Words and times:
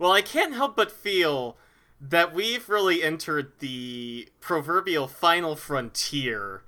Well, 0.00 0.12
I 0.12 0.22
can't 0.22 0.54
help 0.54 0.76
but 0.76 0.90
feel 0.90 1.58
that 2.00 2.32
we've 2.32 2.70
really 2.70 3.02
entered 3.02 3.52
the 3.58 4.30
proverbial 4.40 5.06
final 5.06 5.54
frontier 5.54 6.62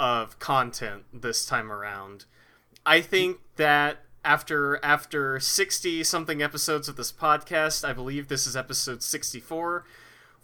of 0.00 0.40
content 0.40 1.04
this 1.12 1.46
time 1.46 1.70
around. 1.70 2.24
I 2.84 3.00
think 3.00 3.38
that 3.54 3.98
after 4.24 4.84
after 4.84 5.38
60 5.38 6.02
something 6.02 6.42
episodes 6.42 6.88
of 6.88 6.96
this 6.96 7.12
podcast, 7.12 7.88
I 7.88 7.92
believe 7.92 8.26
this 8.26 8.48
is 8.48 8.56
episode 8.56 9.04
64, 9.04 9.84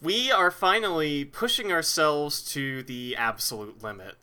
we 0.00 0.30
are 0.30 0.52
finally 0.52 1.24
pushing 1.24 1.72
ourselves 1.72 2.40
to 2.52 2.84
the 2.84 3.16
absolute 3.16 3.82
limit. 3.82 4.14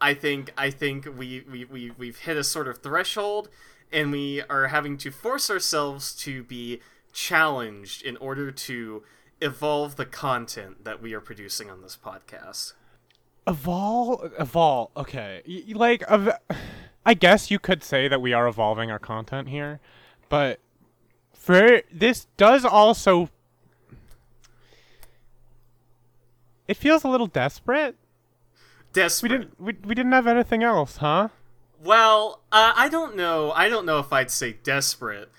I 0.00 0.14
think 0.14 0.50
I 0.56 0.70
think 0.70 1.04
we, 1.04 1.42
we, 1.42 1.66
we 1.66 1.90
we've 1.90 2.20
hit 2.20 2.38
a 2.38 2.44
sort 2.44 2.68
of 2.68 2.78
threshold 2.78 3.50
and 3.92 4.10
we 4.10 4.40
are 4.48 4.68
having 4.68 4.96
to 4.96 5.10
force 5.10 5.50
ourselves 5.50 6.14
to 6.22 6.42
be 6.44 6.80
challenged 7.12 8.02
in 8.02 8.16
order 8.18 8.50
to 8.50 9.02
evolve 9.40 9.96
the 9.96 10.06
content 10.06 10.84
that 10.84 11.00
we 11.00 11.14
are 11.14 11.20
producing 11.20 11.70
on 11.70 11.82
this 11.82 11.96
podcast. 12.02 12.74
Evolve, 13.46 14.32
evolve. 14.38 14.90
Okay, 14.96 15.42
y- 15.48 15.64
like, 15.74 16.02
ev- 16.08 16.38
I 17.06 17.14
guess 17.14 17.50
you 17.50 17.58
could 17.58 17.82
say 17.82 18.06
that 18.08 18.20
we 18.20 18.32
are 18.32 18.46
evolving 18.46 18.90
our 18.90 18.98
content 18.98 19.48
here, 19.48 19.80
but 20.28 20.60
for 21.32 21.80
this 21.92 22.26
does 22.36 22.64
also. 22.64 23.30
It 26.68 26.76
feels 26.76 27.02
a 27.02 27.08
little 27.08 27.26
desperate. 27.26 27.96
Desperate. 28.92 29.30
We 29.32 29.38
didn't. 29.38 29.60
We, 29.60 29.76
we 29.88 29.94
didn't 29.94 30.12
have 30.12 30.26
anything 30.26 30.62
else, 30.62 30.98
huh? 30.98 31.28
Well, 31.82 32.42
uh, 32.52 32.74
I 32.76 32.88
don't 32.88 33.16
know. 33.16 33.50
I 33.52 33.68
don't 33.68 33.86
know 33.86 33.98
if 33.98 34.12
I'd 34.12 34.30
say 34.30 34.52
desperate, 34.62 35.30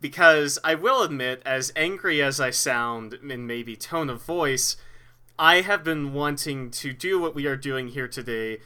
because 0.00 0.58
I 0.64 0.74
will 0.74 1.02
admit, 1.02 1.42
as 1.44 1.72
angry 1.76 2.22
as 2.22 2.40
I 2.40 2.50
sound 2.50 3.14
in 3.14 3.46
maybe 3.46 3.76
tone 3.76 4.10
of 4.10 4.22
voice, 4.22 4.76
I 5.38 5.62
have 5.62 5.84
been 5.84 6.12
wanting 6.12 6.70
to 6.72 6.92
do 6.92 7.18
what 7.18 7.34
we 7.34 7.46
are 7.46 7.56
doing 7.56 7.88
here 7.88 8.08
today, 8.08 8.58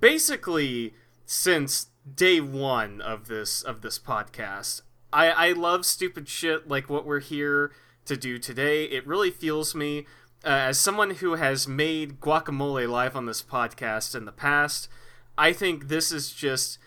basically 0.00 0.94
since 1.24 1.86
day 2.14 2.40
one 2.40 3.00
of 3.00 3.28
this 3.28 3.62
of 3.62 3.82
this 3.82 3.98
podcast. 3.98 4.82
I 5.12 5.30
I 5.30 5.52
love 5.52 5.86
stupid 5.86 6.28
shit 6.28 6.68
like 6.68 6.88
what 6.88 7.06
we're 7.06 7.20
here 7.20 7.72
to 8.06 8.16
do 8.16 8.38
today. 8.38 8.84
It 8.84 9.06
really 9.06 9.30
fuels 9.30 9.74
me. 9.74 10.06
Uh, 10.42 10.72
as 10.72 10.78
someone 10.78 11.10
who 11.10 11.34
has 11.34 11.68
made 11.68 12.18
guacamole 12.20 12.88
live 12.88 13.14
on 13.14 13.26
this 13.26 13.42
podcast 13.42 14.14
in 14.14 14.24
the 14.24 14.32
past, 14.32 14.88
I 15.36 15.52
think 15.52 15.88
this 15.88 16.10
is 16.10 16.32
just 16.32 16.78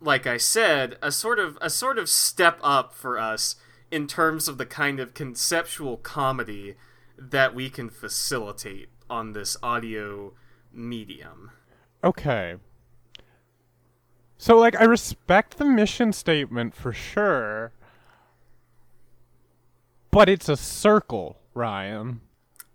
like 0.00 0.26
I 0.26 0.36
said, 0.36 0.96
a 1.02 1.12
sort 1.12 1.38
of 1.38 1.58
a 1.60 1.70
sort 1.70 1.98
of 1.98 2.08
step 2.08 2.58
up 2.62 2.94
for 2.94 3.18
us 3.18 3.56
in 3.90 4.06
terms 4.06 4.48
of 4.48 4.58
the 4.58 4.66
kind 4.66 5.00
of 5.00 5.14
conceptual 5.14 5.96
comedy 5.96 6.74
that 7.18 7.54
we 7.54 7.68
can 7.68 7.90
facilitate 7.90 8.88
on 9.08 9.32
this 9.32 9.56
audio 9.62 10.32
medium. 10.72 11.50
Okay. 12.02 12.56
So, 14.38 14.56
like, 14.56 14.80
I 14.80 14.84
respect 14.84 15.58
the 15.58 15.66
mission 15.66 16.14
statement 16.14 16.74
for 16.74 16.94
sure, 16.94 17.72
but 20.10 20.30
it's 20.30 20.48
a 20.48 20.56
circle, 20.56 21.36
Ryan. 21.52 22.22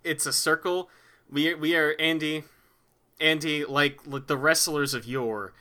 It's 0.03 0.27
a 0.27 0.33
circle. 0.33 0.89
We 1.27 1.55
we 1.55 1.75
are 1.75 1.95
Andi, 1.95 2.43
Andi 3.19 3.67
like, 3.67 3.99
like 4.05 4.27
the 4.27 4.37
wrestlers 4.37 4.93
of 4.93 5.07
yore. 5.07 5.53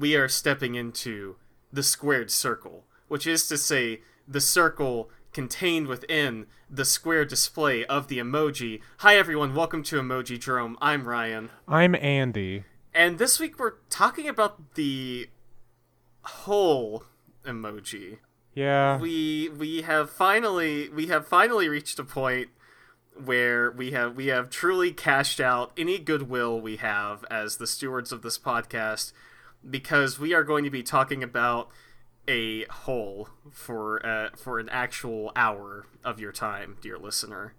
We 0.00 0.16
are 0.16 0.28
stepping 0.28 0.76
into 0.76 1.36
the 1.70 1.82
squared 1.82 2.30
circle, 2.30 2.86
which 3.08 3.26
is 3.26 3.46
to 3.48 3.58
say, 3.58 4.00
the 4.26 4.40
circle 4.40 5.10
contained 5.34 5.88
within 5.88 6.46
the 6.70 6.86
square 6.86 7.26
display 7.26 7.84
of 7.84 8.08
the 8.08 8.16
emoji. 8.16 8.80
Hi 9.00 9.16
everyone, 9.16 9.54
welcome 9.54 9.82
to 9.82 10.00
Emojidrome. 10.00 10.76
I'm 10.80 11.06
Ryan. 11.06 11.50
I'm 11.68 11.92
Andi. 11.92 12.64
And 12.94 13.18
this 13.18 13.38
week 13.38 13.58
we're 13.58 13.74
talking 13.90 14.26
about 14.26 14.72
the 14.72 15.28
whole 16.22 17.04
emoji. 17.44 18.20
Yeah. 18.54 18.98
We 18.98 19.50
we 19.50 19.82
have 19.82 20.08
finally 20.08 20.88
we 20.88 21.08
have 21.08 21.28
finally 21.28 21.68
reached 21.68 21.98
a 21.98 22.04
point 22.04 22.48
where 23.22 23.70
we 23.70 23.90
have 23.90 24.16
we 24.16 24.28
have 24.28 24.48
truly 24.48 24.92
cashed 24.92 25.40
out 25.40 25.72
any 25.76 25.98
goodwill 25.98 26.58
we 26.58 26.76
have 26.76 27.22
as 27.30 27.58
the 27.58 27.66
stewards 27.66 28.12
of 28.12 28.22
this 28.22 28.38
podcast 28.38 29.12
because 29.68 30.18
we 30.18 30.32
are 30.34 30.44
going 30.44 30.64
to 30.64 30.70
be 30.70 30.82
talking 30.82 31.22
about 31.22 31.68
a 32.28 32.64
whole 32.66 33.28
for 33.50 34.04
uh, 34.04 34.30
for 34.36 34.58
an 34.58 34.68
actual 34.68 35.32
hour 35.34 35.86
of 36.04 36.20
your 36.20 36.32
time, 36.32 36.76
dear 36.80 36.98
listener. 36.98 37.54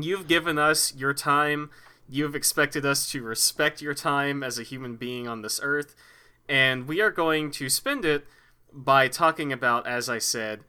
You've 0.00 0.28
given 0.28 0.58
us 0.58 0.94
your 0.94 1.14
time. 1.14 1.70
You've 2.08 2.34
expected 2.34 2.86
us 2.86 3.10
to 3.10 3.22
respect 3.22 3.82
your 3.82 3.94
time 3.94 4.42
as 4.42 4.58
a 4.58 4.62
human 4.62 4.96
being 4.96 5.28
on 5.28 5.42
this 5.42 5.60
earth, 5.62 5.94
and 6.48 6.88
we 6.88 7.00
are 7.00 7.10
going 7.10 7.50
to 7.52 7.68
spend 7.68 8.04
it 8.04 8.26
by 8.72 9.08
talking 9.08 9.52
about, 9.52 9.86
as 9.86 10.08
I 10.08 10.18
said, 10.18 10.60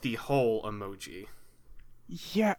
the 0.00 0.14
whole 0.14 0.62
emoji. 0.62 1.26
Yeah. 2.08 2.54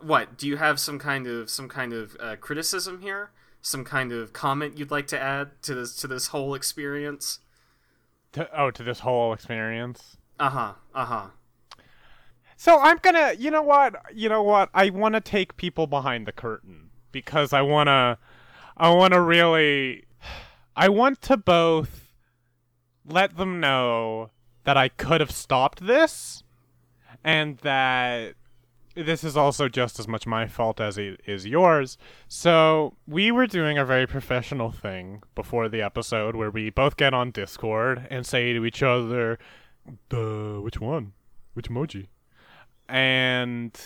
What? 0.00 0.36
Do 0.36 0.48
you 0.48 0.56
have 0.56 0.80
some 0.80 0.98
kind 0.98 1.26
of 1.26 1.48
some 1.48 1.68
kind 1.68 1.92
of 1.92 2.16
uh, 2.18 2.36
criticism 2.36 3.00
here? 3.00 3.30
Some 3.66 3.82
kind 3.82 4.12
of 4.12 4.34
comment 4.34 4.76
you'd 4.78 4.90
like 4.90 5.06
to 5.06 5.18
add 5.18 5.62
to 5.62 5.74
this 5.74 5.96
to 5.96 6.06
this 6.06 6.26
whole 6.26 6.54
experience? 6.54 7.38
To, 8.32 8.46
oh, 8.54 8.70
to 8.70 8.82
this 8.82 9.00
whole 9.00 9.32
experience. 9.32 10.18
Uh 10.38 10.50
huh. 10.50 10.72
Uh 10.94 11.04
huh. 11.06 11.26
So 12.58 12.78
I'm 12.78 12.98
gonna, 13.00 13.32
you 13.38 13.50
know 13.50 13.62
what, 13.62 13.96
you 14.14 14.28
know 14.28 14.42
what? 14.42 14.68
I 14.74 14.90
want 14.90 15.14
to 15.14 15.20
take 15.22 15.56
people 15.56 15.86
behind 15.86 16.26
the 16.26 16.32
curtain 16.32 16.90
because 17.10 17.54
I 17.54 17.62
wanna, 17.62 18.18
I 18.76 18.90
wanna 18.90 19.22
really, 19.22 20.04
I 20.76 20.90
want 20.90 21.22
to 21.22 21.38
both 21.38 22.12
let 23.06 23.38
them 23.38 23.60
know 23.60 24.30
that 24.64 24.76
I 24.76 24.90
could 24.90 25.22
have 25.22 25.30
stopped 25.30 25.86
this, 25.86 26.42
and 27.24 27.56
that 27.58 28.34
this 28.94 29.24
is 29.24 29.36
also 29.36 29.68
just 29.68 29.98
as 29.98 30.06
much 30.06 30.26
my 30.26 30.46
fault 30.46 30.80
as 30.80 30.96
it 30.98 31.20
is 31.26 31.46
yours. 31.46 31.98
So 32.28 32.96
we 33.06 33.30
were 33.30 33.46
doing 33.46 33.76
a 33.78 33.84
very 33.84 34.06
professional 34.06 34.70
thing 34.70 35.22
before 35.34 35.68
the 35.68 35.82
episode 35.82 36.36
where 36.36 36.50
we 36.50 36.70
both 36.70 36.96
get 36.96 37.12
on 37.12 37.30
Discord 37.30 38.06
and 38.10 38.24
say 38.26 38.52
to 38.52 38.64
each 38.64 38.82
other, 38.82 39.38
"The 40.08 40.60
which 40.62 40.80
one? 40.80 41.12
Which 41.54 41.68
emoji?" 41.68 42.08
And 42.88 43.76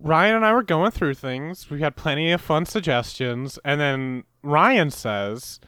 Ryan 0.00 0.36
and 0.36 0.46
I 0.46 0.52
were 0.52 0.62
going 0.62 0.90
through 0.90 1.14
things. 1.14 1.70
We 1.70 1.80
had 1.80 1.94
plenty 1.96 2.32
of 2.32 2.40
fun 2.40 2.66
suggestions, 2.66 3.58
and 3.64 3.80
then 3.80 4.24
Ryan 4.42 4.90
says, 4.90 5.60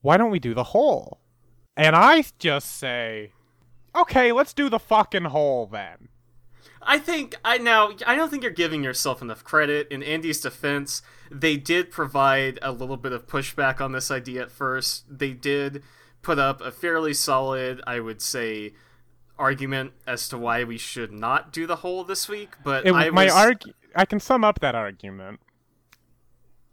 "Why 0.00 0.16
don't 0.16 0.30
we 0.30 0.40
do 0.40 0.54
the 0.54 0.64
hole?" 0.64 1.20
And 1.76 1.94
I 1.94 2.24
just 2.38 2.76
say, 2.78 3.32
"Okay, 3.94 4.32
let's 4.32 4.54
do 4.54 4.68
the 4.68 4.78
fucking 4.78 5.26
hole 5.26 5.66
then." 5.66 6.08
I 6.88 6.98
think 6.98 7.34
I 7.44 7.58
now 7.58 7.90
I 8.06 8.14
don't 8.14 8.30
think 8.30 8.42
you're 8.42 8.52
giving 8.52 8.84
yourself 8.84 9.20
enough 9.20 9.42
credit. 9.42 9.88
In 9.90 10.02
Andi's 10.02 10.40
defense, 10.40 11.02
they 11.30 11.56
did 11.56 11.90
provide 11.90 12.58
a 12.62 12.70
little 12.72 12.96
bit 12.96 13.12
of 13.12 13.26
pushback 13.26 13.80
on 13.80 13.92
this 13.92 14.10
idea 14.10 14.42
at 14.42 14.52
first. 14.52 15.04
They 15.08 15.32
did 15.32 15.82
put 16.22 16.38
up 16.38 16.60
a 16.60 16.70
fairly 16.70 17.12
solid, 17.12 17.82
I 17.86 17.98
would 18.00 18.22
say, 18.22 18.74
argument 19.38 19.92
as 20.06 20.28
to 20.28 20.38
why 20.38 20.62
we 20.64 20.78
should 20.78 21.12
not 21.12 21.52
do 21.52 21.66
the 21.66 21.76
hole 21.76 22.04
this 22.04 22.28
week. 22.28 22.50
But 22.62 22.86
It, 22.86 22.92
I 22.94 23.10
my 23.10 23.24
was, 23.24 23.32
arg- 23.34 23.72
I 23.94 24.04
can 24.04 24.20
sum 24.20 24.44
up 24.44 24.60
that 24.60 24.74
argument. 24.74 25.40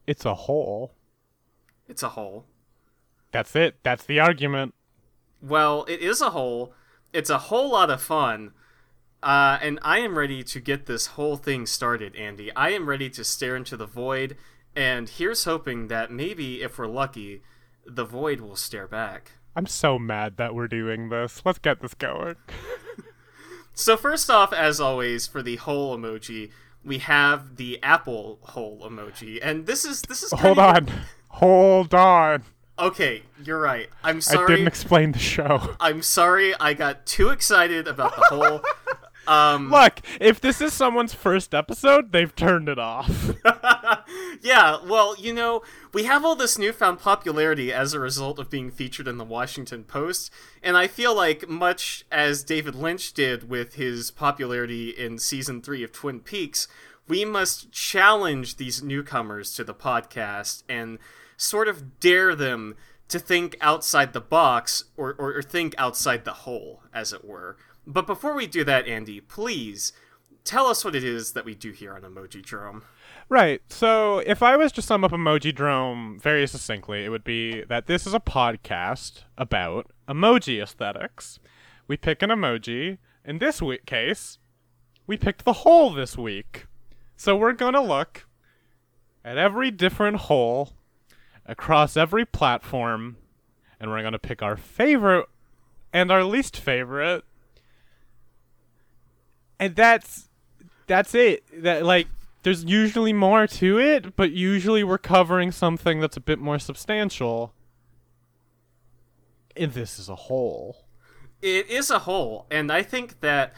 It's 0.05 0.25
a 0.25 0.35
hole. 0.35 0.93
it's 1.87 2.03
a 2.03 2.09
hole. 2.09 2.45
That's 3.31 3.55
it. 3.55 3.77
That's 3.83 4.03
the 4.05 4.19
argument. 4.19 4.75
Well, 5.41 5.85
it 5.87 6.01
is 6.01 6.21
a 6.21 6.29
hole. 6.31 6.73
It's 7.13 7.29
a 7.29 7.37
whole 7.37 7.71
lot 7.71 7.89
of 7.89 8.01
fun. 8.01 8.51
Uh, 9.23 9.57
and 9.61 9.79
I 9.81 9.99
am 9.99 10.17
ready 10.17 10.43
to 10.43 10.59
get 10.59 10.85
this 10.85 11.07
whole 11.07 11.37
thing 11.37 11.65
started, 11.65 12.13
Andi. 12.13 12.51
I 12.55 12.71
am 12.71 12.89
ready 12.89 13.09
to 13.11 13.23
stare 13.23 13.55
into 13.55 13.77
the 13.77 13.85
void, 13.85 14.35
and 14.75 15.07
here's 15.07 15.45
hoping 15.45 15.87
that 15.87 16.11
maybe, 16.11 16.61
if 16.61 16.77
we're 16.77 16.87
lucky, 16.87 17.41
the 17.85 18.03
void 18.03 18.41
will 18.41 18.57
stare 18.57 18.87
back. 18.87 19.31
I'm 19.55 19.65
so 19.65 19.97
mad 19.97 20.35
that 20.37 20.53
we're 20.53 20.67
doing 20.67 21.09
this. 21.09 21.41
Let's 21.45 21.59
get 21.59 21.81
this 21.81 21.93
going. 21.93 22.35
So, 23.75 23.97
first 23.97 24.29
off, 24.29 24.53
as 24.53 24.79
always, 24.79 25.25
for 25.25 25.41
the 25.41 25.55
whole 25.55 25.97
emoji, 25.97 26.51
we 26.85 26.99
have 26.99 27.55
the 27.55 27.81
apple 27.81 28.37
hole 28.43 28.87
emoji, 28.87 29.39
and 29.41 29.65
this 29.65 29.83
is 29.83 30.03
this 30.03 30.21
is 30.21 30.31
Hold 30.31 30.59
on. 30.59 30.89
Hold 31.29 31.93
on. 31.95 32.43
Okay, 32.77 33.23
you're 33.43 33.59
right. 33.59 33.89
I'm 34.03 34.21
sorry. 34.21 34.45
I 34.45 34.55
didn't 34.57 34.67
explain 34.67 35.11
the 35.11 35.19
show. 35.19 35.75
I'm 35.79 36.03
sorry 36.03 36.53
I 36.59 36.75
got 36.75 37.07
too 37.07 37.29
excited 37.29 37.87
about 37.87 38.15
the 38.15 38.21
whole. 38.25 38.61
Um, 39.27 39.69
Look, 39.69 40.01
if 40.19 40.41
this 40.41 40.59
is 40.61 40.73
someone's 40.73 41.13
first 41.13 41.53
episode, 41.53 42.11
they've 42.11 42.35
turned 42.35 42.67
it 42.67 42.79
off. 42.79 43.31
yeah, 44.41 44.77
well, 44.85 45.15
you 45.15 45.33
know, 45.33 45.61
we 45.93 46.03
have 46.03 46.25
all 46.25 46.35
this 46.35 46.57
newfound 46.57 46.99
popularity 46.99 47.71
as 47.71 47.93
a 47.93 47.99
result 47.99 48.39
of 48.39 48.49
being 48.49 48.69
featured 48.71 49.07
in 49.07 49.17
the 49.17 49.23
Washington 49.23 49.83
Post, 49.83 50.31
and 50.61 50.75
I 50.75 50.87
feel 50.87 51.15
like, 51.15 51.47
much 51.47 52.05
as 52.11 52.43
David 52.43 52.75
Lynch 52.75 53.13
did 53.13 53.49
with 53.49 53.75
his 53.75 54.11
popularity 54.11 54.89
in 54.89 55.17
season 55.17 55.61
three 55.61 55.83
of 55.83 55.91
Twin 55.91 56.19
Peaks, 56.19 56.67
we 57.07 57.25
must 57.25 57.71
challenge 57.71 58.57
these 58.57 58.81
newcomers 58.81 59.53
to 59.55 59.63
the 59.63 59.73
podcast 59.73 60.63
and 60.69 60.99
sort 61.37 61.67
of 61.67 61.99
dare 61.99 62.35
them 62.35 62.75
to 63.09 63.19
think 63.19 63.55
outside 63.61 64.13
the 64.13 64.21
box 64.21 64.85
or, 64.97 65.15
or, 65.19 65.37
or 65.37 65.41
think 65.41 65.75
outside 65.77 66.25
the 66.25 66.33
hole, 66.33 66.81
as 66.93 67.13
it 67.13 67.25
were. 67.25 67.57
But 67.85 68.07
before 68.07 68.33
we 68.33 68.47
do 68.47 68.63
that, 68.63 68.85
Andi, 68.85 69.25
please 69.27 69.93
tell 70.43 70.67
us 70.67 70.83
what 70.83 70.95
it 70.95 71.03
is 71.03 71.33
that 71.33 71.45
we 71.45 71.55
do 71.55 71.71
here 71.71 71.93
on 71.93 72.01
Emojidrome. 72.01 72.83
Right. 73.29 73.61
So, 73.69 74.19
if 74.19 74.43
I 74.43 74.57
was 74.57 74.71
to 74.73 74.81
sum 74.81 75.03
up 75.03 75.11
Emojidrome 75.11 76.21
very 76.21 76.45
succinctly, 76.47 77.05
it 77.05 77.09
would 77.09 77.23
be 77.23 77.63
that 77.63 77.87
this 77.87 78.05
is 78.05 78.13
a 78.13 78.19
podcast 78.19 79.23
about 79.37 79.91
emoji 80.07 80.61
aesthetics. 80.61 81.39
We 81.87 81.97
pick 81.97 82.21
an 82.21 82.29
emoji. 82.29 82.97
In 83.25 83.37
this 83.37 83.61
week 83.61 83.85
case, 83.85 84.37
we 85.07 85.15
picked 85.15 85.45
the 85.45 85.53
hole 85.53 85.91
this 85.91 86.17
week. 86.17 86.67
So, 87.15 87.35
we're 87.35 87.53
going 87.53 87.73
to 87.73 87.81
look 87.81 88.27
at 89.23 89.37
every 89.37 89.71
different 89.71 90.17
hole 90.17 90.73
across 91.45 91.95
every 91.95 92.25
platform, 92.25 93.17
and 93.79 93.89
we're 93.89 94.01
going 94.01 94.13
to 94.13 94.19
pick 94.19 94.41
our 94.41 94.57
favorite 94.57 95.27
and 95.93 96.11
our 96.11 96.23
least 96.23 96.57
favorite 96.57 97.23
and 99.59 99.75
that's 99.75 100.29
that's 100.87 101.15
it. 101.15 101.43
That 101.63 101.85
like 101.85 102.07
there's 102.43 102.63
usually 102.63 103.13
more 103.13 103.47
to 103.47 103.79
it, 103.79 104.15
but 104.15 104.31
usually 104.31 104.83
we're 104.83 104.97
covering 104.97 105.51
something 105.51 105.99
that's 105.99 106.17
a 106.17 106.21
bit 106.21 106.39
more 106.39 106.59
substantial. 106.59 107.53
And 109.55 109.73
this 109.73 109.99
is 109.99 110.09
a 110.09 110.15
hole. 110.15 110.85
It 111.41 111.69
is 111.69 111.89
a 111.89 111.99
hole, 111.99 112.47
and 112.49 112.71
I 112.71 112.83
think 112.83 113.19
that 113.19 113.53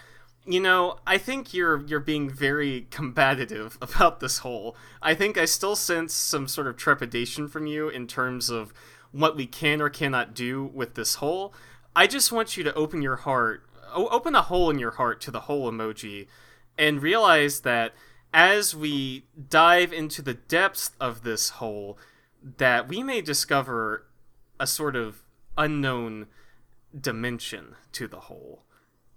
you 0.47 0.59
know, 0.59 0.99
I 1.07 1.17
think 1.17 1.53
you're 1.53 1.85
you're 1.87 1.99
being 1.99 2.29
very 2.29 2.87
combative 2.91 3.77
about 3.81 4.19
this 4.19 4.39
whole. 4.39 4.75
I 5.01 5.15
think 5.15 5.37
I 5.37 5.45
still 5.45 5.75
sense 5.75 6.13
some 6.13 6.47
sort 6.47 6.67
of 6.67 6.77
trepidation 6.77 7.47
from 7.47 7.65
you 7.65 7.89
in 7.89 8.07
terms 8.07 8.49
of 8.49 8.73
what 9.11 9.35
we 9.35 9.47
can 9.47 9.81
or 9.81 9.89
cannot 9.89 10.33
do 10.33 10.63
with 10.63 10.95
this 10.95 11.15
whole. 11.15 11.53
I 11.95 12.07
just 12.07 12.31
want 12.31 12.57
you 12.57 12.63
to 12.65 12.73
open 12.73 13.01
your 13.01 13.15
heart 13.15 13.63
open 13.95 14.35
a 14.35 14.41
hole 14.41 14.69
in 14.69 14.79
your 14.79 14.91
heart 14.91 15.21
to 15.21 15.31
the 15.31 15.41
whole 15.41 15.71
emoji 15.71 16.27
and 16.77 17.01
realize 17.01 17.61
that 17.61 17.93
as 18.33 18.75
we 18.75 19.25
dive 19.49 19.93
into 19.93 20.21
the 20.21 20.33
depths 20.33 20.91
of 20.99 21.23
this 21.23 21.49
hole 21.49 21.97
that 22.57 22.87
we 22.87 23.01
may 23.01 23.21
discover 23.21 24.05
a 24.59 24.67
sort 24.67 24.95
of 24.95 25.23
unknown 25.57 26.27
dimension 26.99 27.75
to 27.91 28.07
the 28.07 28.21
whole. 28.21 28.63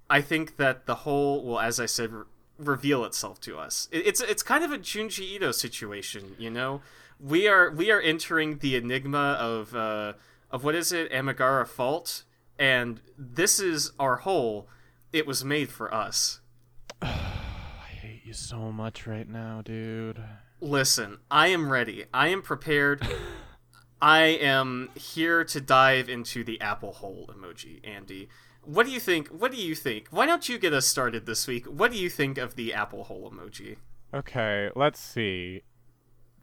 I 0.08 0.20
think 0.20 0.56
that 0.56 0.86
the 0.86 0.96
whole 0.96 1.44
will 1.44 1.60
as 1.60 1.78
i 1.78 1.86
said 1.86 2.12
re- 2.12 2.25
reveal 2.58 3.04
itself 3.04 3.40
to 3.42 3.58
us. 3.58 3.88
It's 3.92 4.20
it's 4.20 4.42
kind 4.42 4.64
of 4.64 4.72
a 4.72 4.78
junji 4.78 5.34
ito 5.34 5.52
situation 5.52 6.34
you 6.38 6.50
know? 6.50 6.80
We 7.20 7.46
are 7.48 7.70
we 7.70 7.90
are 7.90 8.00
entering 8.00 8.58
the 8.58 8.76
enigma 8.76 9.36
of 9.38 9.75
uh 9.75 10.14
of 10.50 10.64
what 10.64 10.75
is 10.75 10.92
it? 10.92 11.12
Amigara 11.12 11.66
fault 11.66 12.25
and 12.58 13.00
this 13.16 13.60
is 13.60 13.93
our 13.99 14.16
hole. 14.16 14.69
It 15.12 15.26
was 15.26 15.44
made 15.44 15.70
for 15.70 15.93
us. 15.93 16.40
I 17.02 17.06
hate 17.06 18.22
you 18.25 18.32
so 18.32 18.72
much 18.72 19.06
right 19.06 19.28
now, 19.28 19.62
dude. 19.64 20.22
Listen, 20.60 21.19
I 21.31 21.49
am 21.49 21.70
ready. 21.70 22.05
I 22.12 22.28
am 22.28 22.43
prepared. 22.43 23.06
I 24.02 24.20
am 24.20 24.90
here 24.94 25.44
to 25.44 25.60
dive 25.60 26.08
into 26.08 26.44
the 26.44 26.60
apple 26.60 26.93
hole 26.93 27.31
emoji, 27.34 27.81
Andy. 27.84 28.28
What 28.62 28.87
do 28.87 28.93
you 28.93 29.00
think? 29.00 29.28
What 29.28 29.50
do 29.50 29.56
you 29.56 29.75
think? 29.75 30.08
Why 30.11 30.26
don't 30.26 30.49
you 30.49 30.58
get 30.58 30.72
us 30.72 30.87
started 30.87 31.26
this 31.26 31.46
week? 31.46 31.66
What 31.66 31.90
do 31.90 31.99
you 31.99 32.11
think 32.11 32.38
of 32.38 32.54
the 32.54 32.75
apple 32.75 33.04
hole 33.04 33.31
emoji? 33.31 33.76
Okay, 34.12 34.70
let's 34.76 35.00
see. 35.00 35.62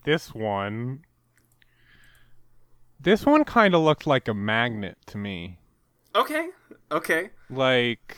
This 0.03 0.33
one. 0.33 1.03
This 2.99 3.25
one 3.25 3.43
kind 3.43 3.75
of 3.75 3.81
looked 3.81 4.07
like 4.07 4.27
a 4.27 4.33
magnet 4.33 4.97
to 5.07 5.17
me. 5.17 5.59
Okay. 6.15 6.49
Okay. 6.91 7.29
Like, 7.49 8.15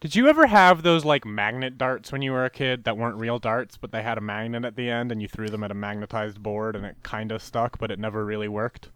did 0.00 0.14
you 0.14 0.28
ever 0.28 0.46
have 0.46 0.82
those 0.82 1.04
like 1.04 1.24
magnet 1.24 1.76
darts 1.76 2.12
when 2.12 2.22
you 2.22 2.32
were 2.32 2.44
a 2.44 2.50
kid 2.50 2.84
that 2.84 2.96
weren't 2.96 3.16
real 3.16 3.38
darts, 3.38 3.76
but 3.76 3.90
they 3.90 4.02
had 4.02 4.16
a 4.16 4.20
magnet 4.20 4.64
at 4.64 4.76
the 4.76 4.88
end 4.88 5.10
and 5.10 5.20
you 5.20 5.28
threw 5.28 5.48
them 5.48 5.64
at 5.64 5.70
a 5.70 5.74
magnetized 5.74 6.42
board 6.42 6.76
and 6.76 6.86
it 6.86 6.96
kind 7.02 7.32
of 7.32 7.42
stuck, 7.42 7.78
but 7.78 7.90
it 7.90 7.98
never 7.98 8.24
really 8.24 8.48
worked? 8.48 8.90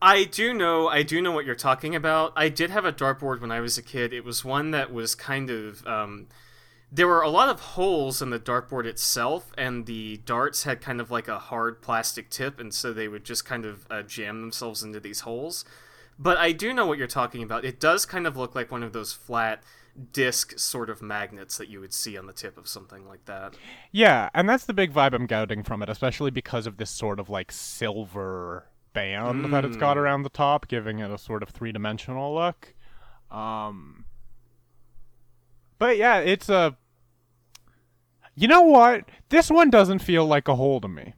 I 0.00 0.24
do 0.24 0.52
know, 0.52 0.88
I 0.88 1.04
do 1.04 1.22
know 1.22 1.30
what 1.30 1.46
you're 1.46 1.54
talking 1.54 1.94
about. 1.94 2.32
I 2.34 2.48
did 2.48 2.70
have 2.70 2.84
a 2.84 2.92
dartboard 2.92 3.40
when 3.40 3.52
I 3.52 3.60
was 3.60 3.78
a 3.78 3.82
kid. 3.82 4.12
It 4.12 4.24
was 4.24 4.44
one 4.44 4.72
that 4.72 4.92
was 4.92 5.14
kind 5.14 5.48
of, 5.48 5.86
um, 5.86 6.26
there 6.90 7.06
were 7.06 7.22
a 7.22 7.30
lot 7.30 7.48
of 7.48 7.60
holes 7.60 8.20
in 8.20 8.30
the 8.30 8.40
dartboard 8.40 8.84
itself, 8.84 9.52
and 9.56 9.86
the 9.86 10.18
darts 10.26 10.64
had 10.64 10.80
kind 10.80 11.00
of 11.00 11.10
like 11.10 11.28
a 11.28 11.38
hard 11.38 11.80
plastic 11.80 12.30
tip, 12.30 12.58
and 12.58 12.74
so 12.74 12.92
they 12.92 13.06
would 13.06 13.24
just 13.24 13.44
kind 13.44 13.64
of 13.64 13.86
uh, 13.90 14.02
jam 14.02 14.40
themselves 14.40 14.82
into 14.82 15.00
these 15.00 15.20
holes. 15.20 15.64
But 16.22 16.38
I 16.38 16.52
do 16.52 16.72
know 16.72 16.86
what 16.86 16.98
you're 16.98 17.08
talking 17.08 17.42
about. 17.42 17.64
It 17.64 17.80
does 17.80 18.06
kind 18.06 18.28
of 18.28 18.36
look 18.36 18.54
like 18.54 18.70
one 18.70 18.84
of 18.84 18.92
those 18.92 19.12
flat 19.12 19.62
disc 20.12 20.56
sort 20.56 20.88
of 20.88 21.02
magnets 21.02 21.58
that 21.58 21.68
you 21.68 21.80
would 21.80 21.92
see 21.92 22.16
on 22.16 22.26
the 22.26 22.32
tip 22.32 22.56
of 22.56 22.68
something 22.68 23.06
like 23.08 23.24
that. 23.24 23.54
Yeah, 23.90 24.30
and 24.32 24.48
that's 24.48 24.64
the 24.64 24.72
big 24.72 24.92
vibe 24.92 25.14
I'm 25.14 25.26
getting 25.26 25.64
from 25.64 25.82
it, 25.82 25.88
especially 25.88 26.30
because 26.30 26.68
of 26.68 26.76
this 26.76 26.90
sort 26.90 27.18
of 27.18 27.28
like 27.28 27.50
silver 27.50 28.66
band 28.92 29.46
mm. 29.46 29.50
that 29.50 29.64
it's 29.64 29.76
got 29.76 29.96
hmm. 29.96 30.02
around 30.02 30.22
the 30.22 30.30
top, 30.30 30.68
giving 30.68 31.00
it 31.00 31.10
a 31.10 31.18
sort 31.18 31.42
of 31.42 31.48
three 31.48 31.72
dimensional 31.72 32.34
look. 32.34 32.72
Um, 33.30 34.04
but 35.78 35.96
yeah, 35.96 36.18
it's 36.18 36.48
a. 36.48 36.76
You 38.36 38.46
know 38.46 38.62
what? 38.62 39.06
This 39.28 39.50
one 39.50 39.70
doesn't 39.70 39.98
feel 39.98 40.24
like 40.24 40.46
a 40.46 40.54
hole 40.54 40.80
to 40.80 40.88
me. 40.88 41.14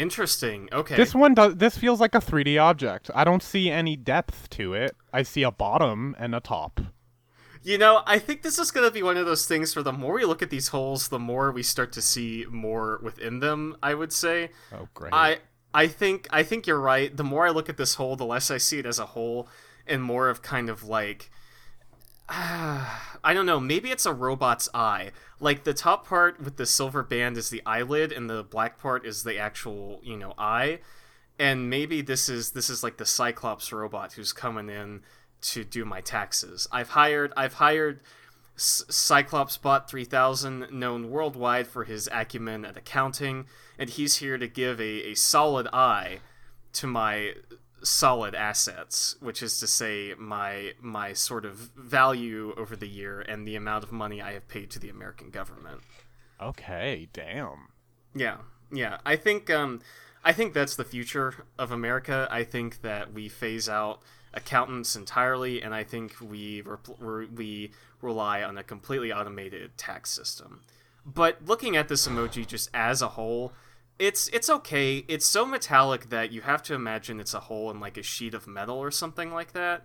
Interesting. 0.00 0.70
Okay. 0.72 0.96
This 0.96 1.14
one 1.14 1.34
does. 1.34 1.56
This 1.56 1.76
feels 1.76 2.00
like 2.00 2.14
a 2.14 2.20
3D 2.20 2.58
object. 2.58 3.10
I 3.14 3.22
don't 3.22 3.42
see 3.42 3.70
any 3.70 3.96
depth 3.96 4.48
to 4.50 4.72
it. 4.72 4.96
I 5.12 5.22
see 5.22 5.42
a 5.42 5.50
bottom 5.50 6.16
and 6.18 6.34
a 6.34 6.40
top. 6.40 6.80
You 7.62 7.76
know, 7.76 8.02
I 8.06 8.18
think 8.18 8.40
this 8.40 8.58
is 8.58 8.70
going 8.70 8.88
to 8.88 8.92
be 8.92 9.02
one 9.02 9.18
of 9.18 9.26
those 9.26 9.44
things 9.44 9.76
where 9.76 9.82
the 9.82 9.92
more 9.92 10.14
we 10.14 10.24
look 10.24 10.40
at 10.40 10.48
these 10.48 10.68
holes, 10.68 11.08
the 11.08 11.18
more 11.18 11.52
we 11.52 11.62
start 11.62 11.92
to 11.92 12.00
see 12.00 12.46
more 12.50 12.98
within 13.02 13.40
them. 13.40 13.76
I 13.82 13.92
would 13.92 14.14
say. 14.14 14.52
Oh, 14.72 14.88
great. 14.94 15.12
I 15.12 15.40
I 15.74 15.86
think 15.86 16.26
I 16.30 16.44
think 16.44 16.66
you're 16.66 16.80
right. 16.80 17.14
The 17.14 17.22
more 17.22 17.46
I 17.46 17.50
look 17.50 17.68
at 17.68 17.76
this 17.76 17.96
hole, 17.96 18.16
the 18.16 18.24
less 18.24 18.50
I 18.50 18.56
see 18.56 18.78
it 18.78 18.86
as 18.86 18.98
a 18.98 19.04
hole, 19.04 19.48
and 19.86 20.02
more 20.02 20.30
of 20.30 20.40
kind 20.40 20.70
of 20.70 20.82
like 20.82 21.30
I 23.22 23.34
don't 23.34 23.46
know. 23.46 23.58
Maybe 23.58 23.90
it's 23.90 24.06
a 24.06 24.12
robot's 24.12 24.68
eye. 24.72 25.10
Like 25.40 25.64
the 25.64 25.74
top 25.74 26.06
part 26.06 26.40
with 26.40 26.56
the 26.56 26.66
silver 26.66 27.02
band 27.02 27.36
is 27.36 27.50
the 27.50 27.60
eyelid, 27.66 28.12
and 28.12 28.30
the 28.30 28.44
black 28.44 28.78
part 28.78 29.04
is 29.04 29.24
the 29.24 29.36
actual, 29.36 30.00
you 30.04 30.16
know, 30.16 30.34
eye. 30.38 30.78
And 31.38 31.68
maybe 31.68 32.02
this 32.02 32.28
is 32.28 32.52
this 32.52 32.70
is 32.70 32.84
like 32.84 32.98
the 32.98 33.06
Cyclops 33.06 33.72
robot 33.72 34.12
who's 34.12 34.32
coming 34.32 34.68
in 34.68 35.02
to 35.42 35.64
do 35.64 35.84
my 35.84 36.00
taxes. 36.00 36.68
I've 36.70 36.90
hired 36.90 37.32
I've 37.36 37.54
hired 37.54 38.00
Cyclops 38.56 39.56
Bot 39.56 39.90
3000, 39.90 40.70
known 40.70 41.10
worldwide 41.10 41.66
for 41.66 41.84
his 41.84 42.08
acumen 42.12 42.64
at 42.64 42.76
accounting, 42.76 43.46
and 43.78 43.90
he's 43.90 44.16
here 44.16 44.38
to 44.38 44.46
give 44.46 44.80
a, 44.80 45.10
a 45.10 45.14
solid 45.14 45.66
eye 45.72 46.20
to 46.74 46.86
my 46.86 47.34
solid 47.82 48.34
assets, 48.34 49.16
which 49.20 49.42
is 49.42 49.58
to 49.60 49.66
say 49.66 50.14
my 50.18 50.72
my 50.80 51.12
sort 51.12 51.44
of 51.44 51.54
value 51.76 52.54
over 52.56 52.76
the 52.76 52.88
year 52.88 53.20
and 53.20 53.46
the 53.46 53.56
amount 53.56 53.84
of 53.84 53.92
money 53.92 54.20
I 54.20 54.32
have 54.32 54.48
paid 54.48 54.70
to 54.70 54.78
the 54.78 54.88
American 54.88 55.30
government. 55.30 55.80
Okay, 56.40 57.08
damn. 57.12 57.68
Yeah, 58.14 58.38
yeah. 58.72 58.98
I 59.04 59.16
think 59.16 59.50
um, 59.50 59.80
I 60.24 60.32
think 60.32 60.54
that's 60.54 60.76
the 60.76 60.84
future 60.84 61.46
of 61.58 61.72
America. 61.72 62.28
I 62.30 62.44
think 62.44 62.82
that 62.82 63.12
we 63.12 63.28
phase 63.28 63.68
out 63.68 64.00
accountants 64.32 64.94
entirely, 64.96 65.62
and 65.62 65.74
I 65.74 65.84
think 65.84 66.14
we 66.20 66.62
re- 66.98 67.26
we 67.26 67.72
rely 68.00 68.42
on 68.42 68.58
a 68.58 68.62
completely 68.62 69.12
automated 69.12 69.76
tax 69.76 70.10
system. 70.10 70.60
But 71.04 71.38
looking 71.44 71.76
at 71.76 71.88
this 71.88 72.06
emoji 72.06 72.46
just 72.46 72.70
as 72.74 73.02
a 73.02 73.08
whole, 73.08 73.52
it's 74.00 74.28
it's 74.28 74.48
okay. 74.48 75.04
It's 75.06 75.26
so 75.26 75.44
metallic 75.44 76.08
that 76.08 76.32
you 76.32 76.40
have 76.40 76.62
to 76.64 76.74
imagine 76.74 77.20
it's 77.20 77.34
a 77.34 77.40
hole 77.40 77.70
in 77.70 77.78
like 77.78 77.98
a 77.98 78.02
sheet 78.02 78.32
of 78.32 78.46
metal 78.48 78.78
or 78.78 78.90
something 78.90 79.30
like 79.32 79.52
that. 79.52 79.84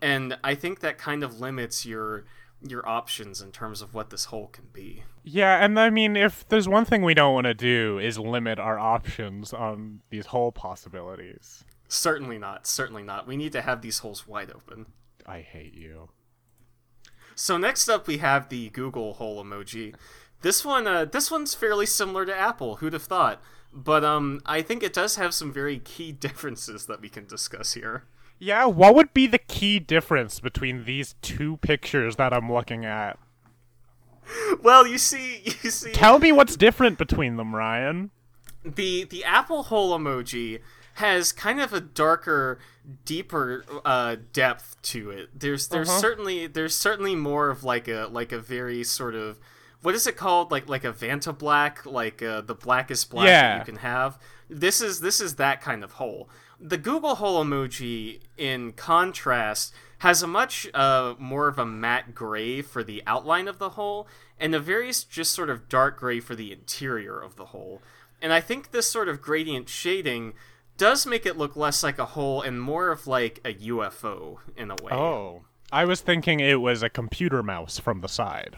And 0.00 0.38
I 0.44 0.54
think 0.54 0.78
that 0.80 0.96
kind 0.96 1.24
of 1.24 1.40
limits 1.40 1.84
your 1.84 2.24
your 2.66 2.88
options 2.88 3.42
in 3.42 3.50
terms 3.50 3.82
of 3.82 3.94
what 3.94 4.10
this 4.10 4.26
hole 4.26 4.46
can 4.46 4.66
be. 4.72 5.02
Yeah, 5.24 5.62
and 5.62 5.78
I 5.78 5.90
mean 5.90 6.16
if 6.16 6.48
there's 6.48 6.68
one 6.68 6.84
thing 6.84 7.02
we 7.02 7.14
don't 7.14 7.34
want 7.34 7.46
to 7.46 7.54
do 7.54 7.98
is 7.98 8.16
limit 8.16 8.60
our 8.60 8.78
options 8.78 9.52
on 9.52 10.00
these 10.10 10.26
hole 10.26 10.52
possibilities. 10.52 11.64
Certainly 11.88 12.38
not. 12.38 12.66
Certainly 12.66 13.02
not. 13.02 13.26
We 13.26 13.36
need 13.36 13.52
to 13.52 13.62
have 13.62 13.82
these 13.82 13.98
holes 13.98 14.26
wide 14.26 14.52
open. 14.54 14.86
I 15.26 15.40
hate 15.40 15.74
you. 15.74 16.10
So 17.34 17.56
next 17.56 17.88
up 17.88 18.06
we 18.06 18.18
have 18.18 18.50
the 18.50 18.70
Google 18.70 19.14
hole 19.14 19.44
emoji. 19.44 19.94
This 20.42 20.64
one, 20.64 20.86
uh, 20.86 21.04
this 21.04 21.30
one's 21.30 21.54
fairly 21.54 21.86
similar 21.86 22.24
to 22.24 22.36
Apple. 22.36 22.76
Who'd 22.76 22.92
have 22.92 23.02
thought? 23.02 23.42
But 23.72 24.04
um, 24.04 24.40
I 24.46 24.62
think 24.62 24.82
it 24.82 24.92
does 24.92 25.16
have 25.16 25.34
some 25.34 25.52
very 25.52 25.78
key 25.78 26.12
differences 26.26 26.86
that 26.86 27.00
we 27.00 27.08
can 27.08 27.26
discuss 27.26 27.74
here. 27.74 28.04
Yeah, 28.38 28.66
what 28.66 28.94
would 28.94 29.12
be 29.12 29.26
the 29.26 29.38
key 29.38 29.80
difference 29.80 30.38
between 30.38 30.84
these 30.84 31.16
two 31.22 31.56
pictures 31.58 32.16
that 32.16 32.32
I'm 32.32 32.52
looking 32.52 32.84
at? 32.84 33.18
Well, 34.62 34.86
you 34.86 34.98
see, 34.98 35.40
you 35.62 35.70
see, 35.70 35.92
Tell 35.92 36.18
me 36.18 36.32
what's 36.32 36.56
different 36.56 36.98
between 36.98 37.36
them, 37.36 37.54
Ryan. 37.54 38.10
the 38.64 39.04
the 39.04 39.24
Apple 39.24 39.64
hole 39.64 39.98
emoji 39.98 40.60
has 40.94 41.32
kind 41.32 41.60
of 41.60 41.72
a 41.72 41.80
darker, 41.80 42.58
deeper 43.04 43.64
uh, 43.84 44.16
depth 44.32 44.76
to 44.82 45.10
it. 45.10 45.30
There's 45.38 45.68
there's 45.68 45.88
Uh-huh. 45.88 45.98
certainly 46.00 46.46
there's 46.46 46.74
certainly 46.74 47.14
more 47.14 47.50
of 47.50 47.64
like 47.64 47.88
a 47.88 48.08
like 48.10 48.32
a 48.32 48.38
very 48.38 48.84
sort 48.84 49.14
of 49.14 49.38
what 49.82 49.94
is 49.94 50.06
it 50.06 50.16
called 50.16 50.50
like 50.50 50.68
like 50.68 50.84
a 50.84 50.92
Vanta 50.92 51.36
black 51.36 51.84
like 51.86 52.22
uh, 52.22 52.40
the 52.40 52.54
blackest 52.54 53.10
black 53.10 53.26
Yeah. 53.26 53.58
that 53.58 53.66
you 53.66 53.72
can 53.72 53.80
have. 53.82 54.18
This 54.50 54.80
is 54.80 55.00
this 55.00 55.20
is 55.20 55.36
that 55.36 55.60
kind 55.60 55.84
of 55.84 55.92
hole. 55.92 56.28
The 56.60 56.78
Google 56.78 57.14
hole 57.16 57.44
emoji, 57.44 58.20
in 58.36 58.72
contrast, 58.72 59.72
has 59.98 60.22
a 60.22 60.26
much 60.26 60.66
uh, 60.74 61.14
more 61.18 61.46
of 61.46 61.58
a 61.58 61.66
matte 61.66 62.14
gray 62.14 62.62
for 62.62 62.82
the 62.82 63.02
outline 63.06 63.46
of 63.46 63.58
the 63.58 63.70
hole, 63.70 64.08
and 64.40 64.54
a 64.54 64.58
very 64.60 64.88
just 65.08 65.30
sort 65.32 65.50
of 65.50 65.68
dark 65.68 65.98
gray 66.00 66.18
for 66.18 66.34
the 66.34 66.50
interior 66.52 67.18
of 67.20 67.36
the 67.36 67.46
hole. 67.46 67.80
And 68.20 68.32
I 68.32 68.40
think 68.40 68.72
this 68.72 68.90
sort 68.90 69.08
of 69.08 69.22
gradient 69.22 69.68
shading 69.68 70.32
does 70.76 71.06
make 71.06 71.24
it 71.26 71.36
look 71.38 71.54
less 71.54 71.84
like 71.84 71.98
a 72.00 72.06
hole 72.06 72.42
and 72.42 72.60
more 72.60 72.90
of 72.90 73.06
like 73.06 73.40
a 73.44 73.54
UFO 73.54 74.38
in 74.56 74.72
a 74.72 74.76
way. 74.82 74.92
Oh. 74.92 75.42
I 75.70 75.84
was 75.84 76.00
thinking 76.00 76.40
it 76.40 76.60
was 76.62 76.82
a 76.82 76.88
computer 76.88 77.42
mouse 77.42 77.78
from 77.78 78.00
the 78.00 78.08
side. 78.08 78.56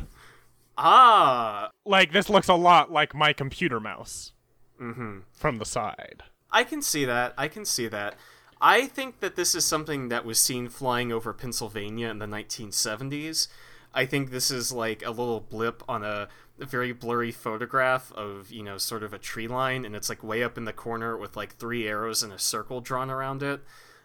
Ah, 0.82 1.70
Like, 1.84 2.12
this 2.12 2.30
looks 2.30 2.48
a 2.48 2.54
lot 2.54 2.90
like 2.90 3.14
my 3.14 3.32
computer 3.32 3.78
mouse. 3.80 4.32
Mm-hmm. 4.80 5.20
From 5.32 5.58
the 5.58 5.66
side. 5.66 6.22
I 6.50 6.64
can 6.64 6.80
see 6.80 7.04
that. 7.04 7.34
I 7.36 7.48
can 7.48 7.64
see 7.66 7.86
that. 7.88 8.16
I 8.62 8.86
think 8.86 9.20
that 9.20 9.36
this 9.36 9.54
is 9.54 9.64
something 9.64 10.08
that 10.08 10.24
was 10.24 10.38
seen 10.38 10.68
flying 10.68 11.12
over 11.12 11.32
Pennsylvania 11.32 12.08
in 12.08 12.18
the 12.18 12.26
1970s. 12.26 13.48
I 13.92 14.06
think 14.06 14.30
this 14.30 14.50
is 14.50 14.72
like 14.72 15.04
a 15.04 15.10
little 15.10 15.40
blip 15.40 15.82
on 15.88 16.02
a, 16.04 16.28
a 16.58 16.64
very 16.64 16.92
blurry 16.92 17.32
photograph 17.32 18.12
of, 18.12 18.50
you 18.50 18.62
know, 18.62 18.78
sort 18.78 19.02
of 19.02 19.12
a 19.12 19.18
tree 19.18 19.48
line, 19.48 19.84
and 19.84 19.94
it's 19.94 20.08
like 20.08 20.22
way 20.22 20.42
up 20.42 20.56
in 20.56 20.64
the 20.64 20.72
corner 20.72 21.16
with 21.16 21.36
like 21.36 21.56
three 21.56 21.86
arrows 21.86 22.22
and 22.22 22.32
a 22.32 22.38
circle 22.38 22.80
drawn 22.80 23.10
around 23.10 23.42
it. 23.42 23.60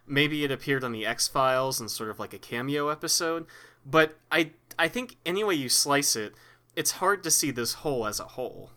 Maybe 0.08 0.44
it 0.44 0.52
appeared 0.52 0.84
on 0.84 0.92
the 0.92 1.06
X 1.06 1.28
Files 1.28 1.80
and 1.80 1.90
sort 1.90 2.10
of 2.10 2.20
like 2.20 2.34
a 2.34 2.38
cameo 2.40 2.90
episode, 2.90 3.46
but 3.86 4.18
I 4.32 4.52
I 4.78 4.88
think 4.88 5.18
any 5.26 5.44
way 5.44 5.56
you 5.56 5.70
slice 5.70 6.16
it, 6.16 6.34
it's 6.76 6.92
hard 6.92 7.24
to 7.24 7.32
see 7.32 7.52
this 7.52 7.76
whole 7.76 8.06
as 8.06 8.20
a 8.20 8.26
whole. 8.26 8.72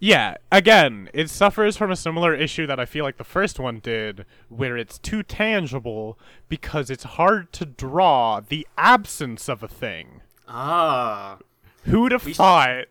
Yeah, 0.00 0.36
again, 0.52 1.10
it 1.12 1.28
suffers 1.28 1.76
from 1.76 1.90
a 1.90 1.96
similar 1.96 2.32
issue 2.32 2.66
that 2.68 2.78
I 2.78 2.84
feel 2.84 3.04
like 3.04 3.16
the 3.16 3.24
first 3.24 3.58
one 3.58 3.80
did, 3.80 4.24
where 4.48 4.76
it's 4.76 4.96
too 4.98 5.24
tangible 5.24 6.18
because 6.48 6.88
it's 6.88 7.02
hard 7.02 7.52
to 7.54 7.64
draw 7.64 8.40
the 8.40 8.66
absence 8.76 9.48
of 9.48 9.62
a 9.62 9.68
thing. 9.68 10.22
Ah. 10.46 11.38
Who'd 11.84 12.12
have 12.12 12.22
sh- 12.22 12.36
thought? 12.36 12.84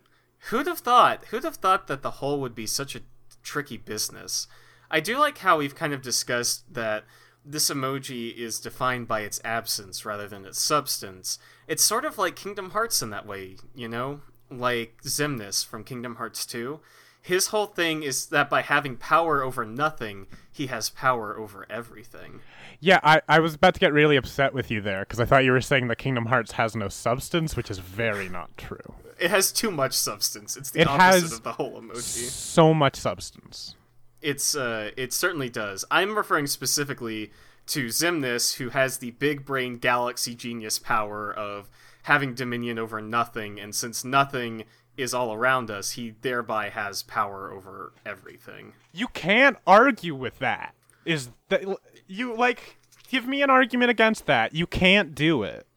Who'd 0.49 0.67
have 0.67 0.79
thought? 0.79 1.25
Who'd 1.25 1.45
have 1.45 1.55
thought 1.55 1.87
that 1.87 2.01
the 2.01 2.11
whole 2.11 2.41
would 2.41 2.55
be 2.55 2.67
such 2.67 2.93
a 2.95 3.01
tricky 3.41 3.77
business? 3.77 4.47
I 4.91 4.99
do 4.99 5.17
like 5.17 5.37
how 5.37 5.57
we've 5.57 5.75
kind 5.75 5.93
of 5.93 6.01
discussed 6.01 6.73
that 6.73 7.05
this 7.45 7.69
emoji 7.69 8.35
is 8.35 8.59
defined 8.59 9.07
by 9.07 9.21
its 9.21 9.39
absence 9.45 10.05
rather 10.05 10.27
than 10.27 10.45
its 10.45 10.59
substance. 10.59 11.39
It's 11.67 11.83
sort 11.83 12.05
of 12.05 12.17
like 12.17 12.35
Kingdom 12.35 12.71
Hearts 12.71 13.01
in 13.01 13.09
that 13.09 13.25
way, 13.25 13.57
you 13.75 13.87
know? 13.87 14.21
Like 14.49 15.01
Xemnas 15.03 15.65
from 15.65 15.83
Kingdom 15.83 16.15
Hearts 16.15 16.45
2. 16.45 16.79
His 17.21 17.47
whole 17.47 17.65
thing 17.65 18.03
is 18.03 18.27
that 18.27 18.49
by 18.49 18.61
having 18.61 18.95
power 18.95 19.43
over 19.43 19.65
nothing, 19.65 20.27
he 20.49 20.67
has 20.67 20.89
power 20.89 21.37
over 21.37 21.65
everything. 21.69 22.39
Yeah, 22.79 23.01
I, 23.03 23.21
I 23.27 23.39
was 23.39 23.53
about 23.53 23.73
to 23.73 23.81
get 23.81 23.91
really 23.91 24.15
upset 24.15 24.53
with 24.53 24.71
you 24.71 24.79
there 24.79 25.01
because 25.01 25.19
I 25.19 25.25
thought 25.25 25.43
you 25.43 25.51
were 25.51 25.59
saying 25.59 25.89
that 25.89 25.97
Kingdom 25.97 26.27
Hearts 26.27 26.53
has 26.53 26.73
no 26.73 26.87
substance, 26.87 27.57
which 27.57 27.69
is 27.69 27.79
very 27.79 28.29
not 28.29 28.55
true. 28.57 28.93
It 29.19 29.29
has 29.29 29.51
too 29.51 29.71
much 29.71 29.93
substance. 29.93 30.55
It's 30.55 30.71
the 30.71 30.81
It 30.81 30.87
opposite 30.87 31.33
of 31.33 31.43
the 31.43 31.53
whole 31.53 31.81
emoji. 31.81 32.29
So 32.29 32.73
much 32.73 32.95
substance. 32.95 33.75
It's 34.21 34.55
uh, 34.55 34.91
it 34.95 35.11
certainly 35.11 35.49
does. 35.49 35.83
I'm 35.91 36.15
referring 36.15 36.47
specifically 36.47 37.31
to 37.67 37.87
Xemnas, 37.87 38.55
who 38.55 38.69
has 38.69 38.97
the 38.97 39.11
big 39.11 39.45
brain 39.45 39.77
galaxy 39.77 40.35
genius 40.35 40.79
power 40.79 41.31
of 41.31 41.69
having 42.03 42.33
dominion 42.33 42.79
over 42.79 43.01
nothing, 43.01 43.59
and 43.59 43.75
since 43.75 44.05
nothing 44.05 44.63
is 44.95 45.13
all 45.13 45.33
around 45.33 45.69
us, 45.69 45.91
he 45.91 46.15
thereby 46.21 46.69
has 46.69 47.03
power 47.03 47.51
over 47.51 47.93
everything. 48.05 48.73
You 48.93 49.07
can't 49.09 49.57
argue 49.67 50.15
with 50.15 50.39
that. 50.39 50.73
Is 51.05 51.29
that 51.49 51.63
you 52.07 52.35
like 52.35 52.77
give 53.09 53.27
me 53.27 53.41
an 53.41 53.49
argument 53.49 53.91
against 53.91 54.25
that? 54.25 54.53
You 54.53 54.65
can't 54.65 55.13
do 55.13 55.43
it. 55.43 55.67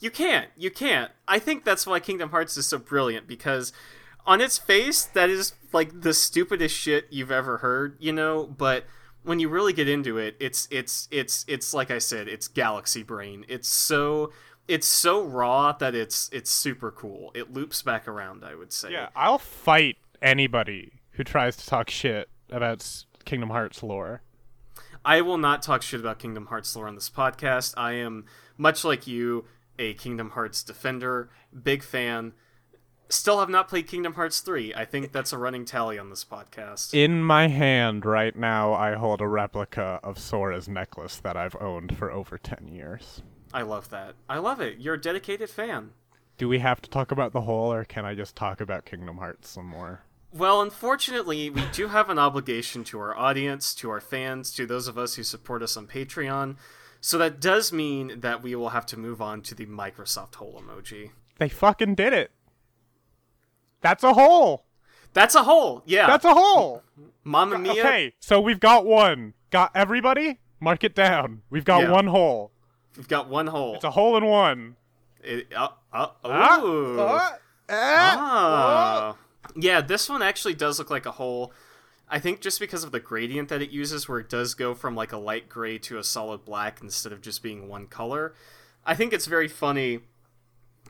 You 0.00 0.10
can't. 0.10 0.50
You 0.56 0.70
can't. 0.70 1.12
I 1.28 1.38
think 1.38 1.64
that's 1.64 1.86
why 1.86 2.00
Kingdom 2.00 2.30
Hearts 2.30 2.56
is 2.56 2.66
so 2.66 2.78
brilliant 2.78 3.28
because 3.28 3.72
on 4.26 4.40
its 4.40 4.58
face 4.58 5.04
that 5.04 5.30
is 5.30 5.54
like 5.72 6.00
the 6.00 6.14
stupidest 6.14 6.76
shit 6.76 7.06
you've 7.10 7.30
ever 7.30 7.58
heard, 7.58 7.96
you 8.00 8.12
know, 8.12 8.46
but 8.46 8.84
when 9.24 9.38
you 9.38 9.48
really 9.48 9.72
get 9.72 9.88
into 9.88 10.18
it, 10.18 10.36
it's 10.40 10.68
it's 10.70 11.08
it's 11.10 11.44
it's 11.48 11.72
like 11.72 11.90
I 11.90 11.98
said, 11.98 12.28
it's 12.28 12.48
galaxy 12.48 13.02
brain. 13.02 13.44
It's 13.48 13.68
so 13.68 14.32
it's 14.68 14.86
so 14.86 15.22
raw 15.22 15.72
that 15.72 15.94
it's 15.94 16.28
it's 16.32 16.50
super 16.50 16.90
cool. 16.90 17.30
It 17.34 17.52
loops 17.52 17.82
back 17.82 18.08
around, 18.08 18.44
I 18.44 18.54
would 18.54 18.72
say. 18.72 18.92
Yeah, 18.92 19.08
I'll 19.14 19.38
fight 19.38 19.96
anybody 20.20 21.00
who 21.12 21.24
tries 21.24 21.56
to 21.58 21.66
talk 21.66 21.90
shit 21.90 22.28
about 22.50 23.04
Kingdom 23.24 23.50
Hearts 23.50 23.82
lore. 23.82 24.22
I 25.04 25.20
will 25.20 25.38
not 25.38 25.62
talk 25.62 25.82
shit 25.82 26.00
about 26.00 26.18
Kingdom 26.18 26.46
Hearts 26.46 26.74
lore 26.76 26.86
on 26.86 26.94
this 26.94 27.10
podcast. 27.10 27.74
I 27.76 27.94
am 27.94 28.26
much 28.56 28.84
like 28.84 29.06
you, 29.06 29.46
a 29.78 29.94
Kingdom 29.94 30.30
Hearts 30.30 30.62
defender, 30.62 31.30
big 31.62 31.82
fan. 31.82 32.32
Still 33.12 33.40
have 33.40 33.50
not 33.50 33.68
played 33.68 33.88
Kingdom 33.88 34.14
Hearts 34.14 34.40
3. 34.40 34.74
I 34.74 34.86
think 34.86 35.12
that's 35.12 35.34
a 35.34 35.38
running 35.38 35.66
tally 35.66 35.98
on 35.98 36.08
this 36.08 36.24
podcast. 36.24 36.94
In 36.94 37.22
my 37.22 37.48
hand 37.48 38.06
right 38.06 38.34
now, 38.34 38.72
I 38.72 38.94
hold 38.94 39.20
a 39.20 39.28
replica 39.28 40.00
of 40.02 40.18
Sora's 40.18 40.66
necklace 40.66 41.18
that 41.18 41.36
I've 41.36 41.54
owned 41.60 41.98
for 41.98 42.10
over 42.10 42.38
10 42.38 42.68
years. 42.68 43.20
I 43.52 43.62
love 43.62 43.90
that. 43.90 44.14
I 44.30 44.38
love 44.38 44.62
it. 44.62 44.78
You're 44.78 44.94
a 44.94 45.00
dedicated 45.00 45.50
fan. 45.50 45.90
Do 46.38 46.48
we 46.48 46.60
have 46.60 46.80
to 46.80 46.88
talk 46.88 47.12
about 47.12 47.34
the 47.34 47.42
whole, 47.42 47.70
or 47.70 47.84
can 47.84 48.06
I 48.06 48.14
just 48.14 48.34
talk 48.34 48.62
about 48.62 48.86
Kingdom 48.86 49.18
Hearts 49.18 49.50
some 49.50 49.66
more? 49.66 50.00
Well, 50.32 50.62
unfortunately, 50.62 51.50
we 51.50 51.64
do 51.70 51.88
have 51.88 52.08
an 52.08 52.18
obligation 52.18 52.82
to 52.84 52.98
our 52.98 53.14
audience, 53.14 53.74
to 53.74 53.90
our 53.90 54.00
fans, 54.00 54.54
to 54.54 54.64
those 54.64 54.88
of 54.88 54.96
us 54.96 55.16
who 55.16 55.22
support 55.22 55.62
us 55.62 55.76
on 55.76 55.86
Patreon. 55.86 56.56
So 57.02 57.18
that 57.18 57.42
does 57.42 57.74
mean 57.74 58.20
that 58.20 58.42
we 58.42 58.54
will 58.54 58.70
have 58.70 58.86
to 58.86 58.98
move 58.98 59.20
on 59.20 59.42
to 59.42 59.54
the 59.54 59.66
Microsoft 59.66 60.36
hole 60.36 60.62
emoji. 60.66 61.10
They 61.36 61.50
fucking 61.50 61.96
did 61.96 62.14
it. 62.14 62.30
That's 63.82 64.02
a 64.04 64.14
hole. 64.14 64.64
That's 65.12 65.34
a 65.34 65.42
hole. 65.42 65.82
Yeah. 65.84 66.06
That's 66.06 66.24
a 66.24 66.32
hole. 66.34 66.82
Mamma 67.24 67.58
Mia. 67.58 67.72
Okay, 67.72 68.14
so 68.20 68.40
we've 68.40 68.58
got 68.60 68.86
one. 68.86 69.34
Got 69.50 69.70
everybody? 69.74 70.40
Mark 70.60 70.82
it 70.84 70.94
down. 70.94 71.42
We've 71.50 71.64
got 71.64 71.82
Yeah. 71.82 71.90
one 71.90 72.06
hole. 72.06 72.52
We've 72.96 73.08
got 73.08 73.28
one 73.28 73.48
hole. 73.48 73.74
It's 73.74 73.84
a 73.84 73.90
hole 73.90 74.16
in 74.16 74.24
one. 74.24 74.76
It, 75.22 75.52
uh, 75.54 75.68
uh, 75.92 76.08
Ah, 76.24 76.60
ooh. 76.62 76.96
ah, 77.00 77.36
Ah. 77.68 79.16
Yeah, 79.56 79.80
this 79.80 80.08
one 80.08 80.22
actually 80.22 80.54
does 80.54 80.78
look 80.78 80.90
like 80.90 81.06
a 81.06 81.12
hole. 81.12 81.52
I 82.08 82.18
think 82.18 82.40
just 82.40 82.60
because 82.60 82.84
of 82.84 82.92
the 82.92 83.00
gradient 83.00 83.48
that 83.48 83.62
it 83.62 83.70
uses, 83.70 84.08
where 84.08 84.18
it 84.18 84.28
does 84.28 84.54
go 84.54 84.74
from 84.74 84.94
like 84.94 85.12
a 85.12 85.16
light 85.16 85.48
gray 85.48 85.78
to 85.78 85.98
a 85.98 86.04
solid 86.04 86.44
black 86.44 86.80
instead 86.82 87.12
of 87.12 87.22
just 87.22 87.42
being 87.42 87.68
one 87.68 87.86
color. 87.86 88.34
I 88.84 88.94
think 88.94 89.12
it's 89.12 89.26
very 89.26 89.48
funny 89.48 90.00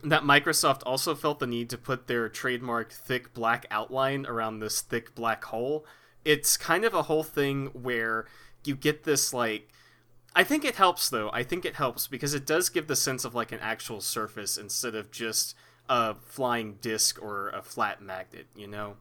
that 0.02 0.22
Microsoft 0.22 0.82
also 0.84 1.14
felt 1.14 1.38
the 1.38 1.46
need 1.46 1.70
to 1.70 1.78
put 1.78 2.06
their 2.06 2.28
trademark 2.28 2.92
thick 2.92 3.32
black 3.34 3.66
outline 3.70 4.26
around 4.26 4.58
this 4.58 4.80
thick 4.80 5.14
black 5.14 5.44
hole. 5.44 5.86
It's 6.24 6.56
kind 6.56 6.84
of 6.84 6.94
a 6.94 7.02
whole 7.02 7.22
thing 7.22 7.66
where 7.68 8.26
you 8.64 8.76
get 8.76 9.04
this 9.04 9.32
like 9.32 9.68
I 10.34 10.44
think 10.44 10.64
it 10.64 10.76
helps 10.76 11.10
though. 11.10 11.30
I 11.32 11.42
think 11.42 11.64
it 11.64 11.76
helps 11.76 12.06
because 12.06 12.34
it 12.34 12.46
does 12.46 12.68
give 12.68 12.86
the 12.86 12.96
sense 12.96 13.24
of 13.24 13.34
like 13.34 13.52
an 13.52 13.60
actual 13.60 14.00
surface 14.00 14.56
instead 14.56 14.94
of 14.94 15.10
just 15.10 15.54
a 15.88 16.14
flying 16.14 16.78
disc 16.80 17.20
or 17.20 17.50
a 17.50 17.62
flat 17.62 18.00
magnet, 18.00 18.46
you 18.56 18.66
know? 18.66 18.96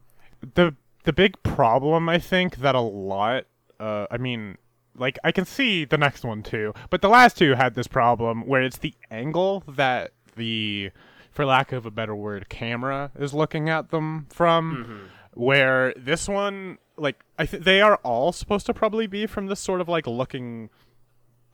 the 0.54 0.74
the 1.04 1.12
big 1.12 1.40
problem 1.42 2.08
I 2.08 2.18
think 2.18 2.56
that 2.56 2.74
a 2.74 2.80
lot 2.80 3.44
uh 3.80 4.06
I 4.10 4.18
mean 4.18 4.58
like 4.96 5.18
I 5.24 5.32
can 5.32 5.44
see 5.44 5.84
the 5.84 5.98
next 5.98 6.24
one 6.24 6.42
too, 6.42 6.74
but 6.90 7.02
the 7.02 7.08
last 7.08 7.38
two 7.38 7.54
had 7.54 7.74
this 7.74 7.86
problem 7.86 8.46
where 8.46 8.62
it's 8.62 8.78
the 8.78 8.94
angle 9.10 9.64
that 9.66 10.12
the 10.36 10.90
for 11.30 11.44
lack 11.44 11.72
of 11.72 11.86
a 11.86 11.90
better 11.90 12.14
word 12.14 12.48
camera 12.48 13.10
is 13.18 13.32
looking 13.32 13.68
at 13.68 13.90
them 13.90 14.26
from 14.30 14.84
mm-hmm. 14.84 15.06
where 15.32 15.94
this 15.96 16.28
one 16.28 16.78
like 16.96 17.24
I 17.38 17.46
th- 17.46 17.62
they 17.62 17.80
are 17.80 17.96
all 18.02 18.32
supposed 18.32 18.66
to 18.66 18.74
probably 18.74 19.06
be 19.06 19.26
from 19.26 19.46
this 19.46 19.60
sort 19.60 19.80
of 19.80 19.88
like 19.88 20.06
looking 20.06 20.70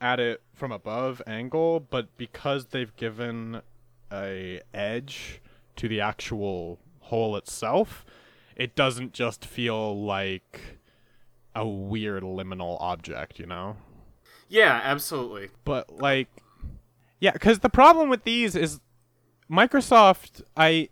at 0.00 0.20
it 0.20 0.42
from 0.54 0.72
above 0.72 1.22
angle, 1.26 1.80
but 1.80 2.16
because 2.16 2.66
they've 2.66 2.94
given 2.96 3.62
a 4.12 4.60
edge 4.72 5.40
to 5.76 5.88
the 5.88 6.00
actual 6.00 6.78
hole 7.00 7.36
itself, 7.36 8.04
it 8.56 8.74
doesn't 8.74 9.12
just 9.12 9.44
feel 9.44 10.00
like 10.00 10.78
a 11.54 11.66
weird 11.66 12.22
liminal 12.22 12.76
object, 12.80 13.38
you 13.38 13.46
know? 13.46 13.76
Yeah, 14.48 14.80
absolutely. 14.82 15.50
But 15.64 16.00
like 16.00 16.28
yeah, 17.20 17.32
cuz 17.32 17.58
the 17.60 17.68
problem 17.70 18.08
with 18.08 18.24
these 18.24 18.54
is 18.54 18.80
Microsoft 19.50 20.42
I 20.56 20.88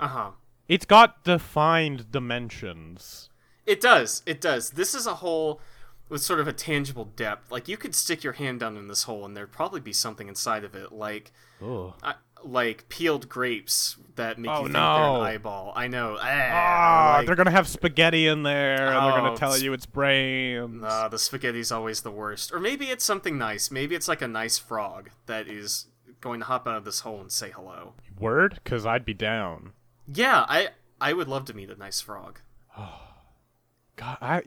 Uh-huh. 0.00 0.30
it's 0.68 0.84
got 0.86 1.24
defined 1.24 2.10
dimensions. 2.10 3.28
It 3.66 3.80
does. 3.80 4.22
It 4.26 4.40
does. 4.40 4.70
This 4.70 4.94
is 4.94 5.06
a 5.06 5.16
hole 5.16 5.60
with 6.08 6.22
sort 6.22 6.40
of 6.40 6.48
a 6.48 6.52
tangible 6.52 7.04
depth. 7.04 7.50
Like 7.50 7.68
you 7.68 7.76
could 7.76 7.94
stick 7.94 8.22
your 8.24 8.34
hand 8.34 8.60
down 8.60 8.76
in 8.76 8.88
this 8.88 9.04
hole 9.04 9.24
and 9.24 9.36
there'd 9.36 9.52
probably 9.52 9.80
be 9.80 9.92
something 9.92 10.28
inside 10.28 10.64
of 10.64 10.74
it 10.74 10.92
like 10.92 11.32
Ugh. 11.62 11.94
Like 12.44 12.88
peeled 12.88 13.28
grapes 13.28 13.96
that 14.16 14.38
make 14.38 14.50
Oh, 14.50 14.58
you 14.58 14.62
think 14.64 14.72
they're 14.74 14.82
an 14.82 15.20
eyeball. 15.22 15.72
I 15.74 15.86
know. 15.88 16.18
Ah, 16.20 16.24
Ah, 16.52 17.14
like- 17.18 17.26
they're 17.26 17.36
gonna 17.36 17.50
have 17.50 17.66
spaghetti 17.68 18.26
in 18.26 18.42
there, 18.42 18.74
and 18.74 18.88
they're 18.88 19.12
Oh, 19.12 19.24
gonna 19.24 19.36
tell 19.36 19.56
you 19.56 19.72
it's 19.72 19.86
brains. 19.86 20.82
Uh, 20.84 21.08
the 21.08 21.18
spaghetti's 21.18 21.72
always 21.72 22.02
the 22.02 22.10
worst. 22.10 22.52
Or 22.52 22.60
maybe 22.60 22.86
it's 22.90 23.04
something 23.04 23.38
nice. 23.38 23.70
Maybe 23.70 23.94
it's 23.94 24.08
like 24.08 24.20
a 24.22 24.28
nice 24.28 24.58
frog 24.58 25.10
that 25.26 25.48
is 25.48 25.86
going 26.20 26.40
to 26.40 26.46
hop 26.46 26.66
out 26.68 26.76
of 26.76 26.84
this 26.84 27.00
hole 27.00 27.20
and 27.20 27.32
say 27.32 27.50
hello. 27.50 27.94
Word? 28.18 28.60
Cause 28.64 28.84
I'd 28.86 29.04
be 29.04 29.14
down. 29.14 29.72
Yeah, 30.12 30.44
I 30.48 30.68
I 31.00 31.12
would 31.14 31.26
love 31.28 31.44
to 31.46 31.54
meet 31.54 31.70
a 31.70 31.76
nice 31.76 32.00
frog. 32.00 32.40
Oh, 32.78 33.00
God, 33.96 34.18
I 34.20 34.42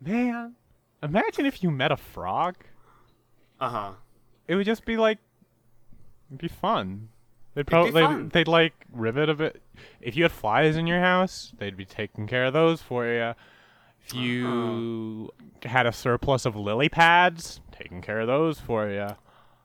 man, 0.00 0.54
imagine 1.02 1.46
if 1.46 1.62
you 1.62 1.70
met 1.70 1.92
a 1.92 1.96
frog. 1.96 2.56
Uh 3.60 3.68
huh. 3.68 3.92
It 4.48 4.56
would 4.56 4.66
just 4.66 4.84
be 4.84 4.96
like, 4.96 5.18
it'd 6.34 6.40
be 6.40 6.48
fun. 6.48 7.08
They'd 7.54 7.66
probably 7.66 8.02
fun. 8.02 8.30
they'd 8.30 8.48
like 8.48 8.74
rivet 8.92 9.28
a 9.28 9.34
bit. 9.34 9.62
If 10.00 10.16
you 10.16 10.24
had 10.24 10.32
flies 10.32 10.76
in 10.76 10.86
your 10.86 11.00
house, 11.00 11.52
they'd 11.58 11.76
be 11.76 11.84
taking 11.84 12.26
care 12.26 12.46
of 12.46 12.52
those 12.52 12.82
for 12.82 13.06
you. 13.06 13.34
If 14.04 14.14
you 14.14 15.30
had 15.62 15.86
a 15.86 15.92
surplus 15.92 16.44
of 16.44 16.56
lily 16.56 16.88
pads, 16.88 17.60
taking 17.70 18.02
care 18.02 18.20
of 18.20 18.26
those 18.26 18.58
for 18.58 18.90
you. 18.90 19.10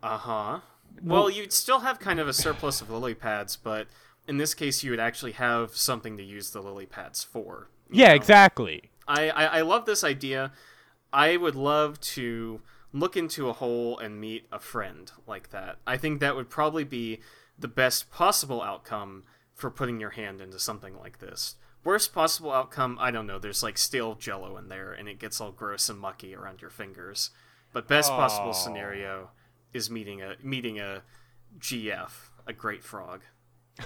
Uh 0.03 0.17
huh. 0.17 0.59
Well, 1.03 1.29
you'd 1.29 1.51
still 1.51 1.79
have 1.79 1.99
kind 1.99 2.19
of 2.19 2.27
a 2.27 2.33
surplus 2.33 2.81
of 2.81 2.89
lily 2.89 3.15
pads, 3.15 3.55
but 3.55 3.87
in 4.27 4.37
this 4.37 4.53
case, 4.53 4.83
you 4.83 4.91
would 4.91 4.99
actually 4.99 5.31
have 5.33 5.75
something 5.75 6.15
to 6.17 6.23
use 6.23 6.51
the 6.51 6.61
lily 6.61 6.85
pads 6.85 7.23
for. 7.23 7.69
Yeah, 7.91 8.09
know? 8.09 8.15
exactly. 8.15 8.91
I, 9.07 9.29
I, 9.29 9.43
I 9.45 9.61
love 9.61 9.85
this 9.85 10.03
idea. 10.03 10.51
I 11.11 11.37
would 11.37 11.55
love 11.55 11.99
to 12.01 12.61
look 12.91 13.15
into 13.15 13.49
a 13.49 13.53
hole 13.53 13.97
and 13.97 14.19
meet 14.19 14.47
a 14.51 14.59
friend 14.59 15.11
like 15.27 15.51
that. 15.51 15.77
I 15.85 15.97
think 15.97 16.19
that 16.19 16.35
would 16.35 16.49
probably 16.49 16.83
be 16.83 17.19
the 17.57 17.67
best 17.67 18.11
possible 18.11 18.61
outcome 18.61 19.23
for 19.53 19.69
putting 19.69 19.99
your 19.99 20.11
hand 20.11 20.41
into 20.41 20.59
something 20.59 20.97
like 20.97 21.19
this. 21.19 21.55
Worst 21.83 22.13
possible 22.13 22.51
outcome, 22.51 22.97
I 22.99 23.11
don't 23.11 23.27
know. 23.27 23.39
There's 23.39 23.63
like 23.63 23.77
stale 23.77 24.15
jello 24.15 24.57
in 24.57 24.69
there 24.69 24.91
and 24.91 25.07
it 25.07 25.19
gets 25.19 25.39
all 25.39 25.51
gross 25.51 25.89
and 25.89 25.99
mucky 25.99 26.35
around 26.35 26.61
your 26.61 26.69
fingers. 26.69 27.31
But 27.71 27.87
best 27.87 28.11
possible 28.11 28.53
scenario 28.53 29.29
is 29.73 29.89
meeting 29.89 30.21
a 30.21 30.35
meeting 30.41 30.79
a 30.79 31.03
GF, 31.59 32.11
a 32.47 32.53
great 32.53 32.83
frog. 32.83 33.21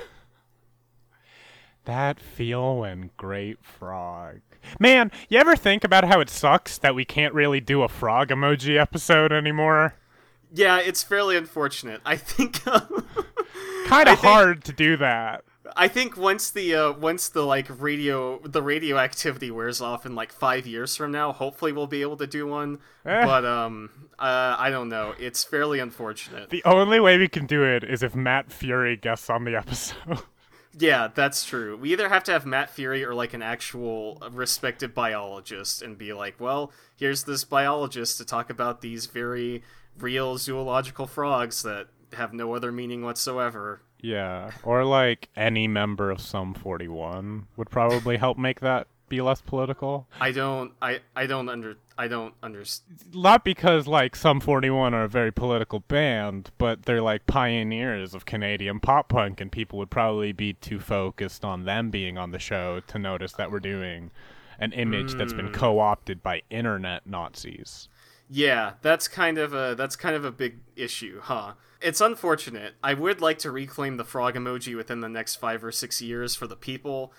That 1.86 2.20
feel 2.20 2.78
when 2.78 3.12
great 3.18 3.64
frog. 3.64 4.40
Man, 4.80 5.12
you 5.30 5.40
ever 5.40 5.56
think 5.56 5.84
about 5.84 6.06
how 6.06 6.20
it 6.20 6.30
sucks 6.30 6.78
that 6.80 6.96
we 6.96 7.06
can't 7.06 7.34
really 7.34 7.60
do 7.60 7.84
a 7.84 7.88
frog 7.88 8.30
emoji 8.30 8.80
episode 8.80 9.32
anymore? 9.32 9.96
Yeah, 10.54 10.80
it's 10.80 11.04
fairly 11.04 11.36
unfortunate. 11.36 12.02
I 12.06 12.16
think 12.16 12.66
um, 12.68 13.08
Kind 13.86 14.10
of 14.10 14.20
hard 14.20 14.64
to 14.66 14.74
do 14.74 14.98
that. 14.98 15.44
I 15.76 15.88
think 15.88 16.18
once 16.18 16.52
the 16.52 16.76
uh, 16.76 16.92
once 16.94 17.30
the 17.30 17.42
like 17.44 17.68
radio 17.82 18.40
the 18.40 18.62
radioactivity 18.62 19.50
wears 19.50 19.82
off 19.82 20.06
in 20.06 20.14
like 20.14 20.32
five 20.32 20.68
years 20.68 20.96
from 20.96 21.12
now, 21.12 21.32
hopefully 21.32 21.72
we'll 21.72 21.88
be 21.88 22.02
able 22.02 22.18
to 22.18 22.28
do 22.28 22.46
one. 22.46 22.80
Eh. 23.06 23.26
But 23.26 23.46
um, 23.46 23.90
uh, 24.20 24.56
I 24.58 24.70
don't 24.70 24.90
know. 24.90 25.14
It's 25.20 25.44
fairly 25.44 25.80
unfortunate. 25.80 26.50
The 26.50 26.64
only 26.66 27.00
way 27.00 27.18
we 27.18 27.28
can 27.28 27.46
do 27.46 27.64
it 27.64 27.84
is 27.84 28.04
if 28.04 28.14
Matt 28.16 28.50
Furie 28.50 29.00
guests 29.00 29.30
on 29.30 29.46
the 29.46 29.56
episode. 29.56 30.20
Yeah, 30.78 31.10
that's 31.14 31.46
true. 31.46 31.78
We 31.78 31.92
either 31.92 32.10
have 32.10 32.24
to 32.26 32.32
have 32.32 32.46
Matt 32.46 32.70
Furie 32.76 33.04
or 33.04 33.14
like 33.14 33.34
an 33.34 33.42
actual 33.42 34.22
respected 34.32 34.94
biologist 34.94 35.82
and 35.82 35.98
be 35.98 36.14
like, 36.14 36.40
well, 36.40 36.72
here's 36.96 37.24
this 37.26 37.44
biologist 37.44 38.18
to 38.18 38.26
talk 38.26 38.50
about 38.50 38.82
these 38.82 39.06
very 39.06 39.64
real 40.00 40.38
zoological 40.38 41.06
frogs 41.06 41.62
that 41.64 41.88
have 42.14 42.34
no 42.34 42.54
other 42.56 42.72
meaning 42.72 43.04
whatsoever. 43.04 43.82
yeah, 44.00 44.52
or 44.64 44.84
like 44.84 45.30
any 45.36 45.68
member 45.68 46.10
of 46.12 46.20
Sum 46.20 46.54
41 46.54 47.48
would 47.56 47.70
probably 47.70 48.18
help 48.18 48.38
make 48.38 48.60
that 48.60 48.88
be 49.10 49.22
less 49.22 49.42
political. 49.42 50.08
I 50.20 50.32
don't. 50.32 50.74
I. 50.82 51.02
I 51.16 51.26
don't 51.26 51.50
under. 51.50 51.78
I 51.98 52.08
don't 52.08 52.34
understand. 52.42 53.00
Not 53.14 53.44
because 53.44 53.88
like 53.88 54.16
Sum 54.16 54.40
41 54.40 54.94
are 54.94 55.04
a 55.04 55.10
very 55.10 55.32
political 55.32 55.80
band, 55.82 56.52
but 56.58 56.84
they're 56.84 57.02
like 57.02 57.26
pioneers 57.28 58.14
of 58.14 58.26
Canadian 58.26 58.80
pop 58.80 59.10
punk, 59.10 59.42
and 59.42 59.52
people 59.52 59.80
would 59.80 59.92
probably 59.92 60.32
be 60.32 60.54
too 60.54 60.80
focused 60.80 61.46
on 61.46 61.66
them 61.66 61.90
being 61.90 62.18
on 62.18 62.32
the 62.32 62.40
show 62.40 62.82
to 62.88 63.00
notice 63.00 63.34
that 63.34 63.52
we're 63.52 63.60
doing 63.60 64.12
an 64.60 64.72
image 64.72 65.16
that's 65.16 65.34
been 65.34 65.48
hmm. 65.48 65.54
co-opted 65.54 66.24
by 66.24 66.42
internet 66.50 67.06
Nazis. 67.06 67.90
Yeah, 68.30 68.74
that's 68.82 69.08
kind 69.08 69.38
of 69.38 69.54
a 69.54 69.76
that's 69.76 69.96
kind 69.96 70.16
of 70.16 70.26
a 70.26 70.32
big 70.32 70.60
issue, 70.76 71.20
huh? 71.22 71.54
It's 71.82 72.02
unfortunate. 72.02 72.76
I 72.82 72.94
would 72.94 73.20
like 73.20 73.38
to 73.40 73.52
reclaim 73.52 73.98
the 73.98 74.06
frog 74.06 74.36
emoji 74.36 74.76
within 74.76 75.02
the 75.02 75.10
next 75.10 75.36
5 75.36 75.66
or 75.66 75.72
6 75.72 76.02
years 76.02 76.34
for 76.34 76.48
the 76.48 76.56
people, 76.56 77.12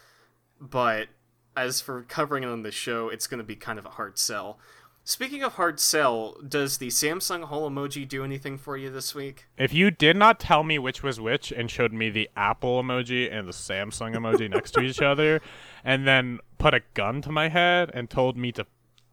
but 0.58 1.08
as 1.56 1.80
for 1.80 2.02
covering 2.02 2.42
it 2.42 2.48
on 2.48 2.62
the 2.62 2.70
show, 2.70 3.08
it's 3.08 3.26
going 3.26 3.38
to 3.38 3.44
be 3.44 3.56
kind 3.56 3.78
of 3.78 3.86
a 3.86 3.90
hard 3.90 4.18
sell. 4.18 4.58
Speaking 5.06 5.42
of 5.42 5.54
hard 5.54 5.78
sell, 5.78 6.36
does 6.48 6.78
the 6.78 6.88
Samsung 6.88 7.44
Hole 7.44 7.70
emoji 7.70 8.08
do 8.08 8.24
anything 8.24 8.56
for 8.56 8.74
you 8.74 8.88
this 8.88 9.14
week? 9.14 9.44
If 9.58 9.74
you 9.74 9.90
did 9.90 10.16
not 10.16 10.40
tell 10.40 10.64
me 10.64 10.78
which 10.78 11.02
was 11.02 11.20
which 11.20 11.52
and 11.52 11.70
showed 11.70 11.92
me 11.92 12.08
the 12.08 12.30
Apple 12.34 12.82
emoji 12.82 13.30
and 13.30 13.46
the 13.46 13.52
Samsung 13.52 14.16
emoji 14.16 14.48
next 14.48 14.70
to 14.72 14.80
each 14.80 15.02
other, 15.02 15.42
and 15.84 16.06
then 16.06 16.38
put 16.56 16.72
a 16.72 16.80
gun 16.94 17.20
to 17.20 17.30
my 17.30 17.50
head 17.50 17.90
and 17.92 18.08
told 18.08 18.38
me 18.38 18.50
to 18.52 18.66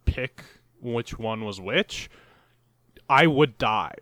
pick 0.05 0.43
which 0.79 1.19
one 1.19 1.43
was 1.43 1.59
which, 1.59 2.09
I 3.09 3.27
would 3.27 3.57
die. 3.57 3.95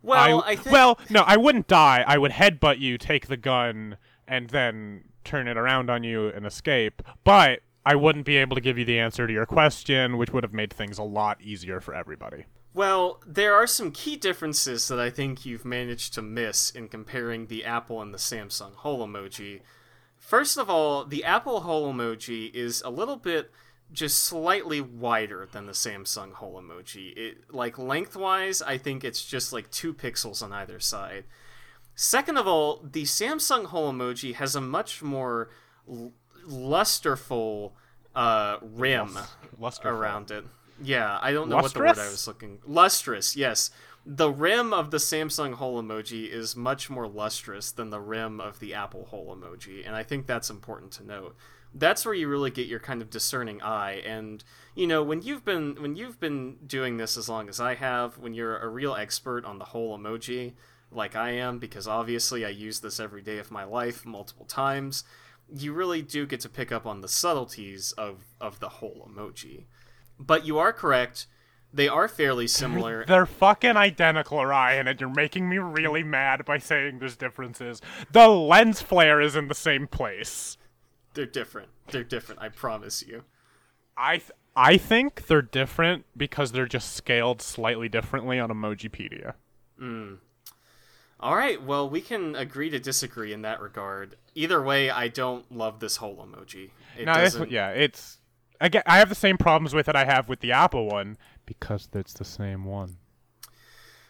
Well, 0.00 0.44
I, 0.46 0.54
think 0.54 0.72
well, 0.72 0.98
no, 1.10 1.22
I 1.26 1.36
wouldn't 1.36 1.66
die. 1.66 2.04
I 2.06 2.18
would 2.18 2.30
headbutt 2.30 2.78
you, 2.78 2.98
take 2.98 3.26
the 3.26 3.36
gun, 3.36 3.96
and 4.28 4.50
then 4.50 5.04
turn 5.24 5.48
it 5.48 5.56
around 5.56 5.90
on 5.90 6.04
you 6.04 6.28
and 6.28 6.46
escape. 6.46 7.02
But 7.24 7.60
I 7.84 7.96
wouldn't 7.96 8.24
be 8.24 8.36
able 8.36 8.54
to 8.54 8.62
give 8.62 8.78
you 8.78 8.84
the 8.84 8.98
answer 8.98 9.26
to 9.26 9.32
your 9.32 9.46
question, 9.46 10.16
which 10.16 10.30
would 10.30 10.44
have 10.44 10.54
made 10.54 10.72
things 10.72 10.98
a 10.98 11.02
lot 11.02 11.40
easier 11.40 11.80
for 11.80 11.94
everybody. 11.94 12.44
Well, 12.72 13.20
there 13.26 13.54
are 13.54 13.66
some 13.66 13.92
key 13.92 14.16
differences 14.16 14.88
that 14.88 14.98
I 14.98 15.10
think 15.10 15.46
you've 15.46 15.64
managed 15.64 16.14
to 16.14 16.22
miss 16.22 16.70
in 16.70 16.88
comparing 16.88 17.46
the 17.46 17.64
Apple 17.64 18.02
and 18.02 18.12
the 18.12 18.18
Samsung 18.18 18.74
Hole 18.74 19.06
emoji. 19.06 19.60
First 20.16 20.56
of 20.56 20.68
all, 20.68 21.04
the 21.04 21.22
Apple 21.22 21.60
Hole 21.60 21.92
emoji 21.92 22.52
is 22.52 22.82
a 22.82 22.90
little 22.90 23.16
bit 23.16 23.52
just 23.92 24.18
slightly 24.18 24.80
wider 24.80 25.46
than 25.52 25.66
the 25.66 25.72
Samsung 25.72 26.32
Hole 26.32 26.60
emoji. 26.60 27.16
It 27.16 27.54
like 27.54 27.78
lengthwise, 27.78 28.60
I 28.60 28.78
think 28.78 29.04
it's 29.04 29.24
just 29.24 29.52
like 29.52 29.70
2 29.70 29.94
pixels 29.94 30.42
on 30.42 30.52
either 30.52 30.80
side. 30.80 31.24
Second 31.94 32.36
of 32.38 32.46
all, 32.46 32.80
the 32.82 33.04
Samsung 33.04 33.66
Hole 33.66 33.92
emoji 33.92 34.34
has 34.34 34.56
a 34.56 34.60
much 34.60 35.02
more 35.02 35.48
l- 35.88 36.12
lusterful 36.46 37.72
uh, 38.14 38.58
rim 38.62 39.18
around 39.84 40.30
it. 40.30 40.44
Yeah, 40.82 41.18
I 41.20 41.32
don't 41.32 41.48
know 41.48 41.56
what 41.56 41.72
the 41.72 41.80
word 41.80 41.98
I 41.98 42.08
was 42.08 42.26
looking. 42.26 42.58
Lustrous, 42.66 43.36
yes. 43.36 43.70
The 44.06 44.30
rim 44.30 44.72
of 44.72 44.90
the 44.90 44.98
Samsung 44.98 45.54
hole 45.54 45.82
emoji 45.82 46.28
is 46.28 46.54
much 46.54 46.90
more 46.90 47.08
lustrous 47.08 47.72
than 47.72 47.88
the 47.90 48.00
rim 48.00 48.38
of 48.38 48.58
the 48.58 48.74
Apple 48.74 49.06
hole 49.06 49.34
emoji, 49.34 49.86
and 49.86 49.96
I 49.96 50.02
think 50.02 50.26
that's 50.26 50.50
important 50.50 50.92
to 50.92 51.06
note. 51.06 51.36
That's 51.72 52.04
where 52.04 52.14
you 52.14 52.28
really 52.28 52.50
get 52.50 52.66
your 52.66 52.80
kind 52.80 53.00
of 53.02 53.08
discerning 53.08 53.62
eye, 53.62 54.02
and 54.04 54.44
you 54.74 54.86
know 54.86 55.02
when 55.02 55.22
you've 55.22 55.44
been 55.44 55.76
when 55.80 55.96
you've 55.96 56.20
been 56.20 56.56
doing 56.66 56.98
this 56.98 57.16
as 57.16 57.28
long 57.28 57.48
as 57.48 57.60
I 57.60 57.76
have, 57.76 58.18
when 58.18 58.34
you're 58.34 58.58
a 58.58 58.68
real 58.68 58.94
expert 58.94 59.44
on 59.44 59.58
the 59.58 59.64
whole 59.66 59.98
emoji, 59.98 60.52
like 60.94 61.16
I 61.16 61.30
am, 61.30 61.58
because 61.58 61.88
obviously 61.88 62.44
I 62.44 62.50
use 62.50 62.80
this 62.80 63.00
every 63.00 63.22
day 63.22 63.38
of 63.38 63.50
my 63.50 63.64
life 63.64 64.04
multiple 64.04 64.46
times, 64.46 65.04
you 65.52 65.72
really 65.72 66.02
do 66.02 66.26
get 66.26 66.40
to 66.40 66.48
pick 66.48 66.72
up 66.72 66.86
on 66.86 67.00
the 67.00 67.08
subtleties 67.08 67.92
of 67.92 68.24
of 68.40 68.60
the 68.60 68.68
whole 68.68 69.08
emoji. 69.10 69.64
But 70.18 70.46
you 70.46 70.58
are 70.58 70.72
correct; 70.72 71.26
they 71.72 71.88
are 71.88 72.08
fairly 72.08 72.46
similar. 72.46 73.04
They're 73.08 73.26
fucking 73.26 73.76
identical, 73.76 74.44
Ryan, 74.44 74.88
and 74.88 75.00
you're 75.00 75.10
making 75.10 75.48
me 75.48 75.58
really 75.58 76.02
mad 76.02 76.44
by 76.44 76.58
saying 76.58 76.98
there's 76.98 77.16
differences. 77.16 77.82
The 78.12 78.28
lens 78.28 78.80
flare 78.80 79.20
is 79.20 79.36
in 79.36 79.48
the 79.48 79.54
same 79.54 79.86
place. 79.86 80.56
They're 81.14 81.26
different. 81.26 81.68
They're 81.90 82.04
different. 82.04 82.40
I 82.40 82.48
promise 82.48 83.04
you. 83.06 83.24
I 83.96 84.18
th- 84.18 84.32
I 84.56 84.76
think 84.76 85.26
they're 85.26 85.42
different 85.42 86.04
because 86.16 86.52
they're 86.52 86.66
just 86.66 86.92
scaled 86.92 87.42
slightly 87.42 87.88
differently 87.88 88.38
on 88.38 88.50
Emojipedia. 88.50 89.34
Hmm. 89.78 90.14
All 91.24 91.34
right, 91.34 91.60
well, 91.62 91.88
we 91.88 92.02
can 92.02 92.36
agree 92.36 92.68
to 92.68 92.78
disagree 92.78 93.32
in 93.32 93.40
that 93.42 93.58
regard. 93.58 94.16
Either 94.34 94.60
way, 94.60 94.90
I 94.90 95.08
don't 95.08 95.50
love 95.50 95.80
this 95.80 95.96
whole 95.96 96.16
emoji. 96.16 96.68
It 96.98 97.06
No, 97.06 97.14
doesn't. 97.14 97.50
yeah, 97.50 97.70
it's 97.70 98.18
I 98.60 98.68
get 98.68 98.82
I 98.86 98.98
have 98.98 99.08
the 99.08 99.14
same 99.14 99.38
problems 99.38 99.72
with 99.72 99.88
it 99.88 99.96
I 99.96 100.04
have 100.04 100.28
with 100.28 100.40
the 100.40 100.52
Apple 100.52 100.86
one 100.86 101.16
because 101.46 101.88
it's 101.94 102.12
the 102.12 102.26
same 102.26 102.66
one. 102.66 102.98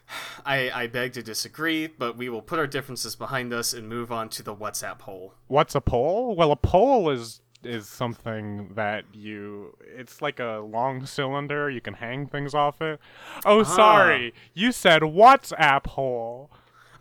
I, 0.45 0.69
I 0.73 0.87
beg 0.89 1.13
to 1.13 1.23
disagree, 1.23 1.87
but 1.87 2.17
we 2.17 2.29
will 2.29 2.43
put 2.43 2.59
our 2.59 2.67
differences 2.67 3.15
behind 3.15 3.53
us 3.53 3.73
and 3.73 3.89
move 3.89 4.11
on 4.11 4.29
to 4.31 4.43
the 4.43 4.55
WhatsApp 4.55 4.99
poll. 4.99 5.35
What's 5.47 5.77
a 5.77 5.81
poll? 5.81 6.35
Well, 6.35 6.51
a 6.51 6.57
poll 6.57 7.11
is 7.11 7.43
is 7.63 7.89
something 7.89 8.75
that 8.75 9.05
you 9.13 9.77
it's 9.97 10.21
like 10.21 10.41
a 10.41 10.67
long 10.69 11.07
cylinder 11.07 11.71
you 11.71 11.81
can 11.81 11.95
hang 11.95 12.27
things 12.27 12.55
off 12.55 12.83
it. 12.83 12.99
Oh, 13.47 13.61
ah. 13.61 13.63
sorry. 13.63 14.35
You 14.53 14.73
said 14.73 15.03
WhatsApp 15.03 15.87
hole. 15.87 16.51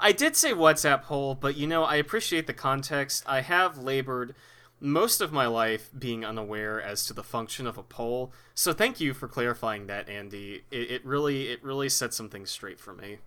I 0.04 0.12
did 0.12 0.36
say 0.36 0.52
WhatsApp 0.52 1.04
poll, 1.04 1.34
but 1.34 1.56
you 1.56 1.66
know, 1.66 1.86
I 1.86 1.96
appreciate 1.96 2.46
the 2.46 2.54
context. 2.54 3.24
I 3.26 3.40
have 3.40 3.78
labored 3.78 4.36
most 4.82 5.22
of 5.22 5.32
my 5.32 5.48
life 5.48 5.90
being 5.98 6.26
unaware 6.26 6.82
as 6.82 7.06
to 7.06 7.14
the 7.14 7.24
function 7.24 7.66
of 7.66 7.78
a 7.78 7.84
poll, 7.84 8.34
so 8.54 8.74
thank 8.74 9.00
you 9.00 9.14
for 9.14 9.30
clarifying 9.30 9.88
that, 9.88 10.08
Andi. 10.08 10.64
It, 10.70 10.92
it 10.92 11.06
really 11.06 11.48
it 11.48 11.64
really 11.64 11.88
set 11.88 12.14
some 12.14 12.28
things 12.28 12.52
straight 12.52 12.82
for 12.82 12.94
me. 12.94 13.20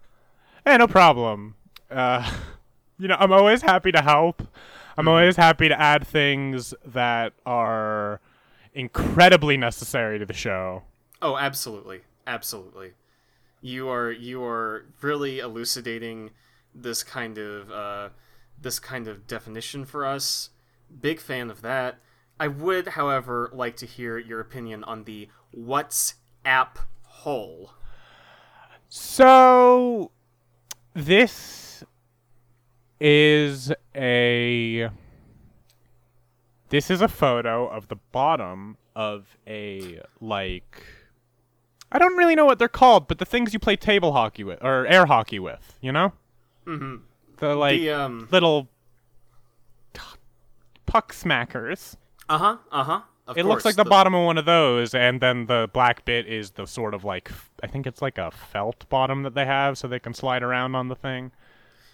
Hey, 0.66 0.76
no 0.76 0.86
problem. 0.86 1.54
Uh, 1.90 2.30
you 2.98 3.08
know, 3.08 3.16
I'm 3.18 3.32
always 3.32 3.62
happy 3.62 3.90
to 3.92 4.02
help. 4.02 4.46
I'm 4.98 5.08
always 5.08 5.36
happy 5.36 5.68
to 5.68 5.80
add 5.80 6.06
things 6.06 6.74
that 6.84 7.32
are 7.46 8.20
incredibly 8.74 9.56
necessary 9.56 10.18
to 10.18 10.26
the 10.26 10.34
show. 10.34 10.82
Oh, 11.22 11.38
absolutely, 11.38 12.02
absolutely. 12.26 12.92
You 13.62 13.88
are 13.88 14.12
you 14.12 14.44
are 14.44 14.84
really 15.00 15.38
elucidating 15.38 16.32
this 16.82 17.02
kind 17.02 17.38
of 17.38 17.70
uh, 17.70 18.08
this 18.60 18.78
kind 18.78 19.08
of 19.08 19.26
definition 19.26 19.84
for 19.84 20.04
us. 20.04 20.50
Big 21.00 21.20
fan 21.20 21.50
of 21.50 21.62
that. 21.62 21.98
I 22.38 22.48
would, 22.48 22.88
however, 22.88 23.50
like 23.52 23.76
to 23.76 23.86
hear 23.86 24.18
your 24.18 24.40
opinion 24.40 24.84
on 24.84 25.04
the 25.04 25.28
WhatsApp 25.56 26.76
hole. 27.02 27.72
So 28.88 30.10
this 30.94 31.84
is 33.00 33.72
a 33.94 34.90
this 36.68 36.90
is 36.90 37.00
a 37.00 37.08
photo 37.08 37.66
of 37.66 37.88
the 37.88 37.96
bottom 38.12 38.76
of 38.94 39.36
a 39.46 40.00
like 40.20 40.82
I 41.90 41.98
don't 41.98 42.16
really 42.16 42.34
know 42.34 42.44
what 42.44 42.58
they're 42.58 42.68
called, 42.68 43.08
but 43.08 43.18
the 43.18 43.24
things 43.24 43.52
you 43.52 43.58
play 43.58 43.76
table 43.76 44.12
hockey 44.12 44.44
with 44.44 44.62
or 44.62 44.86
air 44.86 45.06
hockey 45.06 45.38
with, 45.38 45.78
you 45.80 45.92
know? 45.92 46.12
Mhm. 46.66 47.00
The 47.38 47.54
like 47.54 47.78
the 47.78 47.90
um. 47.90 48.28
little 48.30 48.68
puck 50.86 51.12
smackers. 51.12 51.96
Uh 52.28 52.38
huh. 52.38 52.56
Uh 52.72 52.84
huh. 52.84 53.00
It 53.34 53.44
looks 53.44 53.64
like 53.64 53.74
the, 53.74 53.84
bottom 53.84 54.14
of 54.14 54.24
one 54.24 54.38
of 54.38 54.44
those, 54.44 54.94
and 54.94 55.20
then 55.20 55.46
the 55.46 55.68
black 55.72 56.04
bit 56.04 56.28
is 56.28 56.52
the 56.52 56.64
sort 56.64 56.94
of 56.94 57.02
like 57.02 57.32
I 57.62 57.66
think 57.66 57.86
it's 57.86 58.00
like 58.00 58.18
a 58.18 58.30
felt 58.30 58.88
bottom 58.88 59.24
that 59.24 59.34
they 59.34 59.44
have, 59.44 59.76
so 59.76 59.88
they 59.88 59.98
can 59.98 60.14
slide 60.14 60.44
around 60.44 60.76
on 60.76 60.88
the 60.88 60.94
thing. 60.94 61.32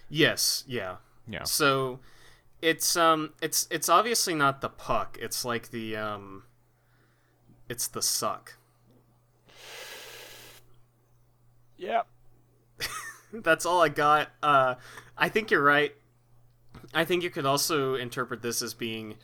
Yes. 0.09 0.63
Yeah. 0.67 0.97
Yeah. 1.27 1.43
So 1.43 1.99
it's 2.61 2.95
um 2.95 3.33
it's 3.41 3.67
it's 3.71 3.89
obviously 3.89 4.35
not 4.35 4.61
the 4.61 4.69
puck. 4.69 5.17
It's 5.19 5.43
like 5.43 5.71
the 5.71 5.95
um 5.95 6.43
it's 7.67 7.87
the 7.87 8.01
suck. 8.01 8.57
Yep. 11.77 12.07
That's 13.33 13.65
all 13.65 13.81
I 13.81 13.89
got. 13.89 14.29
Uh 14.41 14.75
I 15.17 15.29
think 15.29 15.51
you're 15.51 15.63
right. 15.63 15.93
I 16.93 17.05
think 17.05 17.23
you 17.23 17.29
could 17.29 17.45
also 17.45 17.95
interpret 17.95 18.41
this 18.41 18.61
as 18.61 18.73
being 18.73 19.15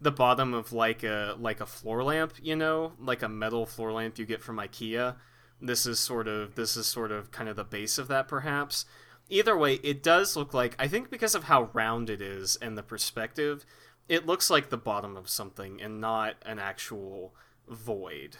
the 0.00 0.10
bottom 0.10 0.52
of 0.54 0.72
like 0.72 1.02
a 1.02 1.36
like 1.38 1.60
a 1.60 1.66
floor 1.66 2.04
lamp, 2.04 2.34
you 2.42 2.56
know, 2.56 2.92
like 2.98 3.22
a 3.22 3.28
metal 3.28 3.66
floor 3.66 3.92
lamp 3.92 4.18
you 4.18 4.26
get 4.26 4.42
from 4.42 4.58
IKEA. 4.58 5.16
This 5.60 5.86
is 5.86 5.98
sort 5.98 6.28
of 6.28 6.54
this 6.54 6.76
is 6.76 6.86
sort 6.86 7.10
of 7.10 7.30
kind 7.30 7.48
of 7.48 7.56
the 7.56 7.64
base 7.64 7.98
of 7.98 8.08
that 8.08 8.28
perhaps. 8.28 8.84
Either 9.30 9.56
way, 9.56 9.74
it 9.76 10.02
does 10.02 10.36
look 10.36 10.52
like 10.52 10.76
I 10.78 10.88
think 10.88 11.10
because 11.10 11.34
of 11.34 11.44
how 11.44 11.70
round 11.72 12.10
it 12.10 12.20
is 12.20 12.56
and 12.56 12.76
the 12.76 12.82
perspective, 12.82 13.64
it 14.08 14.26
looks 14.26 14.50
like 14.50 14.68
the 14.68 14.76
bottom 14.76 15.16
of 15.16 15.30
something 15.30 15.80
and 15.80 16.00
not 16.00 16.34
an 16.44 16.58
actual 16.58 17.34
void. 17.66 18.36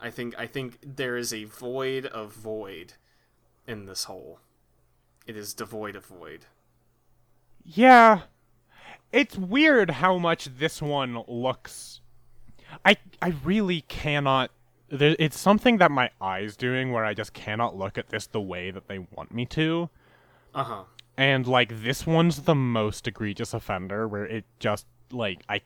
I 0.00 0.10
think 0.10 0.34
I 0.38 0.46
think 0.46 0.78
there 0.82 1.16
is 1.16 1.32
a 1.32 1.44
void 1.44 2.04
of 2.06 2.32
void 2.32 2.94
in 3.68 3.86
this 3.86 4.04
hole. 4.04 4.40
It 5.26 5.36
is 5.36 5.54
devoid 5.54 5.94
of 5.94 6.06
void. 6.06 6.46
Yeah. 7.64 8.22
It's 9.12 9.36
weird 9.36 9.90
how 9.90 10.18
much 10.18 10.46
this 10.46 10.82
one 10.82 11.22
looks. 11.28 12.00
I 12.84 12.96
I 13.22 13.34
really 13.44 13.82
cannot. 13.82 14.50
There, 14.90 15.16
it's 15.18 15.38
something 15.38 15.76
that 15.78 15.90
my 15.90 16.10
eyes 16.20 16.56
doing 16.56 16.92
where 16.92 17.04
I 17.04 17.12
just 17.12 17.34
cannot 17.34 17.76
look 17.76 17.98
at 17.98 18.08
this 18.08 18.26
the 18.26 18.40
way 18.40 18.70
that 18.70 18.88
they 18.88 18.98
want 18.98 19.32
me 19.32 19.44
to. 19.46 19.90
Uh 20.54 20.64
huh. 20.64 20.84
And 21.16 21.46
like 21.46 21.82
this 21.82 22.06
one's 22.06 22.42
the 22.42 22.54
most 22.54 23.06
egregious 23.06 23.52
offender 23.52 24.08
where 24.08 24.24
it 24.24 24.44
just 24.58 24.86
like 25.10 25.42
I 25.48 25.60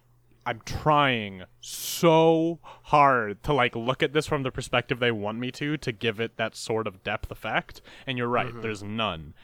I'm 0.45 0.61
trying 0.65 1.45
so 1.61 2.59
hard 2.63 3.43
to 3.45 3.53
like 3.53 3.77
look 3.77 4.03
at 4.03 4.13
this 4.13 4.27
from 4.27 4.43
the 4.43 4.51
perspective 4.51 4.99
they 4.99 5.13
want 5.13 5.39
me 5.39 5.51
to 5.53 5.77
to 5.77 5.93
give 5.93 6.21
it 6.21 6.37
that 6.37 6.57
sort 6.57 6.87
of 6.87 7.05
depth 7.05 7.31
effect 7.31 7.81
and 8.07 8.19
you're 8.19 8.29
right 8.29 8.49
mm-hmm. 8.49 8.61
there's 8.61 8.83
none. 8.83 9.35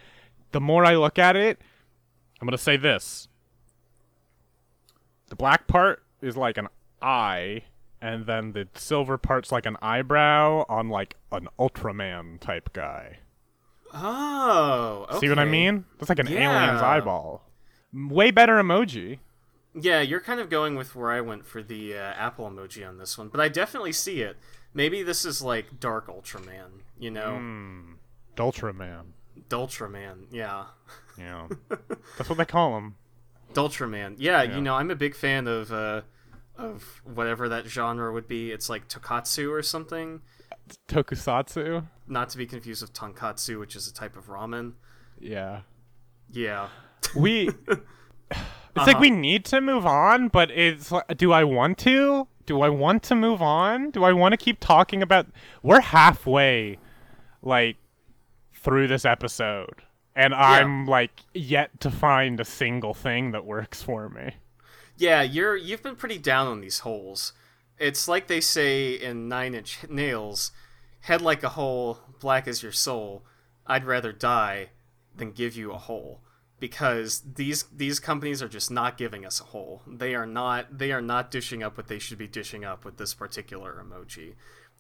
The 0.52 0.61
more 0.61 0.84
I 0.84 0.96
look 0.96 1.18
at 1.18 1.37
it, 1.37 1.61
I'm 2.40 2.46
going 2.46 2.56
to 2.56 2.62
say 2.62 2.76
this. 2.76 3.28
The 5.28 5.37
black 5.37 5.66
part 5.66 6.02
is 6.20 6.37
like 6.37 6.56
an 6.56 6.68
eye 7.02 7.64
and 8.00 8.26
then 8.26 8.52
the 8.52 8.68
silver 8.74 9.18
part's 9.18 9.52
like 9.52 9.66
an 9.66 9.76
eyebrow 9.82 10.64
on 10.68 10.88
like 10.88 11.16
an 11.32 11.48
Ultraman 11.58 12.40
type 12.40 12.72
guy. 12.72 13.18
Oh. 13.92 15.06
Okay. 15.11 15.20
See 15.20 15.28
what 15.28 15.38
I 15.38 15.44
mean? 15.44 15.84
That's 15.98 16.08
like 16.08 16.18
an 16.18 16.28
alien's 16.28 16.82
eyeball. 16.82 17.42
Way 17.92 18.30
better 18.30 18.54
emoji. 18.54 19.18
Yeah, 19.74 20.00
you're 20.00 20.20
kind 20.20 20.40
of 20.40 20.48
going 20.50 20.76
with 20.76 20.94
where 20.96 21.11
I 21.11 21.20
went 21.20 21.44
for 21.46 21.62
the 21.62 21.94
uh, 21.94 22.00
Apple 22.00 22.48
emoji 22.50 22.87
on 22.88 22.98
this 22.98 23.16
one, 23.18 23.28
but 23.28 23.40
I 23.40 23.48
definitely 23.48 23.92
see 23.92 24.22
it. 24.22 24.37
Maybe 24.74 25.02
this 25.02 25.24
is 25.24 25.42
like 25.42 25.78
Dark 25.81 26.09
Ultraman, 26.09 26.83
you 26.98 27.11
know? 27.11 27.37
Hmm. 27.37 27.92
Ultraman. 28.37 29.07
Dultraman, 29.48 30.26
yeah. 30.31 30.64
Yeah. 31.18 31.48
That's 32.16 32.28
what 32.28 32.38
they 32.38 32.44
call 32.44 32.76
him. 32.76 32.96
Dultraman. 33.52 34.16
Yeah, 34.18 34.42
Yeah. 34.42 34.57
you 34.57 34.61
know, 34.62 34.74
I'm 34.74 34.90
a 34.90 34.96
big 34.96 35.14
fan 35.14 35.46
of 35.46 35.72
uh 35.72 36.02
of 36.57 37.00
whatever 37.04 37.48
that 37.50 37.66
genre 37.66 38.12
would 38.12 38.26
be. 38.28 38.50
It's 38.50 38.68
like 38.68 38.88
Tokatsu 38.88 39.50
or 39.50 39.62
something. 39.62 40.20
Tokusatsu. 40.88 41.87
Not 42.07 42.28
to 42.31 42.38
be 42.38 42.46
confused 42.46 42.83
with 42.83 42.92
tonkatsu, 42.92 43.59
which 43.61 43.76
is 43.76 43.87
a 43.88 43.94
type 43.94 44.16
of 44.16 44.26
ramen. 44.26 44.72
Yeah. 45.20 45.61
Yeah. 46.31 46.68
We. 47.16 47.50
It's 48.78 48.86
like 48.86 48.96
uh-huh. 48.96 49.02
we 49.02 49.10
need 49.10 49.44
to 49.46 49.60
move 49.60 49.86
on, 49.86 50.28
but 50.28 50.50
it's 50.50 50.90
like, 50.90 51.16
do 51.16 51.32
I 51.32 51.44
want 51.44 51.78
to? 51.78 52.26
Do 52.46 52.62
I 52.62 52.68
want 52.68 53.02
to 53.04 53.14
move 53.14 53.42
on? 53.42 53.90
Do 53.90 54.04
I 54.04 54.12
want 54.12 54.32
to 54.32 54.36
keep 54.36 54.60
talking 54.60 55.02
about? 55.02 55.26
We're 55.62 55.80
halfway, 55.80 56.78
like, 57.42 57.76
through 58.54 58.88
this 58.88 59.04
episode, 59.04 59.82
and 60.16 60.34
I'm 60.34 60.86
like 60.86 61.20
yet 61.34 61.80
to 61.80 61.90
find 61.90 62.40
a 62.40 62.44
single 62.44 62.94
thing 62.94 63.32
that 63.32 63.44
works 63.44 63.82
for 63.82 64.08
me. 64.08 64.36
Yeah, 64.96 65.22
you're 65.22 65.56
you've 65.56 65.82
been 65.82 65.96
pretty 65.96 66.18
down 66.18 66.48
on 66.48 66.60
these 66.60 66.80
holes. 66.80 67.32
It's 67.78 68.08
like 68.08 68.26
they 68.26 68.40
say 68.40 68.94
in 68.94 69.28
Nine 69.28 69.54
Inch 69.54 69.78
Nails, 69.88 70.50
head 71.00 71.22
like 71.22 71.42
a 71.42 71.50
hole, 71.50 72.00
black 72.18 72.48
as 72.48 72.62
your 72.62 72.72
soul. 72.72 73.24
I'd 73.66 73.84
rather 73.84 74.12
die 74.12 74.70
than 75.14 75.32
give 75.32 75.56
you 75.56 75.72
a 75.72 75.78
hole 75.78 76.20
because 76.60 77.22
these 77.34 77.64
these 77.74 78.00
companies 78.00 78.42
are 78.42 78.48
just 78.48 78.70
not 78.70 78.96
giving 78.96 79.24
us 79.24 79.40
a 79.40 79.44
whole. 79.44 79.82
They 79.86 80.14
are 80.14 80.26
not 80.26 80.78
they 80.78 80.92
are 80.92 81.02
not 81.02 81.30
dishing 81.30 81.62
up 81.62 81.76
what 81.76 81.88
they 81.88 81.98
should 81.98 82.18
be 82.18 82.26
dishing 82.26 82.64
up 82.64 82.84
with 82.84 82.96
this 82.96 83.14
particular 83.14 83.82
emoji. 83.84 84.34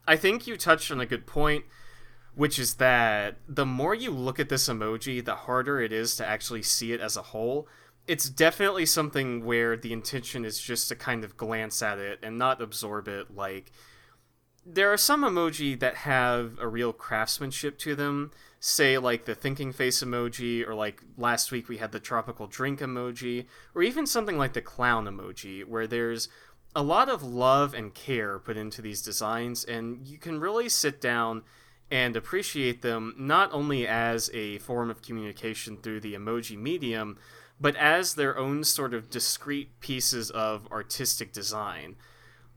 I 0.06 0.16
think 0.16 0.46
you 0.46 0.56
touched 0.56 0.90
on 0.90 1.00
a 1.00 1.06
good 1.06 1.26
point 1.26 1.64
which 2.38 2.56
is 2.56 2.74
that 2.74 3.34
the 3.48 3.66
more 3.66 3.96
you 3.96 4.12
look 4.12 4.38
at 4.38 4.48
this 4.48 4.68
emoji, 4.68 5.24
the 5.24 5.34
harder 5.34 5.80
it 5.80 5.92
is 5.92 6.14
to 6.14 6.24
actually 6.24 6.62
see 6.62 6.92
it 6.92 7.00
as 7.00 7.16
a 7.16 7.22
whole. 7.22 7.66
It's 8.06 8.28
definitely 8.28 8.86
something 8.86 9.44
where 9.44 9.76
the 9.76 9.92
intention 9.92 10.44
is 10.44 10.60
just 10.60 10.88
to 10.88 10.94
kind 10.94 11.24
of 11.24 11.36
glance 11.36 11.82
at 11.82 11.98
it 11.98 12.20
and 12.22 12.38
not 12.38 12.62
absorb 12.62 13.08
it. 13.08 13.34
Like, 13.34 13.72
there 14.64 14.92
are 14.92 14.96
some 14.96 15.22
emoji 15.22 15.76
that 15.80 15.96
have 15.96 16.56
a 16.60 16.68
real 16.68 16.92
craftsmanship 16.92 17.76
to 17.78 17.96
them, 17.96 18.30
say, 18.60 18.98
like 18.98 19.24
the 19.24 19.34
thinking 19.34 19.72
face 19.72 20.02
emoji, 20.02 20.66
or 20.66 20.74
like 20.74 21.02
last 21.16 21.52
week 21.52 21.68
we 21.68 21.78
had 21.78 21.92
the 21.92 22.00
tropical 22.00 22.46
drink 22.46 22.80
emoji, 22.80 23.46
or 23.74 23.82
even 23.82 24.06
something 24.06 24.36
like 24.36 24.52
the 24.52 24.62
clown 24.62 25.06
emoji, 25.06 25.64
where 25.64 25.86
there's 25.86 26.28
a 26.74 26.82
lot 26.82 27.08
of 27.08 27.22
love 27.22 27.74
and 27.74 27.94
care 27.94 28.38
put 28.38 28.56
into 28.56 28.82
these 28.82 29.02
designs, 29.02 29.64
and 29.64 30.06
you 30.06 30.18
can 30.18 30.40
really 30.40 30.68
sit 30.68 31.00
down 31.00 31.42
and 31.90 32.16
appreciate 32.16 32.82
them 32.82 33.14
not 33.16 33.52
only 33.52 33.86
as 33.86 34.30
a 34.34 34.58
form 34.58 34.90
of 34.90 35.02
communication 35.02 35.76
through 35.76 36.00
the 36.00 36.14
emoji 36.14 36.58
medium, 36.58 37.16
but 37.60 37.74
as 37.76 38.14
their 38.14 38.36
own 38.36 38.62
sort 38.62 38.92
of 38.92 39.10
discrete 39.10 39.80
pieces 39.80 40.30
of 40.30 40.70
artistic 40.70 41.32
design. 41.32 41.96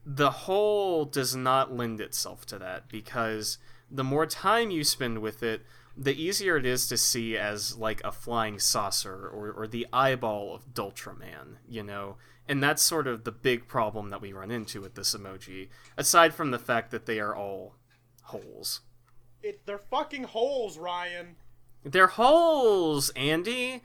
The 0.06 0.32
whole 0.32 1.06
does 1.06 1.36
not 1.36 1.76
lend 1.76 2.02
itself 2.02 2.46
to 2.48 2.60
that 2.60 2.90
because 2.90 3.58
the 3.90 4.04
more 4.04 4.26
time 4.26 4.72
you 4.72 4.84
spend 4.84 5.20
with 5.20 5.44
it, 5.44 5.62
the 5.95 6.19
easier 6.19 6.58
it 6.58 6.65
is 6.65 6.88
to 6.88 6.97
see 6.97 7.38
as 7.38 7.77
like 7.77 8.01
a 8.04 8.12
flying 8.12 8.60
saucer 8.60 9.27
or, 9.27 9.51
or 9.51 9.67
the 9.67 9.88
eyeball 9.91 10.56
of 10.56 10.73
Dultraman, 10.73 11.58
you 11.67 11.84
know? 11.84 12.17
And 12.47 12.62
that's 12.62 12.82
sort 12.82 13.08
of 13.08 13.23
the 13.23 13.32
big 13.32 13.67
problem 13.67 14.10
that 14.10 14.21
we 14.21 14.34
run 14.34 14.51
into 14.51 14.82
with 14.82 14.95
this 14.95 15.15
emoji, 15.15 15.69
aside 15.97 16.34
from 16.34 16.51
the 16.51 16.60
fact 16.60 16.91
that 16.91 17.06
they 17.06 17.19
are 17.19 17.36
all 17.36 17.75
holes. 18.23 18.82
It, 19.43 19.65
they're 19.65 19.77
fucking 19.77 20.23
holes, 20.23 20.77
Ryan. 20.77 21.36
They're 21.84 22.08
holes, 22.08 23.12
Andi. 23.15 23.82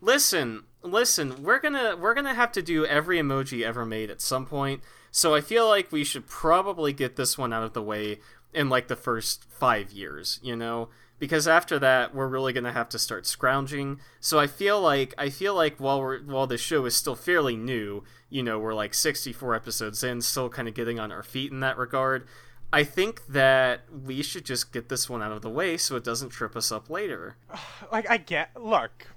Listen, 0.00 0.64
listen, 0.82 1.42
we're 1.42 1.58
gonna 1.58 1.96
we're 1.96 2.14
gonna 2.14 2.34
have 2.34 2.52
to 2.52 2.62
do 2.62 2.84
every 2.84 3.18
emoji 3.18 3.62
ever 3.62 3.84
made 3.84 4.10
at 4.10 4.20
some 4.20 4.46
point. 4.46 4.82
So 5.10 5.34
I 5.34 5.40
feel 5.40 5.66
like 5.66 5.90
we 5.90 6.04
should 6.04 6.26
probably 6.26 6.92
get 6.92 7.16
this 7.16 7.38
one 7.38 7.52
out 7.52 7.62
of 7.62 7.72
the 7.72 7.82
way 7.82 8.20
in 8.52 8.68
like 8.68 8.88
the 8.88 8.96
first 8.96 9.44
five 9.50 9.90
years, 9.90 10.38
you 10.42 10.56
know? 10.56 10.88
Because 11.18 11.48
after 11.48 11.78
that 11.78 12.14
we're 12.14 12.28
really 12.28 12.52
going 12.52 12.64
to 12.64 12.72
have 12.72 12.88
to 12.90 12.98
start 12.98 13.26
scrounging. 13.26 14.00
So 14.20 14.38
i 14.38 14.46
feel 14.46 14.80
like 14.80 15.14
i 15.18 15.30
feel 15.30 15.54
like 15.54 15.78
while 15.78 16.00
we're 16.00 16.20
while 16.20 16.46
the 16.46 16.58
show 16.58 16.84
is 16.84 16.96
still 16.96 17.14
fairly 17.14 17.56
new 17.56 18.02
you 18.30 18.42
know 18.42 18.58
we're 18.58 18.74
like 18.74 18.94
64 18.94 19.54
episodes 19.54 20.02
in 20.02 20.20
still 20.20 20.48
kind 20.48 20.68
of 20.68 20.74
getting 20.74 20.98
on 20.98 21.12
our 21.12 21.22
feet 21.22 21.50
in 21.50 21.60
that 21.60 21.78
regard 21.78 22.26
i 22.72 22.84
think 22.84 23.26
that 23.26 23.82
we 23.90 24.22
should 24.22 24.44
just 24.44 24.72
get 24.72 24.88
this 24.88 25.08
one 25.08 25.22
out 25.22 25.32
of 25.32 25.42
the 25.42 25.50
way 25.50 25.76
so 25.76 25.96
it 25.96 26.04
doesn't 26.04 26.30
trip 26.30 26.56
us 26.56 26.70
up 26.72 26.90
later. 26.90 27.36
Like 27.92 28.08
i 28.10 28.16
get 28.18 28.50
look. 28.60 29.08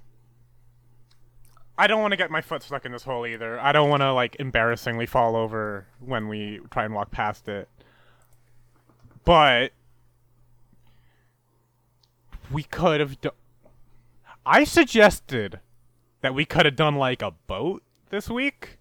I 1.78 1.88
don't 1.88 2.02
want 2.02 2.12
to 2.12 2.18
get 2.18 2.30
my 2.30 2.42
foot 2.42 2.62
stuck 2.62 2.86
in 2.86 2.92
this 2.92 3.04
hole 3.04 3.26
either. 3.26 3.60
I 3.60 3.72
don't 3.72 3.90
want 3.90 4.02
to 4.02 4.14
like 4.14 4.36
embarrassingly 4.40 5.08
fall 5.08 5.36
over 5.36 5.88
when 6.00 6.28
we 6.28 6.60
try 6.70 6.86
and 6.86 6.94
walk 6.94 7.10
past 7.10 7.48
it. 7.48 7.68
But 9.26 9.72
we 12.52 12.64
could 12.64 13.00
have 13.00 13.20
done. 13.22 13.34
I 14.46 14.64
suggested 14.64 15.60
that 16.22 16.34
we 16.34 16.46
could 16.46 16.66
have 16.66 16.76
done 16.76 16.96
like 16.96 17.22
a 17.22 17.32
boat 17.32 17.84
this 18.10 18.30
week, 18.30 18.78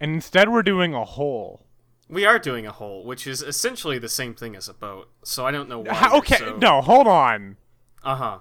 and 0.00 0.14
instead 0.14 0.48
we're 0.48 0.62
doing 0.62 0.94
a 0.94 1.04
hole. 1.04 1.66
We 2.08 2.24
are 2.24 2.38
doing 2.38 2.66
a 2.66 2.72
hole, 2.72 3.04
which 3.04 3.26
is 3.26 3.42
essentially 3.42 3.98
the 3.98 4.08
same 4.08 4.34
thing 4.34 4.56
as 4.56 4.68
a 4.68 4.74
boat. 4.74 5.08
So 5.22 5.46
I 5.46 5.50
don't 5.50 5.68
know 5.68 5.80
why. 5.80 5.94
How, 5.94 6.18
okay, 6.18 6.36
so... 6.36 6.56
no, 6.56 6.80
hold 6.80 7.06
on. 7.06 7.56
Uh 8.02 8.16
huh. 8.16 8.38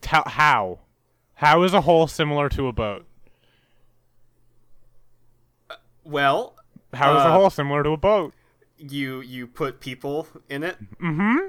Tell 0.00 0.24
how? 0.26 0.80
How 1.34 1.62
is 1.62 1.74
a 1.74 1.82
hole 1.82 2.06
similar 2.06 2.48
to 2.50 2.66
a 2.66 2.72
boat? 2.72 3.06
Uh, 5.68 5.76
well, 6.04 6.56
how 6.92 7.16
is 7.16 7.24
uh, 7.24 7.28
a 7.28 7.32
hole 7.32 7.50
similar 7.50 7.82
to 7.82 7.90
a 7.90 7.96
boat? 7.96 8.34
You 8.78 9.20
you 9.20 9.46
put 9.46 9.80
people 9.80 10.28
in 10.48 10.62
it. 10.62 10.76
Mm-hmm 11.00 11.48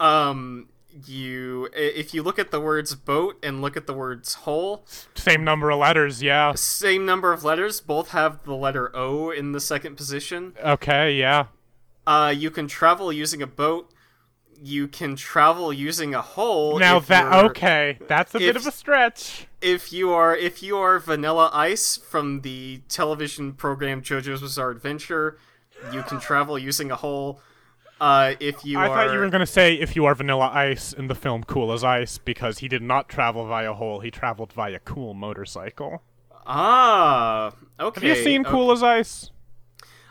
um 0.00 0.68
you 1.06 1.68
if 1.72 2.12
you 2.12 2.22
look 2.22 2.38
at 2.38 2.50
the 2.50 2.60
words 2.60 2.94
boat 2.96 3.38
and 3.44 3.62
look 3.62 3.76
at 3.76 3.86
the 3.86 3.94
words 3.94 4.34
hole 4.34 4.84
same 5.14 5.44
number 5.44 5.70
of 5.70 5.78
letters 5.78 6.20
yeah. 6.22 6.52
same 6.54 7.06
number 7.06 7.32
of 7.32 7.44
letters 7.44 7.80
both 7.80 8.10
have 8.10 8.42
the 8.42 8.54
letter 8.54 8.90
o 8.96 9.30
in 9.30 9.52
the 9.52 9.60
second 9.60 9.94
position. 9.94 10.52
Okay 10.64 11.14
yeah. 11.14 11.46
Uh 12.06 12.34
you 12.36 12.50
can 12.50 12.66
travel 12.66 13.12
using 13.12 13.40
a 13.40 13.46
boat. 13.46 13.92
You 14.62 14.88
can 14.88 15.16
travel 15.16 15.72
using 15.72 16.14
a 16.14 16.20
hole 16.20 16.78
now 16.78 16.98
that 16.98 17.32
okay 17.46 17.98
that's 18.08 18.34
a 18.34 18.38
if, 18.38 18.42
bit 18.42 18.56
of 18.56 18.66
a 18.66 18.72
stretch. 18.72 19.46
if 19.62 19.92
you 19.92 20.10
are 20.10 20.36
if 20.36 20.62
you 20.62 20.76
are 20.76 20.98
vanilla 20.98 21.50
ice 21.54 21.96
from 21.96 22.40
the 22.40 22.82
television 22.88 23.52
program 23.54 24.02
jojo's 24.02 24.42
bizarre 24.42 24.70
adventure 24.70 25.38
you 25.94 26.02
can 26.02 26.20
travel 26.20 26.58
using 26.58 26.90
a 26.90 26.96
hole 26.96 27.40
uh, 28.00 28.34
if 28.40 28.64
you 28.64 28.78
I 28.78 28.88
are... 28.88 28.88
thought 28.88 29.12
you 29.12 29.18
were 29.18 29.28
going 29.28 29.40
to 29.40 29.46
say 29.46 29.74
if 29.74 29.94
you 29.94 30.06
are 30.06 30.14
Vanilla 30.14 30.50
Ice 30.52 30.92
in 30.92 31.08
the 31.08 31.14
film 31.14 31.44
Cool 31.44 31.72
as 31.72 31.84
Ice, 31.84 32.18
because 32.18 32.58
he 32.58 32.68
did 32.68 32.82
not 32.82 33.08
travel 33.08 33.46
via 33.46 33.74
hole, 33.74 34.00
he 34.00 34.10
traveled 34.10 34.52
via 34.52 34.78
cool 34.80 35.14
motorcycle. 35.14 36.02
Ah, 36.46 37.52
okay. 37.78 38.08
Have 38.08 38.16
you 38.16 38.24
seen 38.24 38.40
okay. 38.42 38.50
Cool 38.50 38.72
as 38.72 38.82
Ice? 38.82 39.30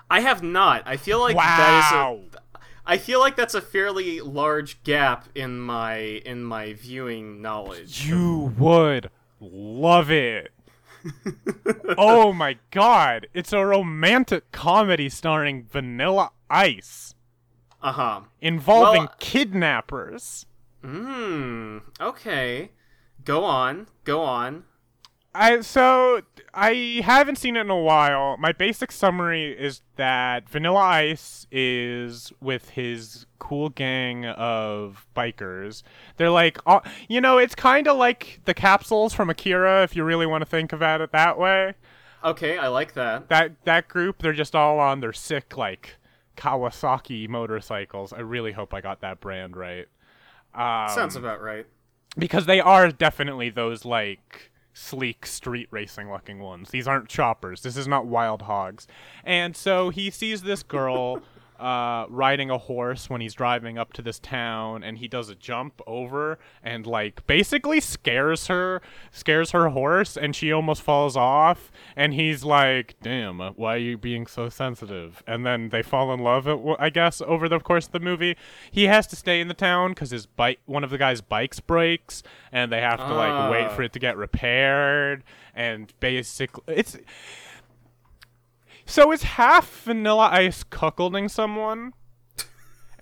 I 0.10 0.22
have 0.22 0.42
not. 0.42 0.84
I 0.86 0.98
feel 0.98 1.20
like 1.20 1.36
wow. 1.36 1.44
that 1.44 2.16
is 2.16 2.36
a 2.36 2.40
I 2.86 2.98
feel 2.98 3.20
like 3.20 3.36
that's 3.36 3.54
a 3.54 3.62
fairly 3.62 4.20
large 4.20 4.82
gap 4.84 5.30
in 5.36 5.60
my 5.60 5.98
in 5.98 6.44
my 6.44 6.74
viewing 6.74 7.40
knowledge. 7.40 8.08
You 8.08 8.56
would 8.58 9.12
love 9.40 10.10
it. 10.10 10.52
oh 12.00 12.34
my 12.34 12.58
god, 12.72 13.28
it's 13.34 13.54
a 13.54 13.64
romantic 13.64 14.52
comedy 14.52 15.08
starring 15.08 15.68
Vanilla 15.72 16.32
Ice. 16.50 17.14
Uh 17.82 17.92
huh. 17.92 18.22
Involving 18.42 19.04
well, 19.04 19.16
kidnappers. 19.20 20.46
Hmm. 20.84 21.80
Okay. 22.00 22.72
Go 23.24 23.44
on. 23.44 23.88
Go 24.04 24.22
on. 24.22 24.64
I 25.34 25.62
so 25.62 26.22
I 26.54 27.02
haven't 27.04 27.38
seen 27.38 27.56
it 27.56 27.62
in 27.62 27.70
a 27.70 27.78
while. 27.78 28.36
My 28.38 28.52
basic 28.52 28.92
summary 28.92 29.52
is 29.58 29.82
that 29.96 30.50
Vanilla 30.50 30.80
Ice 30.80 31.46
is 31.52 32.34
with 32.42 32.72
his 32.72 33.28
cool 33.38 33.70
gang 33.70 34.26
of 34.26 35.06
bikers. 35.16 35.84
They're 36.18 36.32
like, 36.32 36.58
you 37.08 37.22
know, 37.22 37.38
it's 37.38 37.54
kind 37.56 37.88
of 37.88 37.98
like 37.98 38.42
the 38.46 38.56
capsules 38.56 39.14
from 39.14 39.30
Akira, 39.30 39.84
if 39.84 39.96
you 39.96 40.04
really 40.04 40.26
want 40.26 40.42
to 40.42 40.50
think 40.50 40.74
about 40.74 41.00
it 41.02 41.12
that 41.12 41.38
way. 41.38 41.76
Okay, 42.24 42.58
I 42.58 42.68
like 42.68 42.94
that. 42.94 43.30
That 43.30 43.64
that 43.66 43.88
group, 43.88 44.22
they're 44.22 44.34
just 44.34 44.56
all 44.56 44.80
on 44.80 45.00
their 45.00 45.14
sick 45.14 45.56
like 45.56 45.96
Kawasaki 46.40 47.28
motorcycles. 47.28 48.14
I 48.14 48.20
really 48.20 48.54
hope 48.54 48.74
I 48.74 48.80
got 48.80 49.02
that 49.02 49.20
brand 49.20 49.58
right. 49.58 49.88
Um, 50.56 50.88
Sounds 50.96 51.16
about 51.16 51.42
right. 51.42 51.66
Because 52.18 52.46
they 52.46 52.62
are 52.62 52.92
definitely 52.92 53.50
those 53.50 53.84
like 53.84 54.50
sleek 54.74 55.26
street 55.26 55.68
racing 55.70 56.10
looking 56.10 56.40
ones. 56.40 56.70
These 56.70 56.88
aren't 56.88 57.10
choppers. 57.10 57.62
This 57.62 57.76
is 57.76 57.88
not 57.88 58.06
wild 58.06 58.44
hogs. 58.44 58.88
And 59.26 59.56
so 59.56 59.90
he 59.90 60.10
sees 60.10 60.42
this 60.42 60.64
girl 60.64 61.22
uh, 61.60 62.06
riding 62.10 62.50
a 62.50 62.58
horse 62.58 63.10
when 63.10 63.22
he's 63.22 63.34
driving 63.34 63.78
up 63.78 63.92
to 63.94 64.02
this 64.02 64.18
town, 64.18 64.84
and 64.84 64.98
he 64.98 65.08
does 65.08 65.30
a 65.30 65.36
jump 65.36 65.82
over 65.86 66.40
and 66.64 66.88
like 66.88 67.26
basically 67.28 67.80
scares 67.82 68.48
her, 68.48 68.82
scares 69.12 69.52
her 69.52 69.70
horse, 69.70 70.16
and 70.16 70.36
she 70.36 70.52
almost 70.52 70.82
falls 70.82 71.18
off. 71.18 71.72
And 71.96 72.14
he's 72.14 72.44
like, 72.44 72.96
"Damn, 73.02 73.42
uh, 73.42 73.52
why 73.52 73.76
are 73.76 73.78
you 73.78 73.98
being 73.98 74.26
so 74.26 74.48
sensitive?" 74.50 75.22
And 75.28 75.46
then 75.46 75.70
they 75.70 75.84
fall 75.84 76.14
in 76.14 76.22
love. 76.22 76.48
I 76.80 76.90
guess 76.90 77.22
over 77.22 77.50
the 77.50 77.60
course 77.60 77.88
of 77.88 77.92
the 77.92 78.00
movie, 78.00 78.38
he 78.72 78.86
has 78.86 79.06
to 79.08 79.16
stay 79.16 79.42
in 79.42 79.50
the 79.50 79.54
town 79.54 79.92
because 79.92 80.12
his 80.12 80.26
bike, 80.26 80.60
one 80.66 80.84
of 80.84 80.90
the 80.90 80.98
guy's 80.98 81.22
bikes 81.22 81.60
breaks, 81.60 82.24
and 82.52 82.72
they 82.72 82.82
have 82.82 83.00
to 83.00 83.14
like 83.14 83.52
wait 83.52 83.72
for 83.72 83.82
ah. 83.82 83.86
it 83.86 83.94
to 83.94 84.00
get 84.00 84.16
repaired. 84.16 85.24
And 85.54 85.92
basically, 86.00 86.76
it's 86.76 86.98
so 88.90 89.12
is 89.12 89.24
half 89.24 89.84
Vanilla 89.84 90.30
Ice 90.32 90.64
cuckolding 90.64 91.30
someone? 91.30 91.94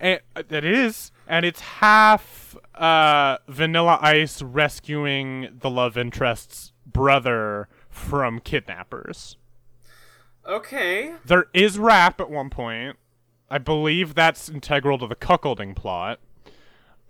and, 0.00 0.20
uh, 0.36 0.42
that 0.48 0.64
is, 0.64 1.10
and 1.26 1.44
it's 1.44 1.60
half 1.60 2.56
uh, 2.74 3.38
Vanilla 3.48 3.98
Ice 4.00 4.42
rescuing 4.42 5.48
the 5.60 5.70
love 5.70 5.96
interest's 5.96 6.72
brother 6.86 7.68
from 7.88 8.38
kidnappers. 8.38 9.36
Okay. 10.46 11.14
There 11.24 11.46
is 11.52 11.78
rap 11.78 12.20
at 12.20 12.30
one 12.30 12.50
point. 12.50 12.96
I 13.50 13.58
believe 13.58 14.14
that's 14.14 14.48
integral 14.48 14.98
to 14.98 15.06
the 15.06 15.16
cuckolding 15.16 15.74
plot. 15.74 16.20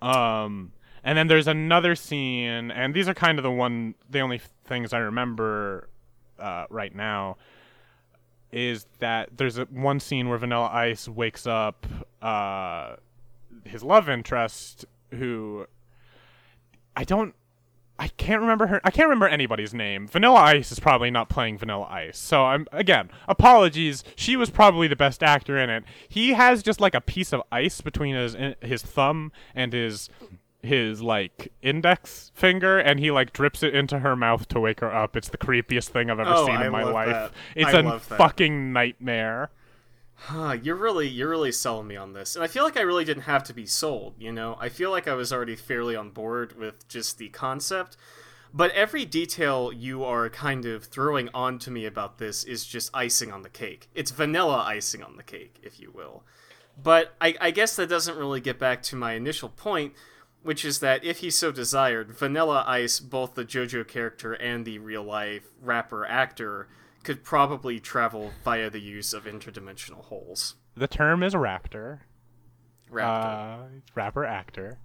Um, 0.01 0.71
and 1.03 1.17
then 1.17 1.27
there's 1.27 1.47
another 1.47 1.95
scene, 1.95 2.71
and 2.71 2.93
these 2.93 3.07
are 3.07 3.13
kind 3.13 3.37
of 3.37 3.43
the 3.43 3.51
one, 3.51 3.95
the 4.09 4.19
only 4.19 4.41
things 4.65 4.93
I 4.93 4.99
remember 4.99 5.89
uh, 6.39 6.65
right 6.69 6.95
now 6.95 7.37
is 8.51 8.85
that 8.99 9.37
there's 9.37 9.57
a, 9.57 9.65
one 9.65 9.99
scene 9.99 10.29
where 10.29 10.37
Vanilla 10.37 10.69
Ice 10.71 11.07
wakes 11.07 11.45
up 11.45 11.85
uh, 12.21 12.95
his 13.65 13.83
love 13.83 14.09
interest, 14.09 14.85
who 15.11 15.67
I 16.95 17.03
don't, 17.03 17.35
I 17.99 18.07
can't 18.07 18.41
remember 18.41 18.67
her. 18.67 18.81
I 18.83 18.91
can't 18.91 19.07
remember 19.07 19.27
anybody's 19.27 19.73
name. 19.73 20.07
Vanilla 20.07 20.39
Ice 20.39 20.71
is 20.71 20.79
probably 20.79 21.11
not 21.11 21.27
playing 21.27 21.57
Vanilla 21.57 21.85
Ice, 21.89 22.17
so 22.17 22.45
I'm 22.45 22.65
again 22.71 23.09
apologies. 23.27 24.05
She 24.15 24.37
was 24.37 24.49
probably 24.49 24.87
the 24.87 24.95
best 24.95 25.21
actor 25.21 25.57
in 25.57 25.69
it. 25.69 25.83
He 26.07 26.31
has 26.31 26.63
just 26.63 26.79
like 26.79 26.95
a 26.95 27.01
piece 27.01 27.33
of 27.33 27.41
ice 27.51 27.81
between 27.81 28.15
his 28.15 28.37
his 28.61 28.81
thumb 28.81 29.33
and 29.53 29.73
his 29.73 30.09
his 30.61 31.01
like 31.01 31.51
index 31.61 32.31
finger 32.35 32.77
and 32.79 32.99
he 32.99 33.11
like 33.11 33.31
drips 33.33 33.63
it 33.63 33.73
into 33.73 33.99
her 33.99 34.15
mouth 34.15 34.47
to 34.49 34.59
wake 34.59 34.81
her 34.81 34.93
up. 34.93 35.15
It's 35.15 35.29
the 35.29 35.37
creepiest 35.37 35.89
thing 35.89 36.09
I've 36.09 36.19
ever 36.19 36.33
Oh, 36.33 36.45
seen 36.45 36.55
in 36.55 36.61
I 36.63 36.69
my 36.69 36.83
life. 36.83 37.07
that. 37.07 37.31
It's 37.55 37.73
I 37.73 37.79
a 37.79 37.83
love 37.83 38.07
that. 38.09 38.17
fucking 38.17 38.73
nightmare. 38.73 39.51
Huh, 40.23 40.57
you're 40.61 40.75
really 40.75 41.07
you're 41.07 41.29
really 41.29 41.51
selling 41.53 41.87
me 41.87 41.95
on 41.95 42.11
this, 42.13 42.35
and 42.35 42.43
I 42.43 42.47
feel 42.47 42.63
like 42.65 42.75
I 42.75 42.81
really 42.81 43.05
didn't 43.05 43.23
have 43.23 43.43
to 43.45 43.53
be 43.53 43.65
sold. 43.65 44.15
You 44.19 44.33
know, 44.33 44.57
I 44.59 44.67
feel 44.67 44.91
like 44.91 45.07
I 45.07 45.13
was 45.13 45.31
already 45.31 45.55
fairly 45.55 45.95
on 45.95 46.09
board 46.09 46.57
with 46.57 46.85
just 46.89 47.17
the 47.17 47.29
concept, 47.29 47.95
but 48.53 48.71
every 48.71 49.05
detail 49.05 49.71
you 49.71 50.03
are 50.03 50.29
kind 50.29 50.65
of 50.65 50.83
throwing 50.83 51.29
onto 51.33 51.71
me 51.71 51.85
about 51.85 52.17
this 52.17 52.43
is 52.43 52.65
just 52.65 52.89
icing 52.93 53.31
on 53.31 53.43
the 53.43 53.49
cake. 53.49 53.89
It's 53.95 54.11
vanilla 54.11 54.57
icing 54.67 55.01
on 55.03 55.15
the 55.15 55.23
cake, 55.23 55.57
if 55.63 55.79
you 55.79 55.89
will. 55.91 56.23
But 56.81 57.13
I, 57.21 57.35
I 57.39 57.51
guess 57.51 57.75
that 57.77 57.87
doesn't 57.87 58.17
really 58.17 58.41
get 58.41 58.59
back 58.59 58.83
to 58.83 58.95
my 58.97 59.13
initial 59.13 59.49
point, 59.49 59.93
which 60.43 60.63
is 60.65 60.79
that 60.79 61.03
if 61.03 61.19
he 61.19 61.29
so 61.29 61.51
desired, 61.51 62.11
Vanilla 62.11 62.63
Ice, 62.67 62.99
both 62.99 63.35
the 63.35 63.45
JoJo 63.45 63.87
character 63.87 64.33
and 64.33 64.65
the 64.65 64.79
real 64.79 65.03
life 65.03 65.47
rapper 65.61 66.05
actor, 66.05 66.67
could 67.03 67.23
probably 67.23 67.79
travel 67.79 68.31
via 68.43 68.69
the 68.69 68.79
use 68.81 69.13
of 69.13 69.23
interdimensional 69.25 70.03
holes. 70.05 70.55
The 70.75 70.87
term 70.87 71.23
is 71.23 71.33
raptor. 71.33 71.99
Raptor. 72.91 73.63
Uh, 73.63 73.79
rapper 73.95 74.25
actor. 74.25 74.79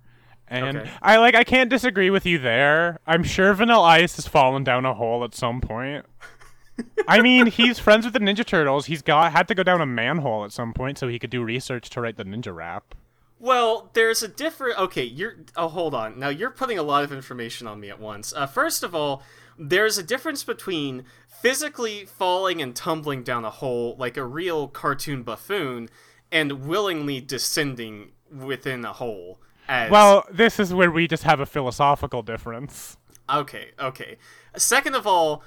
And 0.47 0.79
Okay. 0.79 0.90
I 1.01 1.17
like 1.19 1.35
I 1.35 1.45
can't 1.45 1.71
disagree 1.71 2.11
with 2.11 2.27
you 2.27 2.38
there. 2.38 3.01
I'm 3.07 3.23
sure 3.23 3.55
Vanilla 3.55 3.83
Ice 3.83 4.17
has 4.17 4.27
fallen 4.29 4.62
down 4.62 4.85
a 4.85 4.93
hole 4.95 5.25
at 5.25 5.35
some 5.35 5.61
point. 5.61 6.05
I 7.09 7.23
mean, 7.23 7.47
he's 7.47 7.79
friends 7.79 8.05
with 8.05 8.12
the 8.12 8.21
Ninja 8.21 8.45
Turtles. 8.45 8.87
He's 8.87 9.01
got 9.01 9.33
had 9.33 9.49
to 9.49 9.55
go 9.55 9.62
down 9.62 9.81
a 9.81 9.87
manhole 9.87 10.45
at 10.45 10.53
some 10.53 10.75
point 10.75 10.99
so 10.99 11.09
he 11.09 11.19
could 11.19 11.31
do 11.31 11.43
research 11.43 11.88
to 11.90 12.01
write 12.01 12.17
the 12.17 12.25
ninja 12.25 12.55
rap. 12.55 12.95
Well, 13.44 13.90
there's 13.92 14.22
a 14.22 14.28
different. 14.28 14.78
Okay, 14.78 15.04
you're. 15.04 15.37
Oh, 15.54 15.68
hold 15.68 15.94
on. 15.94 16.18
Now 16.18 16.30
you're 16.30 16.48
putting 16.48 16.78
a 16.78 16.83
lot 16.83 17.04
of 17.04 17.12
information 17.12 17.66
on 17.66 17.78
me 17.78 17.90
at 17.90 18.00
once. 18.00 18.33
Uh, 18.33 18.46
first 18.46 18.83
of 18.83 18.94
all, 18.94 19.22
there's 19.59 19.98
a 19.98 20.02
difference 20.02 20.42
between 20.42 21.04
physically 21.28 22.07
falling 22.07 22.62
and 22.62 22.74
tumbling 22.74 23.22
down 23.22 23.44
a 23.44 23.50
hole 23.50 23.96
like 23.98 24.16
a 24.16 24.24
real 24.24 24.66
cartoon 24.66 25.22
buffoon, 25.22 25.90
and 26.33 26.64
willingly 26.64 27.20
descending 27.20 28.12
within 28.35 28.83
a 28.83 28.94
hole. 28.94 29.42
As 29.68 29.90
Well, 29.90 30.24
this 30.33 30.59
is 30.59 30.72
where 30.72 30.90
we 30.90 31.07
just 31.07 31.24
have 31.24 31.38
a 31.38 31.46
philosophical 31.46 32.22
difference. 32.22 32.96
Okay, 33.28 33.72
okay. 33.78 34.16
Second 34.57 34.94
of 34.94 35.07
all, 35.07 35.42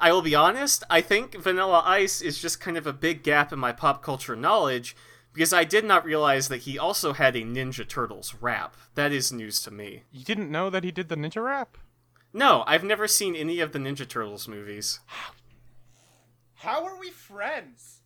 I 0.00 0.10
will 0.10 0.22
be 0.22 0.34
honest, 0.34 0.82
I 0.90 1.00
think 1.00 1.36
Vanilla 1.36 1.80
Ice 1.86 2.20
is 2.20 2.42
just 2.42 2.58
kind 2.58 2.76
of 2.76 2.88
a 2.88 2.92
big 2.92 3.22
gap 3.22 3.52
in 3.52 3.60
my 3.60 3.70
pop 3.70 4.02
culture 4.02 4.34
knowledge 4.34 4.96
because 5.36 5.52
I 5.52 5.64
did 5.64 5.84
not 5.84 6.06
realize 6.06 6.48
that 6.48 6.62
he 6.62 6.78
also 6.78 7.12
had 7.12 7.36
a 7.36 7.42
Ninja 7.42 7.86
Turtles 7.86 8.34
rap. 8.40 8.74
That 8.94 9.12
is 9.12 9.30
news 9.30 9.60
to 9.64 9.70
me. 9.70 10.04
You 10.10 10.24
didn't 10.24 10.50
know 10.50 10.70
that 10.70 10.82
he 10.82 10.90
did 10.90 11.10
the 11.10 11.14
ninja 11.14 11.44
rap? 11.44 11.76
No, 12.32 12.64
I've 12.66 12.82
never 12.82 13.06
seen 13.06 13.36
any 13.36 13.60
of 13.60 13.72
the 13.72 13.78
Ninja 13.78 14.08
Turtles 14.08 14.48
movies. 14.48 15.00
How 16.54 16.86
are 16.86 16.98
we 16.98 17.10
friends? 17.10 18.00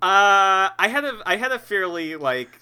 Uh, 0.00 0.70
I 0.78 0.88
had 0.88 1.04
a 1.04 1.20
I 1.26 1.34
had 1.34 1.50
a 1.50 1.58
fairly 1.58 2.14
like 2.14 2.60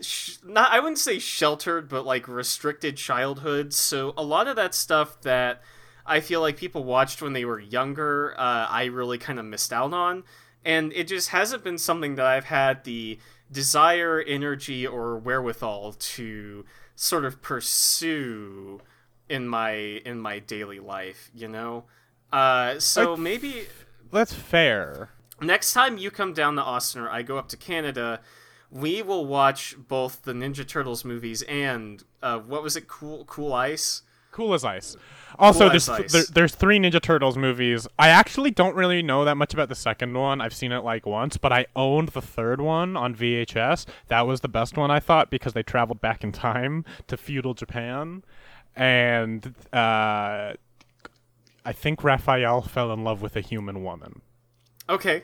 sh- 0.00 0.36
not 0.44 0.70
I 0.70 0.78
wouldn't 0.78 0.98
say 0.98 1.18
sheltered, 1.18 1.88
but 1.88 2.06
like 2.06 2.28
restricted 2.28 2.96
childhood. 2.96 3.74
So 3.74 4.14
a 4.16 4.22
lot 4.22 4.46
of 4.46 4.54
that 4.54 4.76
stuff 4.76 5.20
that 5.22 5.60
I 6.06 6.20
feel 6.20 6.40
like 6.40 6.56
people 6.56 6.84
watched 6.84 7.20
when 7.20 7.32
they 7.32 7.44
were 7.44 7.58
younger, 7.58 8.32
uh, 8.38 8.66
I 8.70 8.84
really 8.84 9.18
kind 9.18 9.40
of 9.40 9.44
missed 9.44 9.72
out 9.72 9.92
on, 9.92 10.22
and 10.64 10.92
it 10.92 11.08
just 11.08 11.30
hasn't 11.30 11.64
been 11.64 11.78
something 11.78 12.14
that 12.14 12.26
I've 12.26 12.44
had 12.44 12.84
the 12.84 13.18
desire, 13.50 14.20
energy, 14.20 14.86
or 14.86 15.16
wherewithal 15.18 15.92
to 15.94 16.64
sort 16.94 17.24
of 17.24 17.40
pursue 17.42 18.80
in 19.28 19.46
my 19.48 19.72
in 19.72 20.18
my 20.20 20.38
daily 20.38 20.80
life. 20.80 21.30
You 21.34 21.48
know. 21.48 21.84
Uh, 22.32 22.78
so 22.78 23.12
Like- 23.12 23.20
maybe 23.20 23.66
That's 24.12 24.32
fair. 24.34 25.10
next 25.40 25.72
time 25.72 25.98
you 25.98 26.10
come 26.10 26.32
down 26.32 26.54
to 26.56 26.62
Austin 26.62 27.00
or 27.02 27.10
I 27.10 27.22
go 27.22 27.38
up 27.38 27.48
to 27.48 27.56
Canada, 27.56 28.20
we 28.70 29.02
will 29.02 29.26
watch 29.26 29.74
both 29.88 30.22
the 30.22 30.32
Ninja 30.32 30.66
Turtles 30.66 31.04
movies 31.04 31.42
and 31.42 32.04
uh, 32.22 32.38
what 32.38 32.62
was 32.62 32.76
it? 32.76 32.86
Cool, 32.86 33.24
Cool 33.24 33.52
Ice. 33.52 34.02
Cool 34.30 34.54
as 34.54 34.64
ice. 34.64 34.96
Also, 35.38 35.68
there's 35.68 35.86
th- 35.86 36.10
there, 36.10 36.24
there's 36.32 36.54
three 36.54 36.78
Ninja 36.78 37.00
Turtles 37.00 37.36
movies. 37.36 37.86
I 37.98 38.08
actually 38.08 38.50
don't 38.50 38.74
really 38.74 39.02
know 39.02 39.24
that 39.24 39.36
much 39.36 39.54
about 39.54 39.68
the 39.68 39.74
second 39.74 40.14
one. 40.14 40.40
I've 40.40 40.54
seen 40.54 40.72
it 40.72 40.80
like 40.80 41.06
once, 41.06 41.36
but 41.36 41.52
I 41.52 41.66
owned 41.76 42.10
the 42.10 42.22
third 42.22 42.60
one 42.60 42.96
on 42.96 43.14
VHS. 43.14 43.86
That 44.08 44.26
was 44.26 44.40
the 44.40 44.48
best 44.48 44.76
one 44.76 44.90
I 44.90 45.00
thought 45.00 45.30
because 45.30 45.52
they 45.52 45.62
traveled 45.62 46.00
back 46.00 46.24
in 46.24 46.32
time 46.32 46.84
to 47.06 47.16
feudal 47.16 47.54
Japan, 47.54 48.22
and 48.76 49.54
uh, 49.72 50.54
I 51.64 51.72
think 51.72 52.02
Raphael 52.02 52.62
fell 52.62 52.92
in 52.92 53.04
love 53.04 53.22
with 53.22 53.36
a 53.36 53.40
human 53.40 53.82
woman. 53.84 54.22
Okay, 54.88 55.22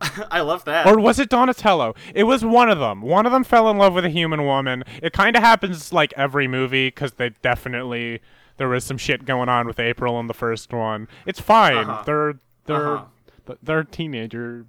I 0.30 0.40
love 0.40 0.64
that. 0.64 0.86
Or 0.86 0.98
was 0.98 1.18
it 1.18 1.28
Donatello? 1.28 1.94
It 2.14 2.24
was 2.24 2.44
one 2.44 2.70
of 2.70 2.78
them. 2.78 3.02
One 3.02 3.26
of 3.26 3.32
them 3.32 3.44
fell 3.44 3.70
in 3.70 3.78
love 3.78 3.94
with 3.94 4.04
a 4.04 4.10
human 4.10 4.44
woman. 4.44 4.84
It 5.02 5.12
kind 5.12 5.36
of 5.36 5.42
happens 5.42 5.92
like 5.92 6.12
every 6.16 6.48
movie 6.48 6.88
because 6.88 7.14
they 7.14 7.30
definitely 7.42 8.20
there 8.56 8.68
was 8.68 8.84
some 8.84 8.98
shit 8.98 9.24
going 9.24 9.48
on 9.48 9.66
with 9.66 9.78
April 9.80 10.18
in 10.20 10.26
the 10.26 10.34
first 10.34 10.72
one. 10.72 11.08
It's 11.26 11.40
fine. 11.40 11.76
Uh-huh. 11.88 12.02
They're 12.06 12.34
they're 12.66 12.96
Uh-huh. 12.96 13.54
they're 13.62 13.84
teenager 13.84 14.66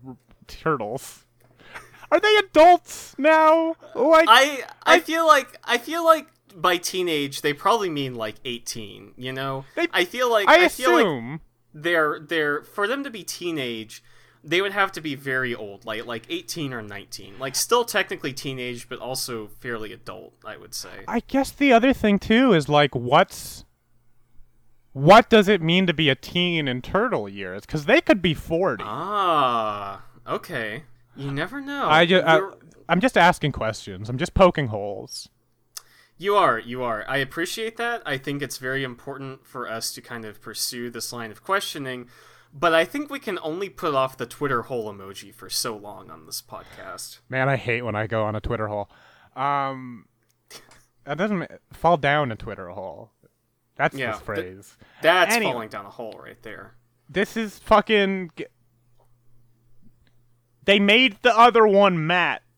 turtles. 0.47 1.25
Are 2.11 2.19
they 2.19 2.35
adults 2.37 3.15
now? 3.17 3.75
Like 3.95 4.27
I 4.29 4.63
I 4.83 4.99
feel 4.99 5.25
like 5.25 5.57
I 5.63 5.77
feel 5.77 6.03
like 6.05 6.27
by 6.55 6.77
teenage 6.77 7.41
they 7.41 7.53
probably 7.53 7.89
mean 7.89 8.15
like 8.15 8.35
eighteen. 8.45 9.13
You 9.17 9.33
know, 9.33 9.65
They- 9.75 9.87
I 9.91 10.05
feel 10.05 10.29
like 10.31 10.47
I 10.47 10.65
I 10.65 10.67
feel 10.69 10.91
like 10.91 11.01
assume. 11.05 11.41
they're 11.73 12.19
they're 12.19 12.63
for 12.63 12.87
them 12.87 13.03
to 13.03 13.09
be 13.09 13.23
teenage 13.23 14.03
they 14.47 14.61
would 14.61 14.71
have 14.73 14.91
to 14.91 15.01
be 15.01 15.15
very 15.15 15.55
old 15.55 15.83
like 15.85 16.05
like 16.05 16.23
18 16.29 16.71
or 16.71 16.83
19 16.83 17.39
like 17.39 17.55
still 17.55 17.83
technically 17.83 18.31
teenage 18.31 18.87
but 18.87 18.99
also 18.99 19.47
fairly 19.59 19.91
adult 19.91 20.33
i 20.45 20.55
would 20.55 20.75
say 20.75 21.03
I 21.07 21.21
guess 21.21 21.49
the 21.49 21.73
other 21.73 21.93
thing 21.93 22.19
too 22.19 22.53
is 22.53 22.69
like 22.69 22.93
what's 22.93 23.65
what 24.95 25.29
does 25.29 25.49
it 25.49 25.61
mean 25.61 25.85
to 25.87 25.93
be 25.93 26.07
a 26.09 26.15
teen 26.15 26.69
in 26.69 26.81
turtle 26.81 27.27
years? 27.27 27.61
Because 27.65 27.83
they 27.83 27.99
could 27.99 28.21
be 28.21 28.33
forty. 28.33 28.83
ah 28.87 30.03
okay 30.25 30.83
you 31.17 31.31
never 31.31 31.59
know 31.61 31.87
I 31.89 32.05
just, 32.05 32.25
I, 32.25 32.39
I'm 32.89 32.99
just 33.01 33.17
asking 33.17 33.51
questions. 33.51 34.09
I'm 34.09 34.17
just 34.17 34.33
poking 34.33 34.67
holes. 34.67 35.27
you 36.17 36.35
are 36.35 36.57
you 36.57 36.81
are 36.81 37.03
i 37.09 37.17
appreciate 37.17 37.75
that 37.77 38.01
i 38.05 38.17
think 38.17 38.41
it's 38.41 38.57
very 38.57 38.83
important 38.85 39.45
for 39.45 39.69
us 39.69 39.93
to 39.93 40.01
kind 40.01 40.23
of 40.23 40.41
pursue 40.41 40.89
this 40.89 41.11
line 41.11 41.29
of 41.29 41.43
questioning 41.43 42.07
but 42.53 42.73
i 42.73 42.85
think 42.85 43.09
we 43.09 43.19
can 43.19 43.37
only 43.43 43.67
put 43.69 43.93
off 43.93 44.15
the 44.17 44.25
twitter 44.25 44.61
hole 44.63 44.91
emoji 44.93 45.33
for 45.35 45.49
so 45.49 45.75
long 45.75 46.09
on 46.09 46.25
this 46.25 46.41
podcast 46.41 47.19
Man, 47.29 47.49
I 47.49 47.57
hate 47.57 47.81
when 47.83 47.95
I 47.95 48.07
go 48.07 48.23
on 48.23 48.33
a 48.35 48.39
Twitter 48.41 48.67
hole. 48.69 48.89
Um, 49.35 50.05
that 51.03 51.17
doesn't 51.17 51.51
fall 51.73 51.97
down 51.97 52.31
a 52.31 52.35
Twitter 52.37 52.69
hole. 52.69 53.11
That's 53.75 53.95
Yeah, 53.95 54.11
the 54.11 54.17
th- 54.17 54.23
phrase. 54.25 54.77
that's 55.01 55.33
Anyway. 55.35 55.51
falling 55.51 55.69
down 55.69 55.85
a 55.85 55.89
hole 55.89 56.19
right 56.23 56.41
there 56.43 56.75
this 57.07 57.37
is 57.37 57.59
fucking. 57.59 58.31
They 60.63 60.79
made 60.79 61.17
the 61.21 61.37
other 61.37 61.67
one 61.67 62.05
Matt. 62.07 62.41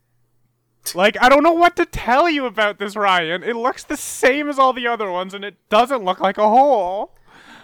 Like 0.96 1.22
I 1.22 1.28
don't 1.28 1.44
know 1.44 1.52
what 1.52 1.76
to 1.76 1.86
tell 1.86 2.30
you 2.30 2.46
about 2.46 2.80
this, 2.80 2.96
Ryan. 2.96 3.44
It 3.44 3.58
looks 3.58 3.84
the 3.84 3.98
same 3.98 4.48
as 4.48 4.58
all 4.58 4.72
the 4.72 4.88
other 4.88 5.12
ones, 5.12 5.34
and 5.34 5.44
it 5.44 5.56
doesn't 5.70 6.06
look 6.06 6.22
like 6.22 6.38
a 6.38 6.48
hole. 6.48 7.14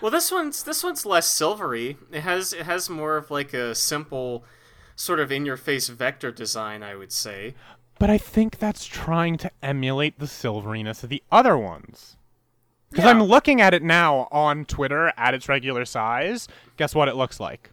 Well, 0.02 0.12
this 0.12 0.30
one's 0.30 0.62
this 0.64 0.84
one's 0.84 1.06
less 1.06 1.26
silvery. 1.26 1.96
It 2.12 2.20
has 2.20 2.52
it 2.52 2.64
has 2.66 2.90
more 2.90 3.16
of 3.16 3.32
like 3.32 3.54
a 3.54 3.76
simple, 3.76 4.44
sort 4.98 5.22
of 5.22 5.32
in 5.32 5.46
your 5.46 5.56
face 5.56 5.88
vector 5.88 6.34
design, 6.34 6.84
I 6.84 6.96
would 6.96 7.14
say. 7.14 7.56
But 7.98 8.10
I 8.10 8.18
think 8.18 8.58
that's 8.60 8.84
trying 8.86 9.38
to 9.38 9.52
emulate 9.62 10.20
the 10.20 10.28
silveriness 10.28 11.02
of 11.06 11.10
the 11.10 11.24
other 11.32 11.58
ones. 11.58 12.18
Because 12.94 13.06
Yeah. 13.06 13.12
I'm 13.12 13.24
looking 13.24 13.60
at 13.60 13.74
it 13.74 13.82
now 13.82 14.28
on 14.32 14.66
Twitter 14.66 15.12
at 15.18 15.34
its 15.34 15.50
regular 15.50 15.84
size. 15.84 16.48
Guess 16.78 16.94
what 16.94 17.08
it 17.08 17.16
looks 17.16 17.40
like? 17.40 17.72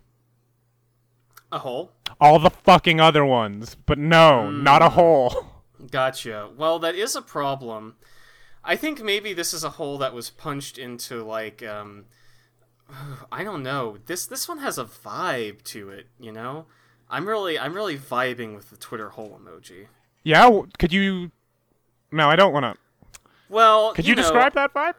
A 1.53 1.59
hole. 1.59 1.93
All 2.21 2.39
the 2.39 2.49
fucking 2.49 3.01
other 3.01 3.25
ones. 3.25 3.77
But 3.87 3.99
no, 3.99 4.51
not 4.51 4.81
a 4.81 4.89
hole. 4.91 5.47
Gotcha. 5.91 6.49
Well, 6.57 6.79
that 6.79 6.95
is 6.95 7.15
a 7.15 7.23
problem. 7.23 7.97
I 8.65 8.77
think 8.77 9.03
maybe 9.03 9.35
this 9.35 9.53
is 9.53 9.63
a 9.63 9.71
hole 9.71 9.99
that 9.99 10.15
was 10.15 10.31
punched 10.31 10.79
into 10.79 11.23
like 11.23 11.63
um 11.63 12.07
I 13.33 13.45
don't 13.45 13.63
know. 13.63 13.99
This 14.07 14.25
this 14.25 14.49
one 14.49 14.59
has 14.59 14.79
a 14.79 14.85
vibe 14.85 15.63
to 15.65 15.91
it, 15.91 16.07
you 16.19 16.33
know? 16.33 16.65
I'm 17.11 17.29
really 17.29 17.59
I'm 17.59 17.75
really 17.75 17.99
vibing 17.99 18.55
with 18.55 18.71
the 18.71 18.77
Twitter 18.77 19.11
hole 19.11 19.39
emoji. 19.43 19.87
Yeah, 20.23 20.63
could 20.79 20.93
you. 20.95 21.31
No, 22.11 22.29
I 22.31 22.37
don't 22.37 22.53
want 22.55 22.65
to. 22.65 22.75
Well, 23.49 23.95
Could 23.95 24.07
you, 24.07 24.15
know, 24.15 24.23
describe 24.23 24.55
that 24.55 24.73
vibe? 24.73 24.95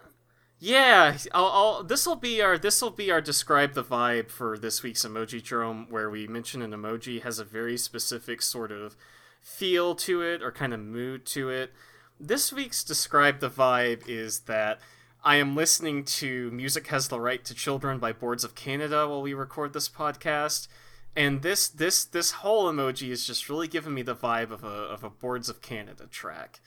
Yeah, 0.64 1.18
I'll, 1.34 1.45
I'll 1.47 1.84
this 1.84 2.05
will 2.05 2.16
be 2.16 2.39
our 2.39 2.55
this 2.55 2.84
will 2.84 2.91
be 2.91 3.09
our 3.09 3.20
describe 3.20 3.74
the 3.74 3.84
vibe 3.84 4.30
for 4.30 4.59
this 4.59 4.84
week's 4.84 5.03
emoji 5.03 5.41
drome, 5.41 5.88
where 5.89 6.07
we 6.07 6.28
mention 6.28 6.62
an 6.62 6.70
emoji 6.70 7.24
has 7.24 7.39
a 7.39 7.43
very 7.43 7.78
specific 7.78 8.43
sort 8.43 8.72
of 8.72 8.95
feel 9.41 9.95
to 9.95 10.22
it 10.22 10.43
or 10.43 10.51
kind 10.51 10.72
of 10.72 10.80
mood 10.80 11.26
to 11.26 11.49
it. 11.49 11.74
This 12.20 12.53
week's 12.53 12.84
Describe 12.84 13.39
the 13.39 13.49
Vibe 13.49 14.07
is 14.07 14.41
that 14.41 14.80
I 15.24 15.38
am 15.38 15.55
listening 15.55 16.03
to 16.03 16.51
Music 16.51 16.86
Has 16.88 17.07
the 17.07 17.20
Right 17.20 17.43
to 17.45 17.55
Children 17.55 17.97
by 17.97 18.14
Boards 18.14 18.43
of 18.43 18.53
Canada 18.53 19.07
while 19.07 19.24
we 19.24 19.34
record 19.34 19.74
this 19.74 19.89
podcast. 19.89 20.68
And 21.16 21.41
this 21.41 21.68
this 21.70 22.05
this 22.05 22.32
whole 22.34 22.72
emoji 22.72 23.09
is 23.09 23.26
just 23.26 23.49
really 23.49 23.68
giving 23.68 23.95
me 23.95 24.03
the 24.03 24.16
vibe 24.16 24.51
of 24.51 24.64
a 24.64 24.68
of 24.68 25.03
a 25.03 25.09
Boards 25.09 25.49
of 25.49 25.64
Canada 25.64 26.05
track. 26.05 26.59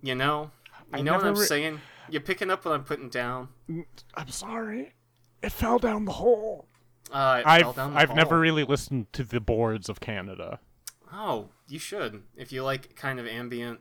You 0.00 0.14
know? 0.14 0.50
You 0.92 0.98
I 0.98 1.02
know 1.02 1.14
what 1.16 1.24
I'm 1.26 1.34
re- 1.34 1.46
saying? 1.46 1.80
You're 2.10 2.20
picking 2.22 2.50
up 2.50 2.64
what 2.64 2.72
I'm 2.74 2.84
putting 2.84 3.08
down? 3.10 3.48
I'm 4.14 4.28
sorry. 4.28 4.94
It 5.42 5.52
fell 5.52 5.78
down 5.78 6.04
the 6.06 6.12
hole. 6.12 6.66
Uh, 7.12 7.38
it 7.40 7.46
I've 7.46 7.74
down 7.76 7.92
the 7.94 7.98
I've 8.00 8.08
hall. 8.08 8.16
never 8.16 8.38
really 8.40 8.64
listened 8.64 9.12
to 9.12 9.24
the 9.24 9.40
boards 9.40 9.88
of 9.88 10.00
Canada. 10.00 10.60
Oh, 11.12 11.48
you 11.68 11.78
should. 11.78 12.22
If 12.36 12.52
you 12.52 12.62
like 12.64 12.96
kind 12.96 13.18
of 13.20 13.26
ambient, 13.26 13.80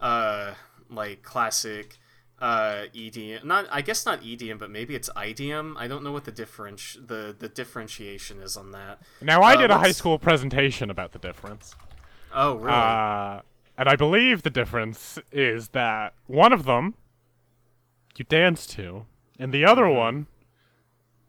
uh, 0.00 0.54
like 0.90 1.22
classic, 1.22 1.98
uh, 2.40 2.84
EDM. 2.94 3.44
Not, 3.44 3.66
I 3.70 3.80
guess 3.80 4.04
not 4.04 4.20
EDM, 4.22 4.58
but 4.58 4.70
maybe 4.70 4.94
it's 4.94 5.08
IDM. 5.16 5.74
I 5.76 5.86
don't 5.88 6.02
know 6.04 6.12
what 6.12 6.24
the 6.24 6.32
difference, 6.32 6.96
the 7.04 7.34
the 7.38 7.48
differentiation 7.48 8.40
is 8.40 8.56
on 8.56 8.72
that. 8.72 9.00
Now 9.22 9.40
I 9.42 9.54
Uh, 9.54 9.60
did 9.62 9.70
a 9.70 9.78
high 9.78 9.92
school 9.92 10.18
presentation 10.18 10.90
about 10.90 11.12
the 11.12 11.18
difference. 11.20 11.74
Oh, 12.32 12.56
really? 12.56 12.70
And 13.76 13.88
I 13.88 13.96
believe 13.96 14.42
the 14.42 14.50
difference 14.50 15.18
is 15.32 15.68
that 15.68 16.14
one 16.26 16.52
of 16.52 16.64
them 16.64 16.94
you 18.16 18.24
dance 18.24 18.66
to, 18.68 19.06
and 19.38 19.52
the 19.52 19.64
other 19.64 19.84
Mm-hmm. 19.84 19.96
one 19.96 20.26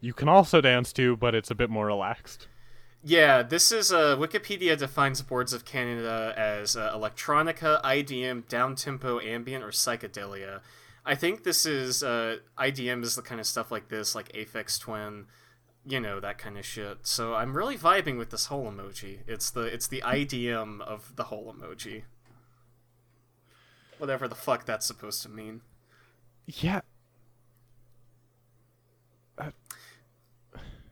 you 0.02 0.14
can 0.14 0.30
also 0.30 0.62
dance 0.62 0.94
to, 0.94 1.16
but 1.18 1.34
it's 1.34 1.50
a 1.50 1.56
bit 1.56 1.70
more 1.70 1.88
relaxed. 1.88 2.48
yeah, 3.04 3.42
this 3.42 3.72
is 3.72 3.92
uh, 3.92 4.16
Wikipedia 4.18 4.78
defines 4.78 5.22
Boards 5.24 5.54
of 5.54 5.66
Canada 5.66 6.34
as 6.38 6.76
uh, 6.76 6.92
electronica, 6.96 7.82
IDM, 7.84 8.44
downtempo, 8.46 9.24
ambient, 9.26 9.64
or 9.64 9.70
psychedelia. 9.70 10.62
I 11.06 11.16
think 11.16 11.44
this 11.44 11.66
is 11.66 12.04
uh, 12.04 12.38
IDM 12.58 13.04
is 13.04 13.16
the 13.16 13.22
kind 13.24 13.40
of 13.40 13.48
stuff 13.48 13.72
like 13.72 13.90
this, 13.90 14.14
like 14.16 14.32
Aphex 14.34 14.80
Twin, 14.80 15.26
you 15.88 16.00
know 16.00 16.20
that 16.20 16.38
kind 16.40 16.58
of 16.58 16.66
shit. 16.66 17.00
So 17.04 17.34
I'm 17.36 17.56
really 17.56 17.78
vibing 17.78 18.18
with 18.18 18.30
this 18.32 18.48
whole 18.48 18.72
emoji. 18.72 19.20
It's 19.28 19.50
the 19.52 19.62
it's 19.62 19.88
the 19.88 20.02
IDM 20.02 20.82
of 20.82 21.16
the 21.16 21.26
whole 21.26 21.54
emoji. 21.54 22.04
Whatever 24.06 24.28
the 24.28 24.36
fuck 24.36 24.66
that's 24.66 24.86
supposed 24.86 25.24
to 25.24 25.30
mean. 25.30 25.62
Yeah. 26.46 26.82
Uh 29.40 29.50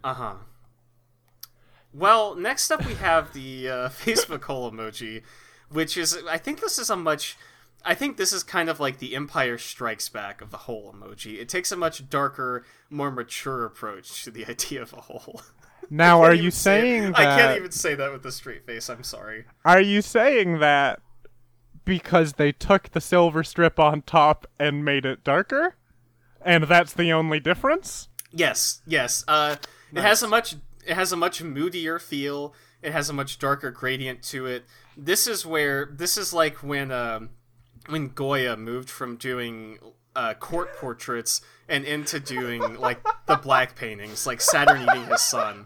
huh. 0.03 0.33
Well, 1.93 2.33
next 2.33 2.71
up 2.71 2.83
we 2.87 2.95
have 2.95 3.33
the 3.33 3.69
uh, 3.69 3.89
Facebook 3.89 4.45
hole 4.45 4.71
emoji, 4.71 5.21
which 5.69 5.95
is 5.95 6.17
I 6.27 6.39
think 6.39 6.59
this 6.59 6.79
is 6.79 6.89
a 6.89 6.95
much. 6.95 7.37
I 7.85 7.93
think 7.93 8.17
this 8.17 8.33
is 8.33 8.41
kind 8.41 8.67
of 8.67 8.79
like 8.79 8.97
the 8.97 9.15
Empire 9.15 9.59
Strikes 9.59 10.09
Back 10.09 10.41
of 10.41 10.49
the 10.49 10.57
hole 10.57 10.91
emoji. 10.91 11.39
It 11.39 11.49
takes 11.49 11.71
a 11.71 11.75
much 11.75 12.09
darker, 12.09 12.65
more 12.89 13.11
mature 13.11 13.63
approach 13.63 14.23
to 14.23 14.31
the 14.31 14.43
idea 14.49 14.81
of 14.81 14.91
a 14.91 15.01
hole. 15.01 15.43
Now, 15.91 16.23
are 16.23 16.33
you 16.33 16.49
say 16.49 16.81
saying 16.81 17.11
that? 17.11 17.19
I 17.19 17.39
can't 17.39 17.57
even 17.59 17.71
say 17.71 17.93
that 17.93 18.11
with 18.11 18.25
a 18.25 18.31
straight 18.31 18.65
face. 18.65 18.89
I'm 18.89 19.03
sorry. 19.03 19.45
Are 19.63 19.81
you 19.81 20.01
saying 20.01 20.57
that 20.61 21.02
because 21.85 22.33
they 22.33 22.51
took 22.51 22.91
the 22.91 23.01
silver 23.01 23.43
strip 23.43 23.79
on 23.79 24.01
top 24.01 24.47
and 24.59 24.85
made 24.85 25.05
it 25.05 25.23
darker, 25.23 25.75
and 26.41 26.65
that's 26.65 26.93
the 26.93 27.11
only 27.11 27.39
difference? 27.39 28.09
Yes, 28.31 28.81
yes. 28.87 29.23
Uh, 29.27 29.57
It 29.93 30.01
has 30.01 30.23
a 30.23 30.27
much 30.27 30.55
it 30.85 30.95
has 30.95 31.11
a 31.11 31.15
much 31.15 31.41
moodier 31.41 31.99
feel. 31.99 32.53
It 32.81 32.91
has 32.91 33.09
a 33.09 33.13
much 33.13 33.39
darker 33.39 33.71
gradient 33.71 34.23
to 34.23 34.45
it. 34.45 34.65
This 34.97 35.27
is 35.27 35.45
where 35.45 35.85
this 35.91 36.17
is 36.17 36.33
like 36.33 36.57
when 36.63 36.91
um, 36.91 37.29
when 37.87 38.09
Goya 38.09 38.57
moved 38.57 38.89
from 38.89 39.15
doing 39.15 39.77
uh, 40.15 40.33
court 40.33 40.75
portraits 40.77 41.41
and 41.69 41.85
into 41.85 42.19
doing 42.19 42.75
like 42.79 43.01
the 43.27 43.35
black 43.37 43.75
paintings, 43.75 44.25
like 44.27 44.41
Saturn 44.41 44.81
eating 44.83 45.05
his 45.05 45.21
son. 45.21 45.65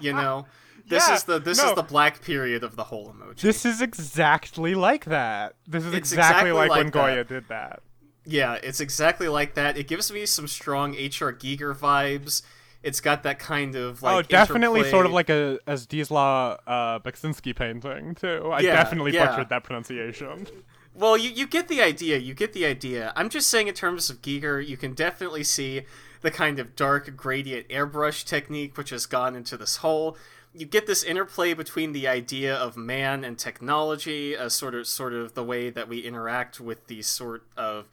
You 0.00 0.12
know, 0.12 0.46
this 0.88 1.06
Yeah, 1.08 1.14
is 1.14 1.24
the 1.24 1.38
this 1.38 1.58
no. 1.58 1.70
is 1.70 1.74
the 1.74 1.82
black 1.82 2.22
period 2.22 2.64
of 2.64 2.76
the 2.76 2.84
hole 2.84 3.14
emoji. 3.16 3.40
This 3.40 3.64
is 3.64 3.80
exactly 3.80 4.74
like 4.74 5.04
that. 5.06 5.54
This 5.66 5.84
is 5.84 5.94
It's 5.94 6.12
exactly, 6.12 6.50
exactly 6.50 6.52
like, 6.52 6.70
when 6.70 6.84
like 6.86 6.92
Goya 6.92 7.24
did 7.24 7.48
that. 7.48 7.82
Yeah, 8.24 8.54
it's 8.62 8.80
exactly 8.80 9.28
like 9.28 9.54
that. 9.54 9.76
It 9.78 9.88
gives 9.88 10.12
me 10.12 10.26
some 10.26 10.46
strong 10.48 10.94
H.R. 10.94 11.32
Giger 11.32 11.74
vibes. 11.74 12.42
It's 12.82 13.00
got 13.00 13.22
that 13.24 13.38
kind 13.38 13.74
of 13.74 14.02
like 14.02 14.14
oh, 14.16 14.22
definitely 14.22 14.80
interplay- 14.80 14.90
sort 14.90 15.06
of 15.06 15.12
like 15.12 15.30
a 15.30 15.58
as 15.66 15.86
Diesla 15.86 16.58
uh, 16.66 16.98
Beksinski 17.00 17.54
painting 17.56 18.14
too. 18.14 18.50
I 18.52 18.60
Yeah, 18.60 18.74
definitely 18.74 19.14
yeah. 19.14 19.26
butchered 19.30 19.48
that 19.48 19.64
pronunciation. 19.64 20.46
Well, 20.94 21.16
you, 21.16 21.30
you 21.30 21.46
get 21.46 21.68
the 21.68 21.80
idea. 21.80 22.18
You 22.18 22.34
get 22.34 22.52
the 22.54 22.66
idea. 22.66 23.12
I'm 23.14 23.28
just 23.28 23.48
saying, 23.48 23.68
in 23.68 23.74
terms 23.74 24.10
of 24.10 24.20
Giger, 24.20 24.64
you 24.66 24.76
can 24.76 24.94
definitely 24.94 25.44
see 25.44 25.82
the 26.22 26.30
kind 26.30 26.58
of 26.58 26.74
dark 26.74 27.14
gradient 27.16 27.68
airbrush 27.68 28.24
technique 28.24 28.76
which 28.76 28.90
has 28.90 29.06
gone 29.06 29.36
into 29.36 29.56
this 29.56 29.76
hole. 29.76 30.16
You 30.54 30.66
get 30.66 30.86
this 30.86 31.02
interplay 31.02 31.54
between 31.54 31.92
the 31.92 32.08
idea 32.08 32.54
of 32.54 32.76
man 32.76 33.22
and 33.22 33.38
technology, 33.38 34.34
sort 34.48 34.74
of 34.74 34.86
sort 34.86 35.12
of 35.12 35.34
the 35.34 35.44
way 35.44 35.70
that 35.70 35.88
we 35.88 36.00
interact 36.00 36.60
with 36.60 36.86
these 36.86 37.06
sort 37.06 37.44
of 37.56 37.88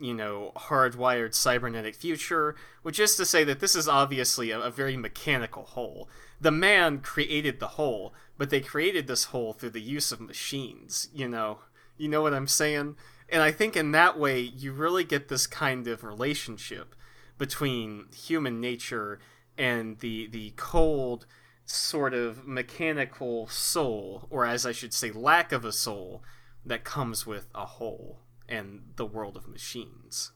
you 0.00 0.14
know 0.14 0.52
hardwired 0.56 1.34
cybernetic 1.34 1.94
future, 1.94 2.54
which 2.82 2.98
is 2.98 3.16
to 3.16 3.24
say 3.24 3.44
that 3.44 3.60
this 3.60 3.74
is 3.74 3.88
obviously 3.88 4.50
a, 4.50 4.60
a 4.60 4.70
very 4.70 4.96
mechanical 4.96 5.64
hole. 5.64 6.08
The 6.40 6.50
man 6.50 7.00
created 7.00 7.60
the 7.60 7.68
hole, 7.68 8.14
but 8.36 8.50
they 8.50 8.60
created 8.60 9.06
this 9.06 9.24
hole 9.24 9.52
through 9.52 9.70
the 9.70 9.80
use 9.80 10.12
of 10.12 10.20
machines. 10.20 11.08
You 11.12 11.28
know, 11.28 11.58
you 11.96 12.08
know 12.08 12.22
what 12.22 12.34
I'm 12.34 12.46
saying? 12.46 12.96
And 13.28 13.42
I 13.42 13.50
think 13.50 13.76
in 13.76 13.92
that 13.92 14.18
way, 14.18 14.40
you 14.40 14.72
really 14.72 15.04
get 15.04 15.28
this 15.28 15.46
kind 15.46 15.86
of 15.86 16.04
relationship 16.04 16.94
between 17.36 18.06
human 18.14 18.60
nature 18.60 19.18
and 19.56 19.98
the 19.98 20.28
the 20.28 20.52
cold 20.56 21.26
sort 21.70 22.14
of 22.14 22.46
mechanical 22.46 23.46
soul, 23.48 24.26
or 24.30 24.46
as 24.46 24.64
I 24.64 24.72
should 24.72 24.94
say, 24.94 25.10
lack 25.10 25.52
of 25.52 25.64
a 25.64 25.72
soul 25.72 26.22
that 26.64 26.84
comes 26.84 27.26
with 27.26 27.46
a 27.54 27.66
hole 27.66 28.20
and 28.48 28.92
the 28.96 29.06
world 29.06 29.36
of 29.36 29.48
machines. 29.48 30.32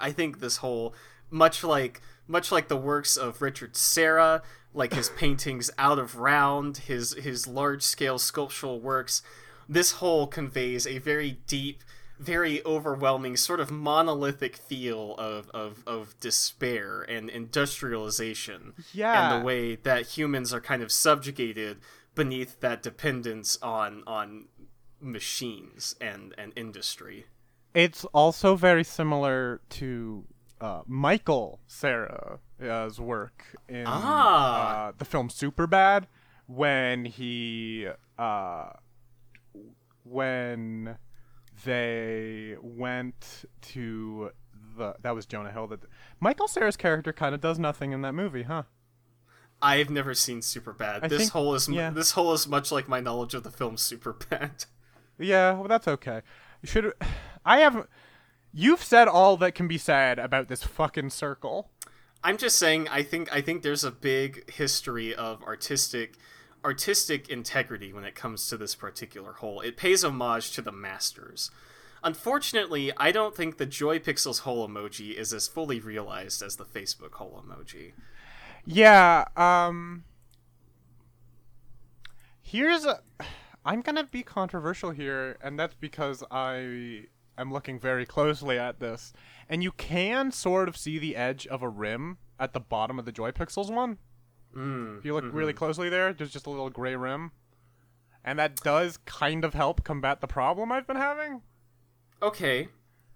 I 0.00 0.12
think 0.12 0.40
this 0.40 0.58
hole 0.58 0.94
much 1.30 1.64
like 1.64 2.00
much 2.28 2.50
like 2.50 2.68
the 2.68 2.76
works 2.76 3.16
of 3.16 3.40
Richard 3.42 3.76
Serra, 3.76 4.42
like 4.74 4.92
his 4.92 5.08
paintings 5.16 5.70
out 5.78 5.98
of 5.98 6.16
round, 6.16 6.78
his 6.78 7.14
his 7.14 7.46
large 7.46 7.82
scale 7.82 8.18
sculptural 8.18 8.80
works, 8.80 9.22
this 9.68 9.92
hole 9.92 10.26
conveys 10.26 10.86
a 10.86 10.98
very 10.98 11.38
deep, 11.46 11.82
very 12.18 12.64
overwhelming, 12.64 13.36
sort 13.36 13.60
of 13.60 13.70
monolithic 13.70 14.56
feel 14.56 15.14
of, 15.18 15.50
of, 15.50 15.82
of 15.86 16.18
despair 16.20 17.02
and 17.02 17.28
industrialization. 17.28 18.72
Yeah. 18.92 19.32
And 19.34 19.42
the 19.42 19.46
way 19.46 19.76
that 19.76 20.06
humans 20.06 20.52
are 20.54 20.60
kind 20.60 20.82
of 20.82 20.90
subjugated 20.90 21.78
beneath 22.14 22.60
that 22.60 22.82
dependence 22.82 23.58
on 23.60 24.02
on 24.06 24.46
machines 25.00 25.94
and, 26.00 26.34
and 26.38 26.52
industry. 26.56 27.26
It's 27.74 28.06
also 28.06 28.56
very 28.56 28.82
similar 28.84 29.60
to 29.70 30.24
uh, 30.58 30.80
Michael 30.86 31.60
Cera's 31.68 32.98
work 32.98 33.44
in 33.68 33.84
Ah. 33.86 34.86
uh, 34.88 34.92
the 34.96 35.04
film 35.04 35.28
Superbad 35.28 36.04
when 36.46 37.04
he 37.04 37.86
uh, 38.18 38.70
when 40.04 40.96
they 41.64 42.56
went 42.60 43.44
to 43.62 44.30
the 44.76 44.94
that 45.02 45.14
was 45.14 45.26
Jonah 45.26 45.50
Hill 45.52 45.66
that 45.68 45.80
Michael 46.20 46.46
Cera's 46.48 46.76
character 46.76 47.12
kind 47.12 47.34
of 47.34 47.40
does 47.40 47.58
nothing 47.58 47.92
in 47.92 48.02
that 48.02 48.12
movie, 48.12 48.42
huh? 48.44 48.64
I've 49.62 49.88
never 49.88 50.12
seen 50.14 50.40
Superbad. 50.40 51.04
I 51.04 51.08
This 51.08 51.18
think- 51.20 51.32
whole 51.32 51.54
is 51.54 51.68
yeah. 51.68 51.90
this 51.90 52.10
whole 52.12 52.32
is 52.34 52.46
much 52.46 52.70
like 52.70 52.88
my 52.88 53.00
knowledge 53.00 53.34
of 53.34 53.42
the 53.42 53.50
film 53.50 53.76
Superbad. 53.76 54.66
Yeah, 55.18 55.52
well, 55.54 55.66
that's 55.68 55.88
okay. 55.88 56.20
Should 56.62 56.92
I 57.44 57.60
have? 57.60 57.86
You've 58.52 58.82
said 58.82 59.08
all 59.08 59.38
that 59.38 59.54
can 59.54 59.66
be 59.66 59.78
said 59.78 60.18
about 60.18 60.48
this 60.48 60.62
fucking 60.62 61.08
circle. 61.10 61.70
I'm 62.22 62.36
just 62.36 62.58
saying 62.58 62.88
I 62.88 63.02
think 63.02 63.32
I 63.32 63.40
think 63.40 63.62
there's 63.62 63.82
a 63.84 63.90
big 63.90 64.50
history 64.50 65.14
of 65.14 65.42
artistic 65.42 66.16
artistic 66.66 67.28
integrity 67.28 67.92
when 67.92 68.02
it 68.02 68.16
comes 68.16 68.48
to 68.48 68.56
this 68.56 68.74
particular 68.74 69.34
hole. 69.34 69.60
It 69.60 69.76
pays 69.76 70.02
homage 70.02 70.50
to 70.52 70.62
the 70.62 70.72
masters. 70.72 71.52
Unfortunately, 72.02 72.92
I 72.96 73.12
don't 73.12 73.36
think 73.36 73.56
the 73.56 73.66
Joy 73.66 74.00
Pixels 74.00 74.40
hole 74.40 74.68
emoji 74.68 75.14
is 75.14 75.32
as 75.32 75.46
fully 75.46 75.78
realized 75.78 76.42
as 76.42 76.56
the 76.56 76.64
Facebook 76.64 77.12
hole 77.12 77.40
emoji. 77.46 77.92
Yeah, 78.66 79.26
um 79.36 80.02
Here's 82.42 82.84
a 82.84 83.00
I'm 83.64 83.80
going 83.80 83.96
to 83.96 84.04
be 84.04 84.24
controversial 84.24 84.90
here 84.90 85.36
and 85.40 85.58
that's 85.58 85.74
because 85.74 86.24
I 86.32 87.06
am 87.38 87.52
looking 87.52 87.78
very 87.78 88.06
closely 88.06 88.58
at 88.58 88.80
this. 88.80 89.12
And 89.48 89.62
you 89.62 89.70
can 89.70 90.32
sort 90.32 90.68
of 90.68 90.76
see 90.76 90.98
the 90.98 91.14
edge 91.14 91.46
of 91.46 91.62
a 91.62 91.68
rim 91.68 92.18
at 92.40 92.54
the 92.54 92.60
bottom 92.60 92.98
of 92.98 93.04
the 93.04 93.12
Joy 93.12 93.30
Pixels 93.30 93.72
one. 93.72 93.98
Mm, 94.56 94.98
If 94.98 95.04
you 95.04 95.12
look 95.14 95.24
really 95.32 95.52
closely 95.52 95.88
there, 95.88 96.12
there's 96.12 96.32
just 96.32 96.46
a 96.46 96.50
little 96.50 96.70
gray 96.70 96.96
rim. 96.96 97.32
And 98.24 98.38
that 98.38 98.56
does 98.56 98.96
kind 99.04 99.44
of 99.44 99.54
help 99.54 99.84
combat 99.84 100.20
the 100.20 100.26
problem 100.26 100.72
I've 100.72 100.86
been 100.86 100.96
having. 100.96 101.42
Okay. 102.22 102.68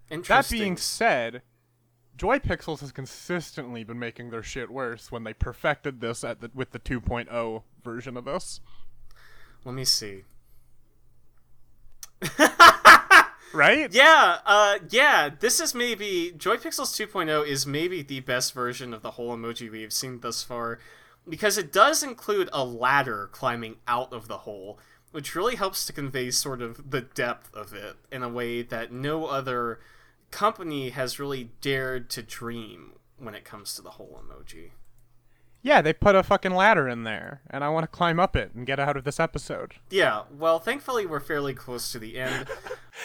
Interesting. 0.09 0.57
That 0.59 0.63
being 0.63 0.77
said, 0.77 1.41
Joy 2.15 2.39
Pixels 2.39 2.79
has 2.81 2.91
consistently 2.91 3.83
been 3.83 3.99
making 3.99 4.29
their 4.29 4.43
shit 4.43 4.69
worse 4.69 5.11
when 5.11 5.23
they 5.23 5.33
perfected 5.33 5.99
this 5.99 6.23
at 6.23 6.39
the, 6.41 6.51
with 6.53 6.71
the 6.71 6.79
2.0 6.79 7.63
version 7.83 8.15
of 8.15 8.25
this. 8.25 8.61
Let 9.65 9.75
me 9.75 9.85
see. 9.85 10.23
Right? 13.53 13.93
Yeah, 13.93 14.37
uh, 14.45 14.77
yeah. 14.89 15.29
This 15.37 15.59
is 15.59 15.75
maybe 15.75 16.33
Joy 16.37 16.55
Pixels 16.55 16.95
2.0 16.95 17.45
is 17.45 17.67
maybe 17.67 18.01
the 18.01 18.21
best 18.21 18.53
version 18.53 18.93
of 18.93 19.01
the 19.01 19.11
hole 19.11 19.35
emoji 19.35 19.69
we've 19.69 19.91
seen 19.91 20.21
thus 20.21 20.41
far, 20.41 20.79
because 21.27 21.57
it 21.57 21.71
does 21.71 22.03
include 22.03 22.49
a 22.51 22.63
ladder 22.63 23.29
climbing 23.31 23.77
out 23.87 24.11
of 24.13 24.27
the 24.27 24.39
hole, 24.39 24.79
which 25.11 25.35
really 25.35 25.55
helps 25.55 25.85
to 25.85 25.93
convey 25.93 26.31
sort 26.31 26.61
of 26.61 26.91
the 26.91 27.01
depth 27.01 27.53
of 27.53 27.73
it 27.73 27.95
in 28.11 28.23
a 28.23 28.29
way 28.29 28.61
that 28.61 28.91
no 28.91 29.25
other 29.25 29.79
company 30.31 30.89
has 30.91 31.19
really 31.19 31.51
dared 31.61 32.09
to 32.09 32.23
dream 32.23 32.93
when 33.17 33.35
it 33.35 33.43
comes 33.45 33.75
to 33.75 33.81
the 33.81 33.91
hole 33.91 34.21
emoji. 34.23 34.71
Yeah, 35.63 35.81
they 35.83 35.93
put 35.93 36.15
a 36.15 36.23
fucking 36.23 36.55
ladder 36.55 36.89
in 36.89 37.03
there, 37.03 37.41
and 37.49 37.63
I 37.63 37.69
want 37.69 37.83
to 37.83 37.87
climb 37.87 38.19
up 38.19 38.35
it 38.35 38.51
and 38.55 38.65
get 38.65 38.79
out 38.79 38.97
of 38.97 39.03
this 39.03 39.19
episode. 39.19 39.75
Yeah, 39.91 40.23
well, 40.35 40.57
thankfully 40.57 41.05
we're 41.05 41.19
fairly 41.19 41.53
close 41.53 41.91
to 41.91 41.99
the 41.99 42.17
end. 42.17 42.47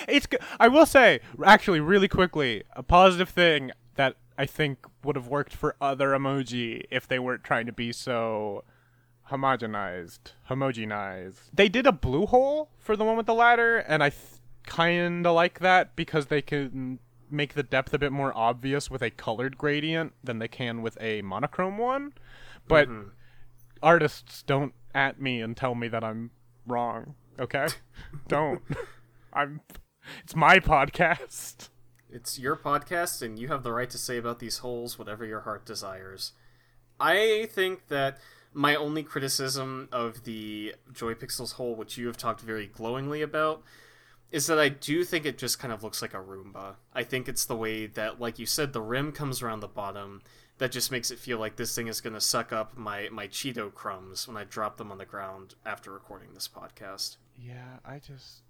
It's. 0.09 0.27
g- 0.27 0.37
I 0.61 0.69
will 0.69 0.85
say, 0.85 1.21
actually, 1.45 1.81
really 1.81 2.09
quickly, 2.09 2.65
a 2.73 2.83
positive 2.83 3.29
thing 3.31 3.71
that 3.95 4.17
I 4.39 4.47
think 4.47 4.87
would 5.03 5.17
have 5.17 5.29
worked 5.29 5.53
for 5.53 5.77
other 5.81 6.11
emoji 6.11 6.85
if 6.91 7.09
they 7.09 7.19
weren't 7.19 7.45
trying 7.45 7.67
to 7.67 7.73
be 7.73 7.93
so 7.93 8.65
homogenized, 9.31 10.33
homogenized. 10.51 11.51
They 11.53 11.69
did 11.69 11.87
a 11.87 11.93
blue 11.93 12.27
hole 12.27 12.71
for 12.79 12.97
the 12.97 13.05
one 13.05 13.17
with 13.17 13.27
the 13.27 13.35
ladder, 13.35 13.79
and 13.79 14.03
I 14.03 14.11
th- 14.11 14.23
kind 14.67 15.27
of 15.27 15.35
like 15.35 15.61
that 15.61 15.97
because 15.97 16.27
they 16.27 16.43
can 16.43 16.99
make 17.31 17.55
the 17.55 17.63
depth 17.63 17.93
a 17.93 17.99
bit 17.99 18.13
more 18.13 18.37
obvious 18.37 18.91
with 18.91 19.03
a 19.03 19.11
colored 19.11 19.59
gradient 19.59 20.13
than 20.23 20.39
they 20.39 20.49
can 20.49 20.83
with 20.83 20.97
a 21.01 21.23
monochrome 21.23 21.79
one. 21.79 22.13
But 22.69 22.89
mm-hmm. 22.89 23.09
artists 23.83 24.43
don't 24.43 24.75
at 24.95 25.21
me 25.21 25.41
and 25.41 25.57
tell 25.57 25.75
me 25.75 25.89
that 25.89 26.05
I'm 26.05 26.31
wrong. 26.67 27.15
Okay, 27.39 27.67
don't. 28.29 28.63
I'm. 29.33 29.61
It's 30.23 30.37
my 30.37 30.59
podcast. 30.59 31.69
It's 32.17 32.39
your 32.39 32.57
podcast, 32.57 33.21
and 33.21 33.39
you 33.39 33.49
have 33.49 33.63
the 33.63 33.73
right 33.73 33.91
to 33.91 33.99
say 33.99 34.17
about 34.17 34.39
these 34.39 34.59
holes 34.59 34.99
whatever 34.99 35.27
your 35.27 35.41
heart 35.41 35.67
desires. 35.67 36.33
I 36.99 37.47
think 37.53 37.89
that 37.89 38.17
my 38.55 38.75
only 38.75 39.03
criticism 39.03 39.91
of 39.93 40.25
the 40.25 40.75
Joy 40.95 41.13
Pixels 41.13 41.53
hole, 41.53 41.75
which 41.75 41.99
you 41.99 42.07
have 42.07 42.17
talked 42.17 42.41
very 42.41 42.69
glowingly 42.69 43.21
about, 43.21 43.63
is 44.33 44.47
that 44.47 44.59
I 44.59 44.71
do 44.71 45.05
think 45.05 45.27
it 45.27 45.37
just 45.37 45.59
kind 45.59 45.75
of 45.75 45.83
looks 45.83 46.01
like 46.01 46.15
a 46.15 46.17
Roomba. 46.17 46.77
I 46.95 47.03
think 47.03 47.29
it's 47.29 47.45
the 47.45 47.55
way 47.55 47.85
that, 47.87 48.19
like 48.19 48.39
you 48.39 48.47
said, 48.47 48.73
the 48.73 48.81
rim 48.81 49.13
comes 49.13 49.43
around 49.43 49.61
the 49.61 49.69
bottom. 49.69 50.23
That 50.57 50.73
just 50.73 50.91
makes 50.91 51.11
it 51.11 51.19
feel 51.19 51.39
like 51.39 51.57
this 51.57 51.75
thing 51.77 51.87
is 51.87 52.01
going 52.01 52.15
to 52.15 52.21
suck 52.21 52.51
up 52.51 52.79
my, 52.79 53.11
my 53.13 53.29
Cheeto 53.29 53.73
crumbs 53.75 54.27
when 54.27 54.39
I 54.39 54.45
drop 54.45 54.79
them 54.79 54.91
on 54.91 54.97
the 54.97 55.05
ground 55.05 55.55
after 55.67 55.93
recording 55.93 56.33
this 56.33 56.49
podcast. 56.49 57.19
Yeah, 57.37 57.77
I 57.85 57.99
just. 57.99 58.41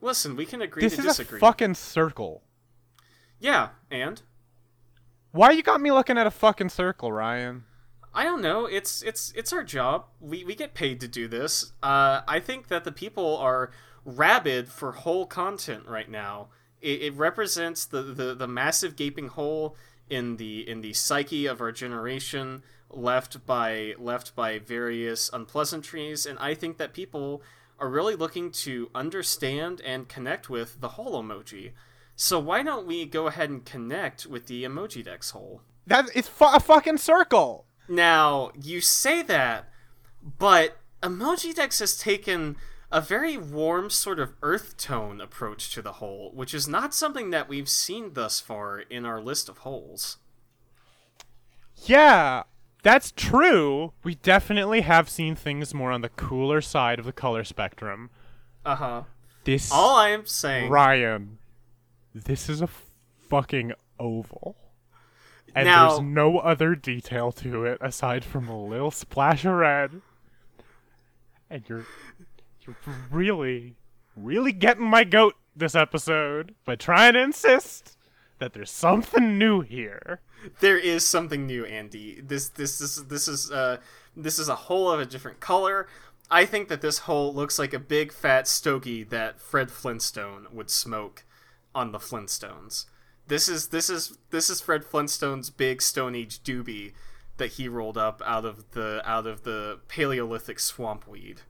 Listen, 0.00 0.34
we 0.34 0.46
can 0.46 0.62
agree 0.62 0.82
This 0.82 0.94
to 0.94 1.00
is 1.00 1.06
disagree. 1.08 1.38
a 1.38 1.40
fucking 1.40 1.74
circle. 1.74 2.42
Yeah, 3.38 3.70
and 3.90 4.22
Why 5.32 5.50
you 5.50 5.62
got 5.62 5.80
me 5.80 5.90
looking 5.90 6.16
at 6.18 6.26
a 6.26 6.30
fucking 6.30 6.70
circle, 6.70 7.12
Ryan? 7.12 7.64
I 8.14 8.22
don't 8.22 8.40
know. 8.40 8.66
It's 8.66 9.02
it's 9.02 9.32
it's 9.34 9.52
our 9.52 9.64
job. 9.64 10.06
We 10.20 10.44
we 10.44 10.54
get 10.54 10.72
paid 10.72 11.00
to 11.00 11.08
do 11.08 11.26
this. 11.26 11.72
Uh, 11.82 12.20
I 12.28 12.38
think 12.38 12.68
that 12.68 12.84
the 12.84 12.92
people 12.92 13.36
are 13.38 13.72
rabid 14.04 14.68
for 14.68 14.92
whole 14.92 15.26
content 15.26 15.86
right 15.86 16.08
now. 16.08 16.48
It, 16.80 17.02
it 17.02 17.14
represents 17.14 17.84
the, 17.84 18.02
the 18.02 18.34
the 18.34 18.46
massive 18.46 18.94
gaping 18.94 19.28
hole 19.28 19.76
in 20.08 20.36
the 20.36 20.68
in 20.68 20.80
the 20.80 20.92
psyche 20.92 21.46
of 21.46 21.60
our 21.60 21.72
generation, 21.72 22.62
left 22.88 23.44
by 23.46 23.94
left 23.98 24.36
by 24.36 24.60
various 24.60 25.28
unpleasantries, 25.32 26.24
and 26.24 26.38
I 26.38 26.54
think 26.54 26.78
that 26.78 26.92
people 26.92 27.42
are 27.80 27.88
really 27.88 28.14
looking 28.14 28.52
to 28.52 28.90
understand 28.94 29.80
and 29.80 30.08
connect 30.08 30.48
with 30.48 30.80
the 30.80 30.90
hole 30.90 31.20
emoji. 31.20 31.72
So 32.16 32.38
why 32.38 32.62
don't 32.62 32.86
we 32.86 33.06
go 33.06 33.26
ahead 33.26 33.50
and 33.50 33.64
connect 33.64 34.26
with 34.26 34.46
the 34.46 34.64
emoji 34.64 35.04
dex 35.04 35.30
hole? 35.30 35.62
That 35.86 36.08
it's 36.14 36.28
fu- 36.28 36.44
a 36.44 36.60
fucking 36.60 36.98
circle. 36.98 37.66
Now, 37.88 38.50
you 38.60 38.80
say 38.80 39.22
that, 39.22 39.68
but 40.38 40.78
Emoji 41.02 41.54
Dex 41.54 41.80
has 41.80 41.98
taken 41.98 42.56
a 42.90 43.00
very 43.00 43.36
warm, 43.36 43.90
sort 43.90 44.18
of 44.18 44.32
earth 44.42 44.76
tone 44.78 45.20
approach 45.20 45.70
to 45.74 45.82
the 45.82 45.94
hole, 45.94 46.30
which 46.32 46.54
is 46.54 46.66
not 46.66 46.94
something 46.94 47.30
that 47.30 47.48
we've 47.48 47.68
seen 47.68 48.14
thus 48.14 48.40
far 48.40 48.78
in 48.80 49.04
our 49.04 49.20
list 49.20 49.48
of 49.48 49.58
holes. 49.58 50.16
Yeah, 51.84 52.44
that's 52.82 53.12
true. 53.14 53.92
We 54.02 54.14
definitely 54.14 54.82
have 54.82 55.10
seen 55.10 55.34
things 55.34 55.74
more 55.74 55.92
on 55.92 56.00
the 56.00 56.08
cooler 56.08 56.60
side 56.60 56.98
of 56.98 57.04
the 57.04 57.12
color 57.12 57.44
spectrum. 57.44 58.10
Uh 58.64 58.76
huh. 58.76 59.02
This 59.44 59.70
All 59.70 59.96
I 59.96 60.10
am 60.10 60.24
saying. 60.24 60.70
Ryan, 60.70 61.38
this 62.14 62.48
is 62.48 62.60
a 62.62 62.68
fucking 63.28 63.72
oval. 63.98 64.56
And 65.54 65.66
Now- 65.66 65.88
there's 65.90 66.00
no 66.00 66.38
other 66.38 66.74
detail 66.74 67.32
to 67.32 67.64
it 67.64 67.78
aside 67.80 68.24
from 68.24 68.48
a 68.48 68.60
little 68.64 68.90
splash 68.90 69.44
of 69.44 69.52
red. 69.54 70.00
And 71.50 71.64
you're 71.68 71.86
you're 72.66 72.76
really, 73.10 73.76
really 74.16 74.52
getting 74.52 74.86
my 74.86 75.04
goat 75.04 75.34
this 75.54 75.74
episode 75.74 76.54
by 76.64 76.74
trying 76.76 77.12
to 77.12 77.20
insist 77.22 77.96
that 78.38 78.52
there's 78.54 78.70
something 78.70 79.38
new 79.38 79.60
here. 79.60 80.20
there 80.60 80.78
is 80.78 81.06
something 81.06 81.46
new, 81.46 81.64
Andy. 81.64 82.20
This 82.20 82.48
this 82.48 82.80
is 82.80 83.04
this 83.06 83.28
is 83.28 83.50
uh 83.50 83.78
this 84.16 84.38
is 84.38 84.48
a 84.48 84.54
hole 84.56 84.90
of 84.90 84.98
a 85.00 85.04
different 85.06 85.40
color. 85.40 85.86
I 86.30 86.46
think 86.46 86.68
that 86.68 86.80
this 86.80 87.00
hole 87.00 87.32
looks 87.34 87.58
like 87.58 87.74
a 87.74 87.78
big 87.78 88.12
fat 88.12 88.48
stogie 88.48 89.04
that 89.04 89.40
Fred 89.40 89.70
Flintstone 89.70 90.46
would 90.52 90.70
smoke 90.70 91.24
on 91.74 91.92
the 91.92 91.98
Flintstones. 91.98 92.86
This 93.26 93.48
is 93.48 93.68
this 93.68 93.88
is 93.88 94.18
this 94.30 94.50
is 94.50 94.60
Fred 94.60 94.84
Flintstone's 94.84 95.50
big 95.50 95.80
Stone 95.80 96.14
Age 96.14 96.42
doobie 96.42 96.92
that 97.36 97.52
he 97.52 97.68
rolled 97.68 97.98
up 97.98 98.22
out 98.24 98.44
of 98.44 98.70
the 98.72 99.02
out 99.04 99.26
of 99.26 99.42
the 99.42 99.80
Paleolithic 99.88 100.60
swamp 100.60 101.08
weed. 101.08 101.42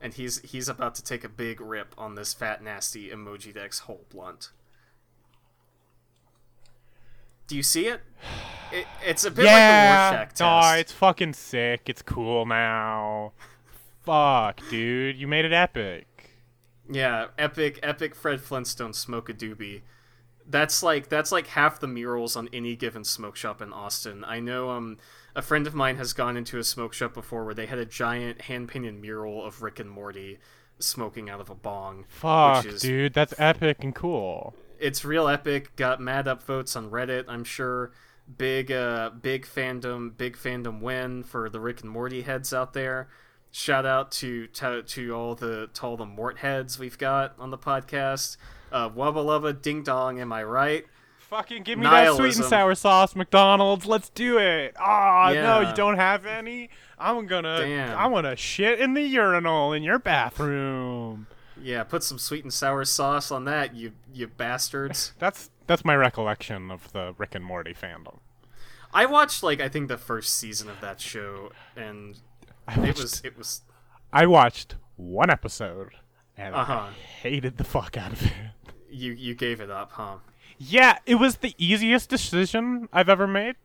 And 0.00 0.14
he's 0.14 0.40
he's 0.40 0.68
about 0.68 0.94
to 0.96 1.04
take 1.04 1.24
a 1.24 1.28
big 1.28 1.60
rip 1.60 1.94
on 1.96 2.16
this 2.16 2.34
fat 2.34 2.62
nasty 2.62 3.08
emoji 3.08 3.54
dex 3.54 3.80
hole 3.80 4.04
blunt. 4.10 4.50
Do 7.46 7.56
you 7.56 7.62
see 7.62 7.86
it? 7.86 8.00
it 8.72 8.86
it's 9.04 9.24
a 9.24 9.30
bit 9.30 9.44
like 9.44 9.52
a 9.52 9.56
yeah, 9.56 10.10
Rorschach 10.10 10.28
test. 10.30 10.40
no, 10.40 10.74
it's 10.78 10.92
fucking 10.92 11.34
sick. 11.34 11.82
It's 11.86 12.02
cool 12.02 12.46
now. 12.46 13.32
Fuck, 14.04 14.60
dude, 14.68 15.16
you 15.16 15.28
made 15.28 15.44
it 15.44 15.52
epic. 15.52 16.06
Yeah, 16.92 17.28
epic, 17.38 17.78
epic 17.82 18.14
Fred 18.14 18.40
Flintstone 18.40 18.92
smoke 18.92 19.28
a 19.28 19.34
doobie. 19.34 19.82
That's 20.48 20.82
like 20.82 21.08
that's 21.08 21.30
like 21.32 21.46
half 21.48 21.78
the 21.80 21.86
murals 21.86 22.36
on 22.36 22.48
any 22.52 22.74
given 22.76 23.04
smoke 23.04 23.36
shop 23.36 23.62
in 23.62 23.72
Austin. 23.72 24.24
I 24.24 24.40
know 24.40 24.70
um 24.70 24.98
a 25.36 25.42
friend 25.42 25.66
of 25.66 25.74
mine 25.74 25.96
has 25.96 26.12
gone 26.12 26.36
into 26.36 26.58
a 26.58 26.64
smoke 26.64 26.92
shop 26.92 27.14
before 27.14 27.44
where 27.44 27.54
they 27.54 27.66
had 27.66 27.78
a 27.78 27.86
giant 27.86 28.42
hand 28.42 28.68
painted 28.68 29.00
mural 29.00 29.44
of 29.44 29.62
Rick 29.62 29.78
and 29.78 29.88
Morty 29.90 30.38
smoking 30.80 31.30
out 31.30 31.40
of 31.40 31.48
a 31.48 31.54
bong. 31.54 32.04
Fuck, 32.08 32.64
which 32.64 32.66
is 32.66 32.82
dude, 32.82 33.14
that's 33.14 33.34
epic 33.38 33.84
and 33.84 33.94
cool. 33.94 34.56
it's 34.78 35.04
real 35.04 35.28
epic. 35.28 35.76
Got 35.76 36.00
mad 36.00 36.26
upvotes 36.26 36.76
on 36.76 36.90
Reddit. 36.90 37.24
I'm 37.28 37.44
sure. 37.44 37.92
Big 38.38 38.70
uh 38.72 39.10
big 39.10 39.46
fandom, 39.46 40.16
big 40.16 40.36
fandom 40.36 40.80
win 40.80 41.22
for 41.22 41.48
the 41.50 41.60
Rick 41.60 41.82
and 41.82 41.90
Morty 41.90 42.22
heads 42.22 42.52
out 42.52 42.72
there. 42.72 43.08
Shout 43.54 43.84
out 43.84 44.10
to 44.12 44.46
to, 44.48 44.82
to 44.82 45.14
all 45.14 45.34
the 45.34 45.68
to 45.74 45.82
all 45.86 45.96
the 45.98 46.06
Mort 46.06 46.38
heads 46.38 46.78
we've 46.78 46.96
got 46.98 47.34
on 47.38 47.50
the 47.50 47.58
podcast. 47.58 48.38
Uh, 48.72 48.88
Wubba 48.88 49.16
Lubba 49.24 49.60
Ding 49.60 49.82
Dong, 49.82 50.18
am 50.18 50.32
I 50.32 50.42
right? 50.42 50.86
Fucking 51.18 51.62
give 51.62 51.78
me 51.78 51.84
that 51.84 52.14
sweet 52.16 52.36
and 52.36 52.44
sour 52.46 52.74
sauce, 52.74 53.14
McDonald's. 53.14 53.84
Let's 53.86 54.08
do 54.10 54.38
it. 54.38 54.74
Ah, 54.78 55.30
no, 55.34 55.60
Yeah. 55.60 55.68
you 55.70 55.76
don't 55.76 55.96
have 55.96 56.24
any. 56.26 56.70
I'm 56.98 57.26
gonna, 57.26 57.58
Damn. 57.60 57.98
I'm 57.98 58.12
gonna 58.12 58.36
shit 58.36 58.80
in 58.80 58.94
the 58.94 59.02
urinal 59.02 59.72
in 59.72 59.82
your 59.82 59.98
bathroom. 59.98 61.26
Yeah, 61.60 61.84
put 61.84 62.02
some 62.02 62.18
sweet 62.18 62.44
and 62.44 62.52
sour 62.52 62.84
sauce 62.84 63.30
on 63.30 63.44
that, 63.44 63.74
you 63.74 63.92
you 64.12 64.26
bastards. 64.28 65.12
That's 65.18 65.50
that's 65.66 65.84
my 65.84 65.94
recollection 65.94 66.70
of 66.70 66.90
the 66.92 67.14
Rick 67.18 67.34
and 67.34 67.44
Morty 67.44 67.74
fandom. 67.74 68.18
I 68.94 69.06
watched 69.06 69.42
like 69.42 69.60
I 69.60 69.68
think 69.68 69.88
the 69.88 69.98
first 69.98 70.34
season 70.34 70.68
of 70.68 70.80
that 70.80 71.00
show, 71.00 71.52
and 71.76 72.18
I 72.68 72.74
it 72.74 72.78
watched, 72.80 73.00
was 73.02 73.20
it 73.24 73.36
was 73.38 73.60
I 74.12 74.26
watched 74.26 74.76
one 74.96 75.30
episode 75.30 75.90
and 76.36 76.54
Uh-huh. 76.54 76.72
I 76.72 76.90
hated 76.92 77.56
the 77.58 77.64
fuck 77.64 77.96
out 77.96 78.12
of 78.12 78.22
it. 78.24 78.32
you 78.90 79.12
you 79.12 79.34
gave 79.34 79.60
it 79.60 79.70
up, 79.70 79.92
huh? 79.92 80.16
Yeah, 80.58 80.98
it 81.06 81.16
was 81.16 81.36
the 81.38 81.54
easiest 81.58 82.08
decision 82.08 82.88
I've 82.92 83.08
ever 83.08 83.26
made. 83.26 83.56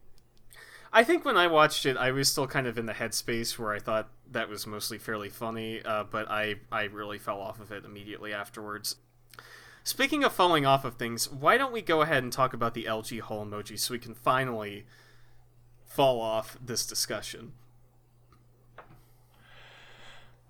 I 0.91 1.03
think 1.03 1.25
when 1.25 1.37
I 1.37 1.47
watched 1.47 1.85
it, 1.85 1.97
I 1.97 2.11
was 2.11 2.29
still 2.29 2.47
kind 2.47 2.65
of 2.65 2.77
in 2.77 2.85
the 2.85 2.93
headspace 2.93 3.59
where 3.59 3.73
I 3.73 3.79
thought 3.79 4.09
that 4.31 4.47
was 4.49 4.65
mostly 4.65 4.97
fairly 4.97 5.29
funny, 5.29 5.81
uh, 5.83 6.05
but 6.05 6.29
I 6.31 6.55
I 6.71 6.83
really 6.85 7.17
fell 7.19 7.39
off 7.39 7.59
of 7.59 7.71
it 7.71 7.85
immediately 7.85 8.33
afterwards. 8.33 8.95
Speaking 9.83 10.23
of 10.23 10.33
falling 10.33 10.65
off 10.65 10.83
of 10.85 10.95
things, 10.95 11.31
why 11.31 11.57
don't 11.57 11.71
we 11.71 11.81
go 11.81 12.01
ahead 12.01 12.23
and 12.23 12.31
talk 12.33 12.53
about 12.53 12.73
the 12.73 12.85
LG 12.85 13.21
hole 13.21 13.45
emoji 13.45 13.77
so 13.79 13.93
we 13.93 13.99
can 13.99 14.13
finally 14.13 14.85
fall 15.85 16.19
off 16.19 16.57
this 16.63 16.85
discussion? 16.85 17.53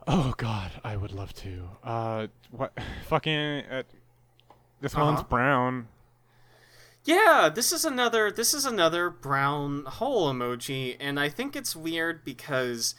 Oh 0.07 0.33
God, 0.37 0.71
I 0.83 0.95
would 0.95 1.11
love 1.11 1.33
to. 1.35 1.69
Uh, 1.83 2.27
what? 2.51 2.73
Fucking. 3.07 3.63
Uh, 3.69 3.83
this 4.81 4.95
one's 4.95 5.19
Uh-huh. 5.19 5.27
brown. 5.29 5.87
Yeah, 7.03 7.49
this 7.53 7.71
is 7.71 7.85
another 7.85 8.31
this 8.31 8.53
is 8.53 8.65
another 8.65 9.09
brown 9.09 9.85
hole 9.85 10.31
emoji 10.31 10.97
and 10.99 11.17
I 11.17 11.29
think 11.29 11.55
it's 11.55 11.73
weird 11.73 12.25
because 12.25 12.95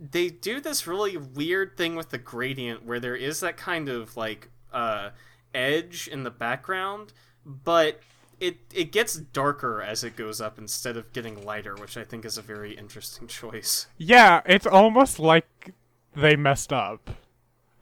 they 0.00 0.28
do 0.28 0.60
this 0.60 0.84
really 0.86 1.16
weird 1.16 1.76
thing 1.76 1.94
with 1.94 2.10
the 2.10 2.18
gradient 2.18 2.84
where 2.84 2.98
there 2.98 3.14
is 3.14 3.38
that 3.40 3.56
kind 3.56 3.88
of 3.88 4.16
like 4.16 4.48
uh 4.72 5.10
edge 5.54 6.08
in 6.08 6.24
the 6.24 6.30
background, 6.30 7.12
but 7.44 8.00
it 8.40 8.56
it 8.74 8.90
gets 8.90 9.14
darker 9.14 9.80
as 9.80 10.02
it 10.02 10.16
goes 10.16 10.40
up 10.40 10.58
instead 10.58 10.96
of 10.96 11.12
getting 11.12 11.44
lighter, 11.44 11.76
which 11.76 11.96
I 11.96 12.02
think 12.02 12.24
is 12.24 12.36
a 12.36 12.42
very 12.42 12.72
interesting 12.76 13.28
choice. 13.28 13.86
Yeah, 13.96 14.40
it's 14.44 14.66
almost 14.66 15.20
like 15.20 15.72
they 16.16 16.36
messed 16.36 16.72
up. 16.72 17.10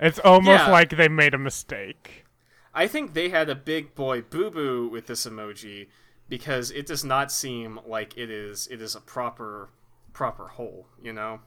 It's 0.01 0.19
almost 0.19 0.65
Yeah. 0.65 0.71
like 0.73 0.91
they 0.91 1.09
made 1.09 1.35
a 1.35 1.39
mistake. 1.39 2.25
I 2.75 2.89
think 2.89 3.15
they 3.15 3.29
had 3.29 3.49
a 3.49 3.55
big 3.55 3.95
boy 3.95 4.23
boo 4.23 4.51
boo 4.51 4.89
with 4.89 5.07
this 5.07 5.25
emoji 5.27 5.89
because 6.29 6.71
it 6.73 6.87
does 6.87 7.05
not 7.05 7.31
seem 7.31 7.79
like 7.87 8.19
it 8.19 8.31
is 8.31 8.67
it 8.71 8.83
is 8.83 8.95
a 8.97 9.01
proper 9.01 9.71
proper 10.13 10.49
hole, 10.49 10.89
you 11.03 11.13
know? 11.13 11.41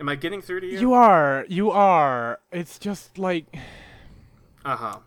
Am 0.00 0.08
I 0.08 0.14
getting 0.16 0.42
through 0.42 0.60
to 0.60 0.66
you? 0.66 0.78
You 0.80 0.92
are, 0.94 1.44
you 1.48 1.70
are. 1.70 2.40
It's 2.50 2.78
just 2.78 3.18
like 3.18 3.46
Uh-huh. 4.64 4.98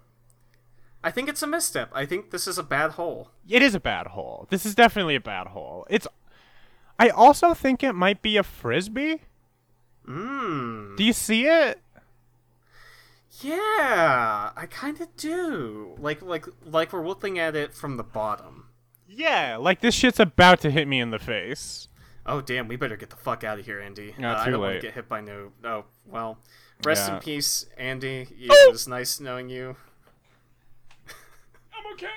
I 1.04 1.12
think 1.12 1.30
it's 1.30 1.44
a 1.44 1.48
misstep. 1.48 1.92
I 1.94 2.06
think 2.06 2.32
this 2.32 2.48
is 2.48 2.58
a 2.58 2.64
bad 2.64 2.92
hole. 2.92 3.30
it 3.48 3.62
is 3.62 3.76
a 3.76 3.80
bad 3.80 4.08
hole. 4.08 4.48
This 4.50 4.66
is 4.66 4.74
definitely 4.74 5.16
a 5.16 5.22
bad 5.22 5.48
hole. 5.48 5.86
It's. 5.90 6.08
I 6.98 7.10
also 7.10 7.54
think 7.54 7.84
it 7.84 7.94
might 7.94 8.22
be 8.24 8.38
a 8.38 8.44
frisbee. 8.44 9.22
Mmm. 10.08 10.96
Do 10.98 11.04
you 11.04 11.14
see 11.14 11.46
it? 11.48 11.80
Yeah, 13.42 14.52
I 14.56 14.66
kind 14.70 15.00
of 15.02 15.16
do. 15.18 15.96
Like 16.00 16.22
like 16.22 16.46
like 16.64 16.94
we're 16.94 17.06
looking 17.06 17.38
at 17.38 17.56
it 17.56 17.74
from 17.74 17.98
the 17.98 18.04
bottom. 18.04 18.68
Yeah, 19.10 19.58
like 19.58 19.82
this 19.82 19.94
shit's 19.94 20.20
about 20.20 20.62
to 20.62 20.72
hit 20.72 20.88
me 20.88 21.00
in 21.00 21.10
the 21.12 21.20
face. 21.20 21.88
Oh 22.26 22.42
damn, 22.42 22.68
we 22.68 22.76
better 22.76 22.96
get 22.98 23.10
the 23.10 23.16
fuck 23.18 23.44
out 23.44 23.60
of 23.60 23.66
here, 23.66 23.80
Andy. 23.82 24.16
Uh, 24.22 24.28
I 24.28 24.50
don't 24.50 24.60
want 24.62 24.76
to 24.76 24.80
get 24.82 24.94
hit 24.94 25.10
by 25.10 25.22
no. 25.22 25.52
Oh 25.64 25.86
well. 26.06 26.38
Rest 26.84 27.08
Yeah. 27.08 27.16
in 27.16 27.22
peace, 27.22 27.66
Andy. 27.78 28.28
It 28.32 28.50
Oh! 28.52 28.72
was 28.72 28.88
nice 28.88 29.20
knowing 29.20 29.50
you. 29.50 29.76
I'm 31.74 31.94
okay. 31.94 32.08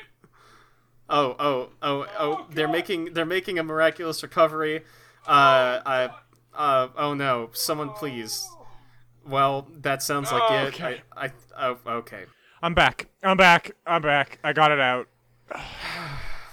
Oh, 1.10 1.36
oh, 1.38 1.68
oh, 1.82 2.00
oh! 2.00 2.06
Oh, 2.18 2.46
they're 2.50 2.68
making 2.68 3.12
they're 3.14 3.24
making 3.24 3.58
a 3.58 3.62
miraculous 3.64 4.22
recovery. 4.22 4.78
Uh, 5.26 5.80
I, 5.84 6.10
uh, 6.58 6.88
oh 6.96 7.14
no! 7.14 7.48
Someone 7.52 7.90
please. 7.90 8.46
Well, 9.26 9.68
that 9.80 10.02
sounds 10.02 10.30
like 10.32 10.42
Oh, 10.50 10.54
it. 10.56 10.68
okay. 10.68 11.02
I, 11.16 11.26
I, 11.26 11.30
oh, 11.58 11.78
okay. 11.98 12.24
I'm 12.62 12.74
back. 12.74 13.08
I'm 13.22 13.36
back. 13.36 13.72
I'm 13.86 14.02
back. 14.02 14.38
I 14.44 14.52
got 14.52 14.70
it 14.72 14.80
out. 14.80 15.06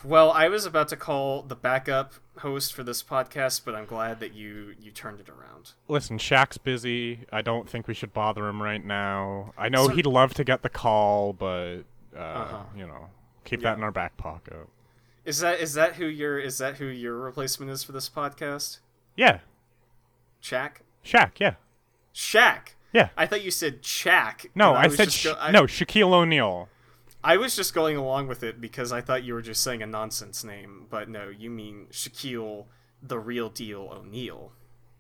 Well, 0.04 0.30
I 0.32 0.50
was 0.50 0.68
about 0.68 0.90
to 0.90 0.96
call 0.96 1.42
the 1.42 1.56
backup 1.56 2.14
host 2.38 2.76
for 2.76 2.84
this 2.84 3.02
podcast, 3.02 3.62
but 3.66 3.74
I'm 3.74 3.86
glad 3.86 4.20
that 4.20 4.36
you 4.36 4.76
you 4.80 4.92
turned 4.92 5.20
it 5.20 5.30
around. 5.30 5.72
Listen, 5.88 6.20
Shaq's 6.20 6.60
busy. 6.60 7.22
I 7.32 7.42
don't 7.42 7.68
think 7.68 7.88
we 7.88 7.96
should 7.96 8.14
bother 8.14 8.48
him 8.48 8.62
right 8.62 8.86
now. 8.86 9.54
I 9.58 9.68
know 9.68 9.88
So- 9.88 9.96
he'd 9.96 10.06
love 10.06 10.36
to 10.36 10.44
get 10.44 10.62
the 10.62 10.70
call, 10.70 11.34
but 11.34 11.78
uh, 12.16 12.20
Uh-huh. 12.20 12.58
you 12.78 12.86
know, 12.86 13.10
keep 13.46 13.62
Yeah. 13.64 13.72
that 13.72 13.78
in 13.80 13.84
our 13.84 13.92
back 13.92 14.16
pocket. 14.16 14.68
Is 15.26 15.40
that 15.40 15.60
is 15.60 15.74
that 15.74 15.96
who 15.96 16.06
your 16.06 16.38
is 16.38 16.60
that 16.60 16.76
who 16.78 16.86
your 16.86 17.16
replacement 17.16 17.72
is 17.72 17.84
for 17.84 17.92
this 17.92 18.08
podcast? 18.08 18.78
Yeah, 19.16 19.40
Shaq. 20.46 20.72
Shaq. 21.04 21.32
Yeah, 21.40 21.56
Shaq. 22.14 22.74
yeah. 22.94 23.10
I 23.18 23.26
thought 23.26 23.44
you 23.44 23.52
said 23.52 23.82
Shaq. 23.82 24.46
No, 24.54 24.76
and 24.76 24.92
I, 24.92 24.96
said 24.96 25.12
sh- 25.12 25.26
go- 25.26 25.38
I- 25.40 25.52
no. 25.52 25.64
Shaquille 25.64 26.14
O'Neal. 26.14 26.70
I 27.24 27.38
was 27.38 27.56
just 27.56 27.74
going 27.74 27.98
along 27.98 28.28
with 28.28 28.44
it 28.44 28.62
because 28.62 28.92
I 28.92 29.02
thought 29.02 29.24
you 29.24 29.34
were 29.34 29.42
just 29.42 29.64
saying 29.64 29.82
a 29.82 29.88
nonsense 29.88 30.44
name, 30.44 30.86
but 30.92 31.10
no, 31.10 31.30
you 31.30 31.50
mean 31.50 31.88
Shaquille, 31.92 32.66
the 33.02 33.18
real 33.18 33.50
deal 33.50 33.90
O'Neal. 33.92 34.52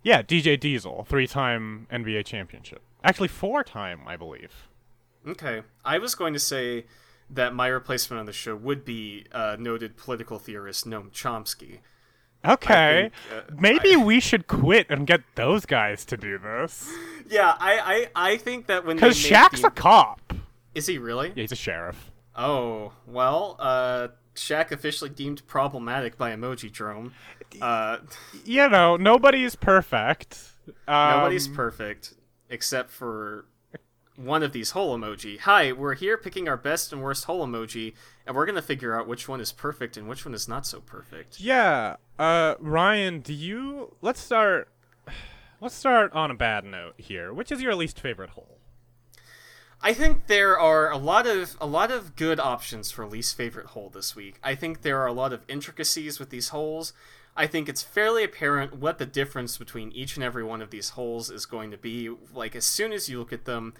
Yeah, 0.01 0.23
DJ 0.23 0.59
Diesel, 0.59 1.05
three-time 1.07 1.85
NBA 1.91 2.25
championship. 2.25 2.81
Actually, 3.03 3.27
four-time, 3.27 4.01
I 4.07 4.15
believe. 4.17 4.67
Okay, 5.27 5.61
I 5.83 5.99
was 5.99 6.15
going 6.15 6.33
to 6.33 6.39
say 6.39 6.85
that 7.29 7.53
my 7.53 7.67
replacement 7.67 8.19
on 8.19 8.25
the 8.25 8.33
show 8.33 8.55
would 8.55 8.83
be 8.85 9.25
uh, 9.31 9.55
noted 9.59 9.95
political 9.97 10.39
theorist 10.39 10.87
Noam 10.87 11.11
Chomsky. 11.11 11.79
Okay, 12.53 13.11
think, 13.29 13.43
uh, 13.51 13.55
maybe 13.59 13.93
I- 13.95 14.03
we 14.03 14.19
should 14.19 14.47
quit 14.47 14.87
and 14.89 15.05
get 15.07 15.21
those 15.35 15.65
guys 15.65 16.05
to 16.05 16.17
do 16.17 16.37
this. 16.37 16.91
Yeah, 17.29 17.55
I 17.59 18.07
I, 18.15 18.31
I 18.33 18.37
think 18.37 18.67
that 18.67 18.85
when 18.85 18.95
Because 18.97 19.17
Shaq's 19.17 19.61
the- 19.61 19.67
a 19.67 19.71
cop. 19.71 20.33
is 20.73 20.87
he 20.87 20.97
really? 20.97 21.29
Yeah, 21.29 21.41
he's 21.43 21.51
a 21.51 21.55
sheriff. 21.55 22.11
Oh 22.35 22.91
well, 23.07 23.55
uh, 23.59 24.09
Shaq 24.35 24.71
officially 24.71 25.09
deemed 25.09 25.47
problematic 25.47 26.17
by 26.17 26.31
Emoji 26.35 26.71
Drome. 26.71 27.13
Uh, 27.61 27.97
You 28.43 28.67
know, 28.69 28.97
nobody's 28.97 29.55
perfect. 29.55 30.39
Um, 30.87 31.19
Nobody's 31.19 31.47
perfect 31.47 32.13
except 32.49 32.91
for 32.91 33.45
one 34.18 34.43
of 34.43 34.51
these 34.53 34.72
hole 34.72 34.97
emoji. 34.97 35.39
Hi, 35.41 35.72
we're 35.72 35.95
here 35.95 36.18
picking 36.18 36.47
our 36.47 36.57
best 36.57 36.93
and 36.93 37.01
worst 37.01 37.26
hole 37.26 37.45
emoji, 37.45 37.93
and 38.26 38.36
we're 38.36 38.45
gonna 38.45 38.61
figure 38.61 38.97
out 38.97 39.07
which 39.07 39.28
one 39.28 39.41
is 39.41 39.51
perfect 39.51 39.97
and 39.97 40.07
which 40.07 40.26
one 40.26 40.34
is 40.34 40.47
not 40.47 40.66
so 40.66 40.80
perfect. 40.80 41.39
Yeah. 41.39 41.97
Uh, 42.18 42.55
Ryan, 42.59 43.20
do 43.20 43.34
you? 43.34 43.95
Let's 44.01 44.22
start. 44.22 44.70
Let's 45.61 45.76
start 45.76 46.13
on 46.13 46.32
a 46.32 46.36
bad 46.36 46.66
note 46.66 46.95
here. 46.97 47.34
Which 47.34 47.51
is 47.51 47.61
your 47.61 47.76
least 47.76 47.99
favorite 47.99 48.32
hole? 48.32 48.57
I 49.82 49.93
think 49.93 50.28
there 50.28 50.57
are 50.57 50.91
a 50.91 50.97
lot 50.97 51.28
of 51.28 51.55
a 51.61 51.68
lot 51.68 51.91
of 51.91 52.16
good 52.16 52.39
options 52.39 52.91
for 52.91 53.05
least 53.05 53.38
favorite 53.38 53.68
hole 53.68 53.89
this 53.89 54.16
week. 54.16 54.39
I 54.43 54.55
think 54.55 54.82
there 54.82 54.99
are 54.99 55.07
a 55.07 55.13
lot 55.13 55.34
of 55.34 55.43
intricacies 55.47 56.20
with 56.20 56.30
these 56.30 56.49
holes. 56.49 56.93
I 57.38 57.47
think 57.47 57.68
it's 57.68 57.84
fairly 57.84 58.24
apparent 58.24 58.78
what 58.78 58.97
the 58.97 59.05
difference 59.05 59.57
between 59.57 59.91
each 59.91 60.16
and 60.16 60.24
every 60.24 60.43
one 60.43 60.61
of 60.61 60.72
these 60.72 60.89
holes 60.89 61.30
is 61.30 61.45
going 61.45 61.70
to 61.72 61.78
be 61.78 62.09
like 62.34 62.55
as 62.55 62.66
soon 62.66 62.93
as 62.93 63.09
you 63.09 63.20
look 63.20 63.34
at 63.34 63.45
them, 63.45 63.74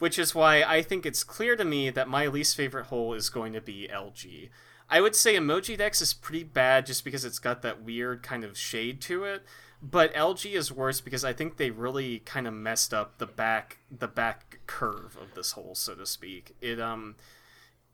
which 0.00 0.18
is 0.18 0.34
why 0.34 0.62
I 0.64 0.82
think 0.82 1.06
it's 1.06 1.22
clear 1.22 1.54
to 1.54 1.64
me 1.64 1.88
that 1.90 2.08
my 2.08 2.26
least 2.26 2.56
favorite 2.56 2.86
hole 2.86 3.14
is 3.14 3.30
going 3.30 3.52
to 3.52 3.60
be 3.60 3.88
LG. 3.92 4.48
I 4.88 5.00
would 5.00 5.14
say 5.14 5.36
Emoji 5.36 5.78
Dex 5.78 6.00
is 6.02 6.12
pretty 6.12 6.42
bad 6.42 6.84
just 6.86 7.04
because 7.04 7.24
it's 7.24 7.38
got 7.38 7.62
that 7.62 7.84
weird 7.84 8.24
kind 8.24 8.42
of 8.42 8.58
shade 8.58 9.00
to 9.02 9.22
it, 9.22 9.44
but 9.80 10.12
LG 10.14 10.52
is 10.52 10.72
worse 10.72 11.00
because 11.00 11.24
I 11.24 11.32
think 11.32 11.56
they 11.56 11.70
really 11.70 12.18
kind 12.20 12.48
of 12.48 12.52
messed 12.54 12.92
up 12.92 13.18
the 13.18 13.26
back 13.26 13.78
the 13.90 14.08
back 14.08 14.58
curve 14.66 15.16
of 15.22 15.34
this 15.36 15.52
hole, 15.52 15.76
so 15.76 15.94
to 15.94 16.04
speak. 16.06 16.56
It 16.60 16.80
um 16.80 17.14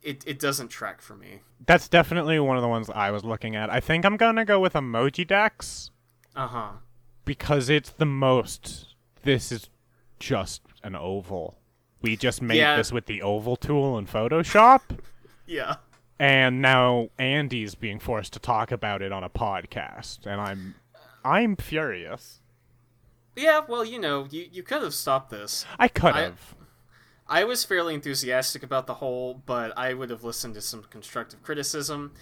it, 0.03 0.23
it 0.27 0.39
doesn't 0.39 0.69
track 0.69 1.03
for 1.03 1.17
me. 1.17 1.41
That's 1.67 1.89
definitely 1.89 2.39
one 2.39 2.57
of 2.57 2.63
the 2.63 2.69
ones 2.69 2.89
I 2.89 3.11
was 3.11 3.25
looking 3.25 3.57
at. 3.57 3.69
I 3.71 3.81
think 3.81 4.05
I'm 4.07 4.17
gonna 4.17 4.45
go 4.45 4.59
with 4.61 4.73
Emoji 4.75 5.27
Dex 5.27 5.91
Uh-huh. 6.35 6.71
because 7.25 7.69
it's 7.69 7.91
the 7.91 8.07
most. 8.07 8.95
This 9.23 9.51
is 9.53 9.69
just 10.19 10.63
an 10.83 10.95
oval. 10.97 11.59
We 12.07 12.15
just 12.17 12.41
made 12.41 12.59
Yeah. 12.59 12.77
this 12.77 12.93
with 12.93 13.07
the 13.07 13.21
oval 13.21 13.57
tool 13.57 13.99
in 13.99 14.07
Photoshop, 14.07 14.81
Yeah. 15.47 15.79
and 16.21 16.63
now 16.63 17.09
Andy's 17.19 17.75
being 17.75 17.99
forced 17.99 18.33
to 18.35 18.39
talk 18.39 18.71
about 18.71 19.03
it 19.03 19.11
on 19.11 19.25
a 19.25 19.29
podcast, 19.29 20.25
and 20.25 20.41
I'm, 20.41 20.77
I'm 21.25 21.57
furious. 21.57 22.41
Yeah, 23.35 23.63
well, 23.69 23.85
you 23.85 23.99
know, 23.99 24.29
you, 24.31 24.47
you 24.53 24.63
could 24.63 24.83
have 24.83 24.95
stopped 24.95 25.31
this. 25.31 25.67
I 25.81 25.89
could 25.89 26.15
I- 26.15 26.21
have. 26.21 26.55
I 27.29 27.43
was 27.43 27.65
fairly 27.65 27.93
enthusiastic 27.93 28.63
about 28.63 28.87
the 28.87 28.95
whole, 28.95 29.43
but 29.45 29.77
I 29.77 29.93
would 29.93 30.11
have 30.11 30.23
listened 30.23 30.55
to 30.55 30.61
some 30.61 30.85
constructive 30.85 31.43
criticism. 31.43 32.13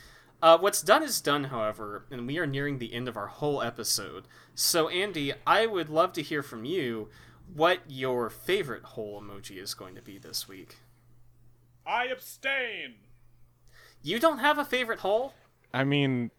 Uh, 0.43 0.57
what's 0.57 0.81
done 0.81 1.03
is 1.03 1.21
done, 1.21 1.45
however, 1.45 2.07
and 2.11 2.27
we 2.27 2.39
are 2.39 2.47
nearing 2.47 2.79
the 2.79 2.95
end 2.95 3.07
of 3.07 3.19
our 3.19 3.27
whole 3.27 3.61
episode. 3.61 4.25
So, 4.55 4.89
Andy, 4.89 5.35
I 5.47 5.67
would 5.67 5.91
love 5.91 6.15
to 6.15 6.23
hear 6.23 6.43
from 6.43 6.65
you 6.65 7.11
what 7.53 7.81
your 7.89 8.31
favorite 8.31 8.83
hole 8.85 9.21
emoji 9.23 9.61
is 9.63 9.75
going 9.75 9.95
to 9.95 10.03
be 10.03 10.19
this 10.19 10.49
week. 10.49 10.77
I 11.87 12.07
abstain. 12.07 12.95
You 14.03 14.19
don't 14.19 14.39
have 14.39 14.59
a 14.59 14.65
favorite 14.65 15.01
hole? 15.01 15.35
I 15.73 15.85
mean, 15.85 16.31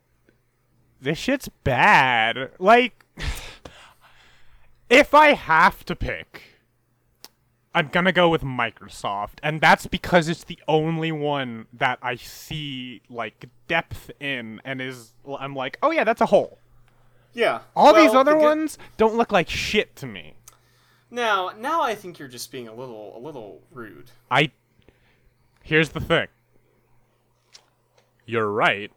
this 1.01 1.18
shit's 1.18 1.49
bad. 1.64 2.51
Like, 2.60 3.06
if 4.89 5.14
I 5.14 5.34
have 5.34 5.84
to 5.86 5.95
pick, 5.95 6.41
I'm 7.74 7.89
gonna 7.89 8.12
go 8.14 8.30
with 8.30 8.41
Microsoft, 8.41 9.39
and 9.43 9.60
that's 9.60 9.86
because 9.88 10.30
it's 10.30 10.45
the 10.45 10.60
only 10.68 11.12
one 11.12 11.66
that 11.74 11.99
I 12.01 12.16
see 12.16 13.01
like 13.10 13.45
depth 13.68 14.12
in, 14.20 14.62
and 14.64 14.82
is 14.82 15.14
I'm 15.39 15.56
like, 15.56 15.78
oh 15.84 15.91
yeah, 15.91 16.06
that's 16.06 16.22
a 16.22 16.28
hole. 16.28 16.60
Yeah. 17.34 17.62
All 17.76 17.93
these 17.93 18.14
other 18.14 18.32
the 18.32 18.38
good- 18.38 18.43
ones 18.43 18.78
don't 18.95 19.16
look 19.16 19.32
like 19.32 19.49
shit 19.49 19.95
to 19.97 20.06
me. 20.08 20.36
Now, 21.16 21.53
now 21.57 21.82
I 21.82 21.95
think 21.95 22.20
you're 22.20 22.28
just 22.28 22.51
being 22.51 22.68
a 22.68 22.74
little, 22.74 23.13
a 23.16 23.20
little 23.20 23.61
rude. 23.72 24.11
I, 24.30 24.51
Here's 25.63 25.89
the 25.89 26.01
thing. 26.01 26.28
You're 28.26 28.51
right, 28.51 28.91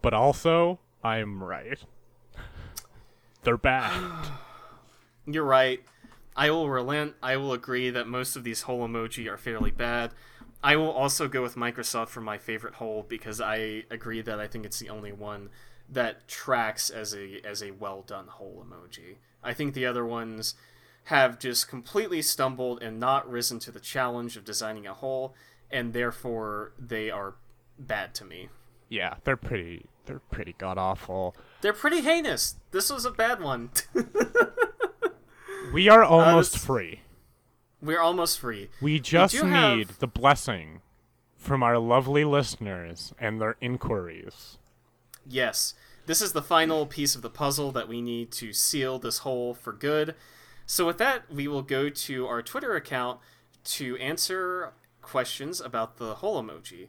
but 0.00 0.14
also 0.14 0.80
I'm 1.04 1.44
right. 1.44 1.78
They're 3.44 3.58
bad. 3.58 4.26
You're 5.26 5.44
right. 5.44 5.80
I 6.34 6.50
will 6.50 6.70
relent. 6.70 7.14
I 7.22 7.36
will 7.36 7.52
agree 7.52 7.90
that 7.90 8.08
most 8.08 8.34
of 8.34 8.42
these 8.42 8.62
hole 8.62 8.88
emoji 8.88 9.30
are 9.30 9.36
fairly 9.36 9.70
bad. 9.70 10.12
I 10.64 10.76
will 10.76 10.90
also 10.90 11.28
go 11.28 11.42
with 11.42 11.56
Microsoft 11.56 12.08
for 12.08 12.22
my 12.22 12.38
favorite 12.38 12.74
hole 12.74 13.04
because 13.06 13.40
I 13.40 13.84
agree 13.90 14.22
that 14.22 14.40
I 14.40 14.48
think 14.48 14.64
it's 14.64 14.78
the 14.78 14.88
only 14.88 15.12
one 15.12 15.50
that 15.88 16.26
tracks 16.26 16.88
as 16.90 17.14
a 17.14 17.40
as 17.44 17.62
a 17.62 17.72
well 17.72 18.02
done 18.02 18.28
hole 18.28 18.64
emoji. 18.66 19.16
I 19.44 19.52
think 19.52 19.74
the 19.74 19.86
other 19.86 20.06
ones 20.06 20.54
have 21.04 21.38
just 21.38 21.68
completely 21.68 22.22
stumbled 22.22 22.82
and 22.82 22.98
not 23.00 23.28
risen 23.30 23.58
to 23.60 23.70
the 23.72 23.80
challenge 23.80 24.36
of 24.36 24.44
designing 24.44 24.86
a 24.86 24.94
hole, 24.94 25.34
and 25.70 25.92
therefore 25.92 26.72
they 26.78 27.10
are 27.10 27.34
bad 27.78 28.14
to 28.14 28.24
me. 28.24 28.48
yeah, 28.88 29.14
they're 29.24 29.36
pretty 29.36 29.86
they're 30.06 30.20
pretty 30.30 30.54
god 30.58 30.78
awful. 30.78 31.34
They're 31.60 31.72
pretty 31.72 32.00
heinous. 32.02 32.56
This 32.72 32.90
was 32.90 33.04
a 33.04 33.10
bad 33.10 33.40
one. 33.40 33.70
We 35.72 35.88
are 35.88 36.04
almost 36.04 36.52
this- 36.52 36.64
free. 36.64 37.00
We're 37.80 38.00
almost 38.00 38.38
free. 38.38 38.68
We 38.80 39.00
just 39.00 39.34
have- 39.34 39.76
need 39.76 39.88
the 39.98 40.06
blessing 40.06 40.82
from 41.36 41.62
our 41.62 41.78
lovely 41.78 42.24
listeners 42.24 43.12
and 43.18 43.40
their 43.40 43.56
inquiries. 43.60 44.58
Yes, 45.26 45.74
this 46.06 46.20
is 46.22 46.32
the 46.32 46.42
final 46.42 46.86
piece 46.86 47.14
of 47.16 47.22
the 47.22 47.30
puzzle 47.30 47.72
that 47.72 47.88
we 47.88 48.00
need 48.00 48.30
to 48.32 48.52
seal 48.52 48.98
this 49.00 49.18
hole 49.18 49.54
for 49.54 49.72
good. 49.72 50.14
So, 50.66 50.86
with 50.86 50.98
that, 50.98 51.30
we 51.30 51.48
will 51.48 51.62
go 51.62 51.88
to 51.88 52.26
our 52.26 52.42
Twitter 52.42 52.74
account 52.74 53.20
to 53.64 53.96
answer 53.98 54.72
questions 55.00 55.60
about 55.60 55.98
the 55.98 56.16
hole 56.16 56.42
emoji. 56.42 56.88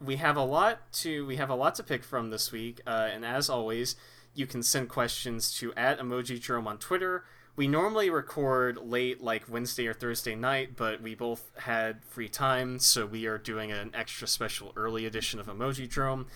We 0.00 0.16
have 0.16 0.36
a 0.36 0.44
lot 0.44 0.92
to 0.94 1.26
we 1.26 1.36
have 1.36 1.50
a 1.50 1.54
lot 1.54 1.74
to 1.76 1.82
pick 1.82 2.04
from 2.04 2.30
this 2.30 2.52
week, 2.52 2.80
uh, 2.86 3.08
and 3.12 3.24
as 3.24 3.48
always, 3.48 3.96
you 4.34 4.46
can 4.46 4.62
send 4.62 4.88
questions 4.88 5.56
to 5.58 5.72
at 5.74 5.98
Emojidrome 5.98 6.66
on 6.66 6.78
Twitter. 6.78 7.24
We 7.54 7.68
normally 7.68 8.08
record 8.08 8.78
late, 8.78 9.20
like 9.20 9.44
Wednesday 9.46 9.86
or 9.86 9.92
Thursday 9.92 10.34
night, 10.34 10.70
but 10.74 11.02
we 11.02 11.14
both 11.14 11.50
had 11.58 12.02
free 12.02 12.28
time, 12.28 12.78
so 12.78 13.04
we 13.04 13.26
are 13.26 13.36
doing 13.36 13.70
an 13.70 13.90
extra 13.92 14.26
special 14.26 14.72
early 14.74 15.04
edition 15.04 15.38
of 15.38 15.46
Emoji 15.48 15.86
Drome 15.86 16.26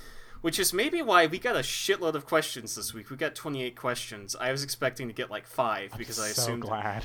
which 0.47 0.61
is 0.61 0.72
maybe 0.72 1.03
why 1.03 1.26
we 1.26 1.40
got 1.40 1.57
a 1.57 1.59
shitload 1.59 2.14
of 2.14 2.24
questions 2.24 2.76
this 2.76 2.94
week. 2.94 3.11
We 3.11 3.16
got 3.16 3.34
28 3.34 3.74
questions. 3.74 4.36
I 4.38 4.53
was 4.53 4.62
expecting 4.62 5.09
to 5.09 5.12
get 5.12 5.28
like 5.28 5.44
five 5.44 5.92
because 5.99 6.20
I 6.20 6.28
so 6.28 6.42
assumed 6.42 6.62
glad. 6.62 7.03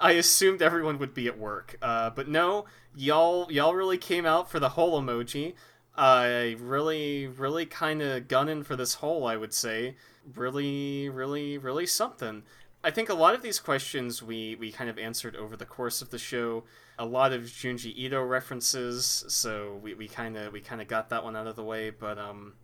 I 0.00 0.10
assumed 0.14 0.60
everyone 0.60 0.98
would 0.98 1.14
be 1.14 1.28
at 1.28 1.38
work. 1.38 1.76
Uh, 1.80 2.10
but 2.10 2.26
no, 2.26 2.64
y'all 2.96 3.46
y'all 3.48 3.76
really 3.76 3.96
came 3.96 4.26
out 4.26 4.50
for 4.50 4.58
the 4.58 4.70
hole 4.70 5.00
emoji. 5.00 5.54
I 5.94 6.56
really 6.58 7.28
really 7.28 7.64
kind 7.64 8.02
of 8.02 8.26
gunning 8.26 8.64
for 8.64 8.74
this 8.74 8.94
hole. 8.94 9.24
I 9.24 9.36
would 9.36 9.54
say 9.54 9.94
really 10.34 11.08
really 11.08 11.58
really 11.58 11.86
something. 11.86 12.42
I 12.82 12.90
think 12.90 13.08
a 13.08 13.14
lot 13.14 13.36
of 13.36 13.42
these 13.42 13.60
questions 13.60 14.20
we 14.20 14.56
we 14.56 14.72
kind 14.72 14.90
of 14.90 14.98
answered 14.98 15.36
over 15.36 15.56
the 15.56 15.64
course 15.64 16.02
of 16.02 16.10
the 16.10 16.18
show. 16.18 16.64
A 16.98 17.06
lot 17.06 17.32
of 17.32 17.42
Junji 17.42 17.96
Ito 17.96 18.20
references, 18.20 19.24
so 19.28 19.78
we 19.80 19.94
we 19.94 20.08
kind 20.08 20.36
of 20.36 20.52
we 20.52 20.60
kind 20.60 20.82
of 20.82 20.88
got 20.88 21.08
that 21.10 21.22
one 21.22 21.36
out 21.36 21.46
of 21.46 21.54
the 21.54 21.62
way. 21.62 21.90
But 21.90 22.18
um, 22.18 22.54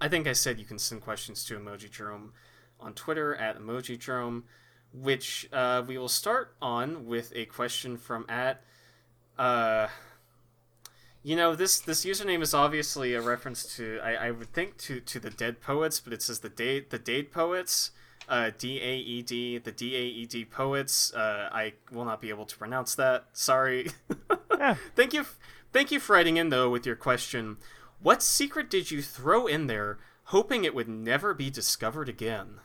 I 0.00 0.08
think 0.08 0.26
I 0.26 0.32
said 0.32 0.58
you 0.58 0.64
can 0.64 0.78
send 0.78 1.02
questions 1.02 1.44
to 1.46 1.58
Emojidrome 1.58 2.30
on 2.80 2.94
Twitter 2.94 3.34
at 3.34 3.58
Emojidrome, 3.58 4.44
which 4.92 5.48
uh, 5.52 5.82
we 5.86 5.98
will 5.98 6.08
start 6.08 6.54
on 6.62 7.06
with 7.06 7.32
a 7.34 7.46
question 7.46 7.96
from 7.96 8.24
at. 8.28 8.62
Uh, 9.38 9.88
you 11.22 11.36
know 11.36 11.54
this 11.54 11.80
this 11.80 12.04
username 12.04 12.42
is 12.42 12.54
obviously 12.54 13.14
a 13.14 13.20
reference 13.20 13.76
to 13.76 14.00
I, 14.02 14.28
I 14.28 14.30
would 14.30 14.52
think 14.52 14.78
to 14.78 15.00
to 15.00 15.18
the 15.18 15.30
Dead 15.30 15.60
Poets, 15.60 16.00
but 16.00 16.12
it 16.12 16.22
says 16.22 16.40
the 16.40 16.48
date 16.48 16.90
the 16.90 16.98
Dade 16.98 17.32
Poets, 17.32 17.90
uh, 18.28 18.50
D 18.56 18.80
A 18.80 18.96
E 18.96 19.22
D 19.22 19.58
the 19.58 19.72
D 19.72 19.96
A 19.96 20.00
E 20.00 20.26
D 20.26 20.44
Poets. 20.44 21.12
Uh, 21.12 21.48
I 21.52 21.74
will 21.90 22.04
not 22.04 22.20
be 22.20 22.30
able 22.30 22.46
to 22.46 22.56
pronounce 22.56 22.94
that. 22.94 23.26
Sorry. 23.32 23.90
Yeah. 24.58 24.74
Thank 24.96 25.14
you, 25.14 25.24
thank 25.72 25.92
you 25.92 26.00
for 26.00 26.14
writing 26.14 26.36
in 26.36 26.48
though 26.48 26.68
with 26.68 26.84
your 26.84 26.96
question. 26.96 27.58
What 28.00 28.22
secret 28.22 28.70
did 28.70 28.90
you 28.90 29.02
throw 29.02 29.46
in 29.46 29.66
there, 29.66 29.98
hoping 30.24 30.64
it 30.64 30.74
would 30.74 30.88
never 30.88 31.34
be 31.34 31.50
discovered 31.50 32.08
again? 32.08 32.60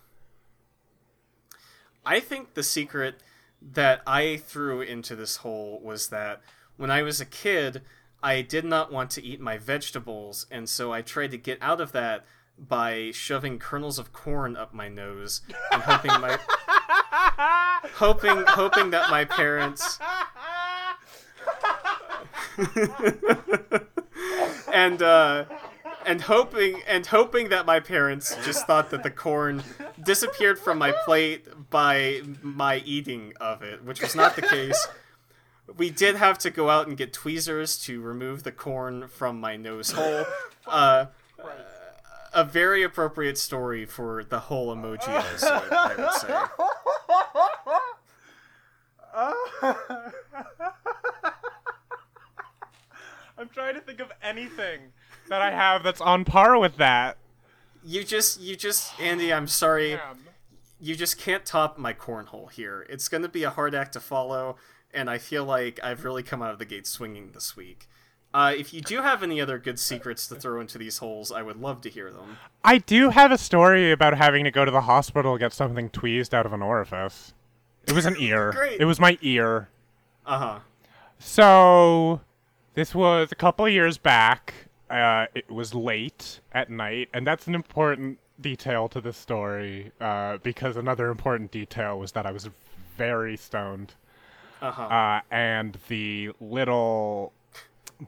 I 2.05 2.19
think 2.19 2.53
the 2.53 2.63
secret 2.63 3.21
that 3.61 4.01
I 4.05 4.38
threw 4.38 4.81
into 4.81 5.15
this 5.15 5.38
hole 5.38 5.79
was 5.81 6.09
that 6.09 6.41
when 6.77 6.91
I 6.91 7.01
was 7.01 7.19
a 7.19 7.25
kid, 7.25 7.81
I 8.21 8.41
did 8.41 8.65
not 8.65 8.91
want 8.91 9.09
to 9.11 9.23
eat 9.23 9.41
my 9.41 9.57
vegetables, 9.57 10.45
and 10.51 10.69
so 10.69 10.93
I 10.93 11.01
tried 11.01 11.31
to 11.31 11.38
get 11.38 11.57
out 11.61 11.81
of 11.81 11.93
that 11.93 12.25
by 12.57 13.11
shoving 13.11 13.57
kernels 13.57 13.97
of 13.97 14.13
corn 14.13 14.55
up 14.55 14.73
my 14.73 14.88
nose 14.88 15.41
and 15.71 15.81
hoping 15.81 16.11
my 16.21 16.38
hoping 17.95 18.43
hoping 18.47 18.91
that 18.91 19.09
my 19.09 19.25
parents 19.25 19.97
and 24.74 25.01
uh, 25.01 25.45
and 26.05 26.21
hoping 26.21 26.82
and 26.88 27.05
hoping 27.05 27.49
that 27.49 27.65
my 27.65 27.80
parents 27.80 28.36
just 28.43 28.67
thought 28.67 28.89
that 28.89 29.03
the 29.03 29.11
corn 29.11 29.63
disappeared 30.01 30.59
from 30.59 30.78
my 30.78 30.91
plate 31.05 31.47
by 31.69 32.21
my 32.41 32.78
eating 32.86 33.34
of 33.39 33.61
it, 33.61 33.84
which 33.86 34.01
was 34.01 34.15
not 34.15 34.36
the 34.36 34.41
case. 34.41 34.88
We 35.78 35.89
did 35.89 36.17
have 36.17 36.38
to 36.39 36.49
go 36.49 36.69
out 36.69 36.88
and 36.88 36.97
get 36.97 37.13
tweezers 37.13 37.78
to 37.86 38.01
remove 38.01 38.43
the 38.43 38.51
corn 38.51 39.07
from 39.07 39.39
my 39.39 39.55
nose 39.55 39.91
hole. 39.91 40.26
Uh, 40.67 41.05
a 42.34 42.43
very 42.43 42.84
appropriate 42.84 43.38
story 43.38 43.86
for 43.86 44.24
the 44.24 44.39
hole 44.39 44.76
emoji 44.76 45.07
episode, 45.07 45.71
I 45.71 45.95
would 45.95 46.11
say. 50.03 51.30
I'm 53.38 53.49
trying 53.49 53.75
to 53.75 53.81
think 53.81 53.99
of 53.99 54.11
anything 54.21 54.93
that 55.29 55.41
I 55.41 55.51
have 55.51 55.84
that's 55.84 56.01
on 56.01 56.25
par 56.25 56.57
with 56.59 56.77
that. 56.77 57.17
You 57.84 58.03
just, 58.03 58.39
you 58.39 58.55
just, 58.55 58.99
Andy, 58.99 59.34
I'm 59.34 59.47
sorry. 59.47 59.99
you 60.79 60.95
just 60.95 61.17
can't 61.17 61.45
top 61.45 61.77
my 61.77 61.93
cornhole 61.93 62.51
here. 62.51 62.86
It's 62.89 63.07
going 63.09 63.23
to 63.23 63.29
be 63.29 63.43
a 63.43 63.49
hard 63.49 63.73
act 63.75 63.93
to 63.93 63.99
follow, 63.99 64.55
and 64.93 65.09
I 65.09 65.17
feel 65.17 65.43
like 65.45 65.79
I've 65.84 66.03
really 66.05 66.23
come 66.23 66.41
out 66.41 66.51
of 66.53 66.59
the 66.59 66.65
gate 66.65 66.88
swinging 66.88 67.31
this 67.34 67.55
week. 67.57 67.88
Uh, 68.34 68.53
if 68.57 68.73
you 68.73 68.81
do 68.81 69.01
have 69.01 69.21
any 69.21 69.39
other 69.39 69.59
good 69.59 69.77
secrets 69.79 70.27
to 70.27 70.36
throw 70.36 70.59
into 70.59 70.77
these 70.79 70.97
holes, 70.97 71.31
I 71.31 71.43
would 71.43 71.57
love 71.57 71.81
to 71.81 71.89
hear 71.89 72.09
them. 72.11 72.38
I 72.63 72.79
do 72.79 73.09
have 73.11 73.31
a 73.31 73.38
story 73.38 73.91
about 73.91 74.17
having 74.17 74.43
to 74.45 74.51
go 74.51 74.65
to 74.65 74.71
the 74.71 74.81
hospital 74.81 75.34
to 75.34 75.39
get 75.39 75.53
something 75.53 75.89
tweezed 75.89 76.34
out 76.34 76.45
of 76.45 76.53
an 76.53 76.61
orifice. 76.63 77.34
It 77.86 77.91
was 77.93 78.05
an 78.05 78.15
ear. 78.17 78.51
Great. 78.55 78.79
It 78.79 78.86
was 78.86 78.99
my 78.99 79.17
ear. 79.21 79.69
Uh 80.25 80.39
huh. 80.39 80.59
So, 81.19 82.21
this 82.74 82.93
was 82.95 83.32
a 83.32 83.36
couple 83.36 83.65
of 83.65 83.71
years 83.71 83.97
back. 83.97 84.53
Uh, 84.89 85.26
it 85.34 85.49
was 85.49 85.74
late 85.74 86.39
at 86.51 86.69
night, 86.69 87.09
and 87.13 87.26
that's 87.26 87.47
an 87.47 87.55
important 87.55 88.19
detail 88.41 88.88
to 88.89 88.99
the 89.01 89.13
story 89.13 89.91
uh, 90.01 90.38
because 90.43 90.76
another 90.78 91.09
important 91.09 91.51
detail 91.51 91.97
was 91.99 92.11
that 92.11 92.26
I 92.26 92.32
was 92.32 92.49
very 92.97 93.36
stoned, 93.38 93.93
Uh-huh. 94.61 94.82
uh, 94.84 95.21
and 95.32 95.78
the 95.88 96.32
little 96.39 97.34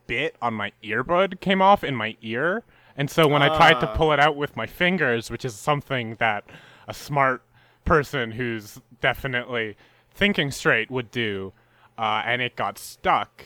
bit 0.08 0.36
on 0.42 0.54
my 0.54 0.72
earbud 0.84 1.40
came 1.40 1.62
off 1.62 1.84
in 1.84 1.96
my 1.96 2.16
ear. 2.22 2.64
And 2.98 3.10
so 3.10 3.28
when 3.28 3.42
I 3.42 3.48
tried 3.58 3.80
to 3.82 3.90
Ah. 3.90 3.96
pull 3.96 4.12
it 4.14 4.20
out 4.20 4.36
with 4.36 4.56
my 4.56 4.66
fingers, 4.66 5.30
which 5.32 5.44
is 5.46 5.56
something 5.56 6.16
that 6.16 6.44
a 6.88 6.94
smart 6.94 7.42
person 7.84 8.32
who's 8.32 8.80
definitely 9.02 9.76
thinking 10.12 10.50
straight 10.52 10.90
would 10.92 11.12
do, 11.12 11.52
uh, 11.98 12.22
and 12.26 12.42
it 12.42 12.56
got 12.56 12.78
stuck. 12.78 13.46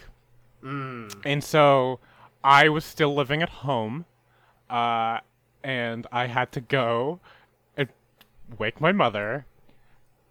And 0.62 1.44
so 1.44 2.00
I 2.44 2.70
was 2.70 2.86
still 2.86 3.14
living 3.16 3.42
at 3.42 3.50
home, 3.50 4.06
uh, 4.70 5.20
and 5.64 6.06
I 6.12 6.28
had 6.28 6.52
to 6.54 6.62
go 6.62 7.20
and 7.78 7.90
wake 8.58 8.80
my 8.82 8.92
mother, 8.92 9.46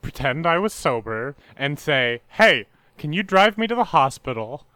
pretend 0.02 0.46
I 0.46 0.58
was 0.58 0.72
sober, 0.72 1.36
and 1.56 1.78
say, 1.78 2.22
"Hey, 2.28 2.66
can 2.96 3.12
you 3.12 3.22
drive 3.22 3.58
me 3.58 3.66
to 3.66 3.74
the 3.74 3.84
hospital? 3.84 4.66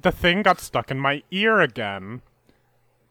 The 0.00 0.12
thing 0.12 0.42
got 0.42 0.60
stuck 0.60 0.90
in 0.90 0.98
my 0.98 1.22
ear 1.30 1.60
again." 1.60 2.22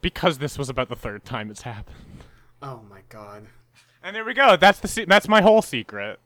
Because 0.02 0.38
this 0.38 0.58
was 0.58 0.70
about 0.70 0.88
the 0.88 0.96
third 0.96 1.26
time 1.26 1.52
it's 1.52 1.64
happened. 1.64 2.24
oh 2.62 2.82
my 2.90 3.02
god. 3.10 3.48
And 4.02 4.16
there 4.16 4.24
we 4.24 4.34
go. 4.34 4.56
That's 4.56 4.80
the 4.80 4.88
se- 4.88 5.06
that's 5.06 5.28
my 5.28 5.42
whole 5.42 5.62
secret. 5.62 6.20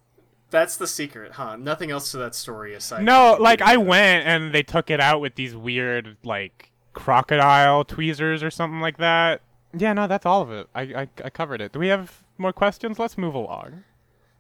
That's 0.54 0.78
the 0.78 0.86
secret, 0.86 1.32
huh? 1.32 1.56
Nothing 1.56 1.90
else 1.90 2.12
to 2.12 2.18
that 2.18 2.36
story 2.36 2.76
aside. 2.76 3.04
No, 3.04 3.36
like 3.40 3.60
I 3.60 3.76
went 3.78 4.28
and 4.28 4.54
they 4.54 4.62
took 4.62 4.92
it 4.92 5.00
out 5.00 5.20
with 5.20 5.34
these 5.34 5.56
weird 5.56 6.16
like 6.24 6.70
crocodile 6.94 7.84
tweezers 7.84 8.44
or 8.44 8.52
something 8.52 8.80
like 8.80 8.98
that. 8.98 9.42
Yeah, 9.76 9.94
no, 9.94 10.06
that's 10.06 10.28
all 10.28 10.44
of 10.44 10.52
it. 10.52 10.68
I 10.76 10.82
I, 10.82 11.08
I 11.26 11.30
covered 11.32 11.60
it. 11.60 11.72
Do 11.72 11.80
we 11.80 11.88
have 11.88 12.22
more 12.38 12.54
questions? 12.54 13.00
Let's 13.00 13.18
move 13.18 13.34
along. 13.34 13.84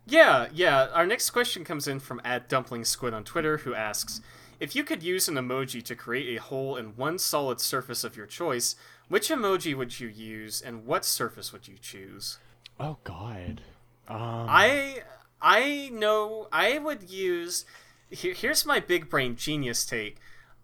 Yeah, 0.06 0.50
yeah. 0.54 0.90
Our 0.94 1.08
next 1.08 1.32
question 1.32 1.64
comes 1.64 1.88
in 1.88 2.00
from 2.00 2.22
at 2.24 2.48
Dumpling 2.48 2.86
Squid 2.86 3.16
on 3.16 3.24
Twitter, 3.24 3.58
who 3.58 3.74
asks, 3.74 4.22
"If 4.60 4.76
you 4.76 4.84
could 4.84 5.02
use 5.02 5.28
an 5.28 5.34
emoji 5.34 5.82
to 5.82 5.96
create 5.96 6.38
a 6.38 6.40
hole 6.40 6.76
in 6.76 6.96
one 6.96 7.18
solid 7.18 7.60
surface 7.60 8.04
of 8.04 8.16
your 8.16 8.28
choice, 8.28 8.76
which 9.08 9.30
emoji 9.30 9.76
would 9.76 10.00
you 10.00 10.10
use, 10.10 10.62
and 10.62 10.86
what 10.86 11.06
surface 11.06 11.52
would 11.52 11.68
you 11.68 11.80
choose?" 11.82 12.38
Oh 12.80 12.98
God. 13.04 13.62
Um, 14.08 14.46
I 14.50 15.04
I 15.44 15.90
know 15.92 16.48
I 16.52 16.80
would 16.80 17.10
use. 17.10 17.66
Here, 18.10 18.34
here's 18.34 18.66
my 18.66 18.80
big 18.80 19.10
brain 19.10 19.36
genius 19.36 19.86
take. 19.86 20.18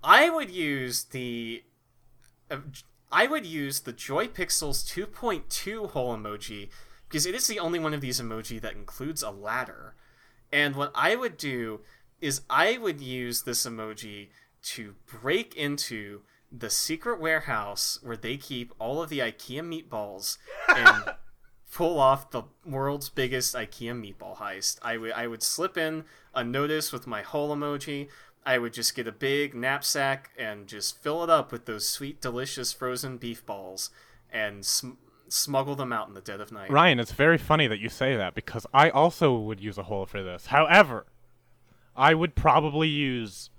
I 0.03 0.29
would 0.29 0.49
use 0.49 1.03
the. 1.03 1.63
Uh, 2.49 2.59
I 3.11 3.27
would 3.27 3.45
use 3.45 3.81
the 3.81 3.91
Joy 3.91 4.27
Pixels 4.27 4.85
2.2 4.87 5.89
hole 5.91 6.15
emoji 6.15 6.69
because 7.07 7.25
it 7.25 7.35
is 7.35 7.47
the 7.47 7.59
only 7.59 7.79
one 7.79 7.93
of 7.93 8.01
these 8.01 8.21
emoji 8.21 8.61
that 8.61 8.73
includes 8.75 9.21
a 9.21 9.31
ladder. 9.31 9.95
And 10.53 10.75
what 10.75 10.91
I 10.95 11.15
would 11.15 11.35
do 11.35 11.81
is 12.21 12.41
I 12.49 12.77
would 12.77 13.01
use 13.01 13.41
this 13.41 13.65
emoji 13.65 14.29
to 14.61 14.95
break 15.07 15.55
into 15.55 16.21
the 16.51 16.69
secret 16.69 17.19
warehouse 17.19 17.99
where 18.01 18.17
they 18.17 18.37
keep 18.37 18.73
all 18.79 19.01
of 19.01 19.09
the 19.09 19.19
IKEA 19.19 19.61
meatballs 19.61 20.37
and 20.67 21.03
pull 21.71 21.99
off 21.99 22.31
the 22.31 22.43
world's 22.65 23.09
biggest 23.09 23.55
IKEA 23.55 23.93
meatball 23.93 24.37
heist. 24.37 24.79
I 24.81 24.97
would 24.97 25.11
I 25.11 25.27
would 25.27 25.43
slip 25.43 25.77
in 25.77 26.05
a 26.33 26.43
notice 26.43 26.91
with 26.91 27.07
my 27.07 27.21
hole 27.21 27.55
emoji. 27.55 28.07
I 28.45 28.57
would 28.57 28.73
just 28.73 28.95
get 28.95 29.07
a 29.07 29.11
big 29.11 29.53
knapsack 29.53 30.31
and 30.37 30.67
just 30.67 31.01
fill 31.01 31.23
it 31.23 31.29
up 31.29 31.51
with 31.51 31.65
those 31.65 31.87
sweet, 31.87 32.21
delicious 32.21 32.71
frozen 32.71 33.17
beef 33.17 33.45
balls 33.45 33.91
and 34.31 34.65
sm- 34.65 34.91
smuggle 35.27 35.75
them 35.75 35.93
out 35.93 36.07
in 36.07 36.13
the 36.13 36.21
dead 36.21 36.41
of 36.41 36.51
night. 36.51 36.71
Ryan, 36.71 36.99
it's 36.99 37.11
very 37.11 37.37
funny 37.37 37.67
that 37.67 37.79
you 37.79 37.89
say 37.89 38.15
that 38.15 38.33
because 38.33 38.65
I 38.73 38.89
also 38.89 39.37
would 39.37 39.59
use 39.59 39.77
a 39.77 39.83
hole 39.83 40.05
for 40.05 40.23
this. 40.23 40.47
However, 40.47 41.05
I 41.95 42.13
would 42.13 42.33
probably 42.33 42.87
use 42.87 43.49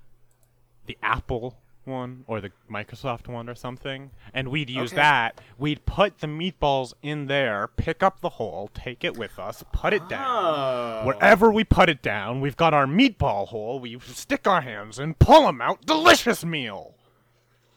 the 0.87 0.97
Apple 1.01 1.60
one 1.85 2.23
or 2.27 2.41
the 2.41 2.51
Microsoft 2.69 3.27
one 3.27 3.49
or 3.49 3.55
something, 3.55 4.11
and 4.33 4.49
we'd 4.49 4.69
use 4.69 4.91
Okay. 4.91 5.01
that. 5.01 5.41
We'd 5.57 5.85
put 5.85 6.19
the 6.19 6.27
meatballs 6.27 6.93
in 7.01 7.27
there, 7.27 7.67
pick 7.75 8.03
up 8.03 8.21
the 8.21 8.29
hole, 8.29 8.69
take 8.73 9.03
it 9.03 9.17
with 9.17 9.39
us, 9.39 9.63
put 9.71 9.93
it 9.93 10.07
down. 10.07 10.25
Oh. 10.27 11.01
Wherever 11.05 11.51
we 11.51 11.63
put 11.63 11.89
it 11.89 12.01
down, 12.01 12.41
we've 12.41 12.57
got 12.57 12.73
our 12.73 12.85
meatball 12.85 13.47
hole. 13.47 13.79
We 13.79 13.99
stick 13.99 14.47
our 14.47 14.61
hands 14.61 14.99
and 14.99 15.17
pull 15.19 15.45
them 15.45 15.61
out. 15.61 15.85
Delicious 15.85 16.43
meal. 16.45 16.95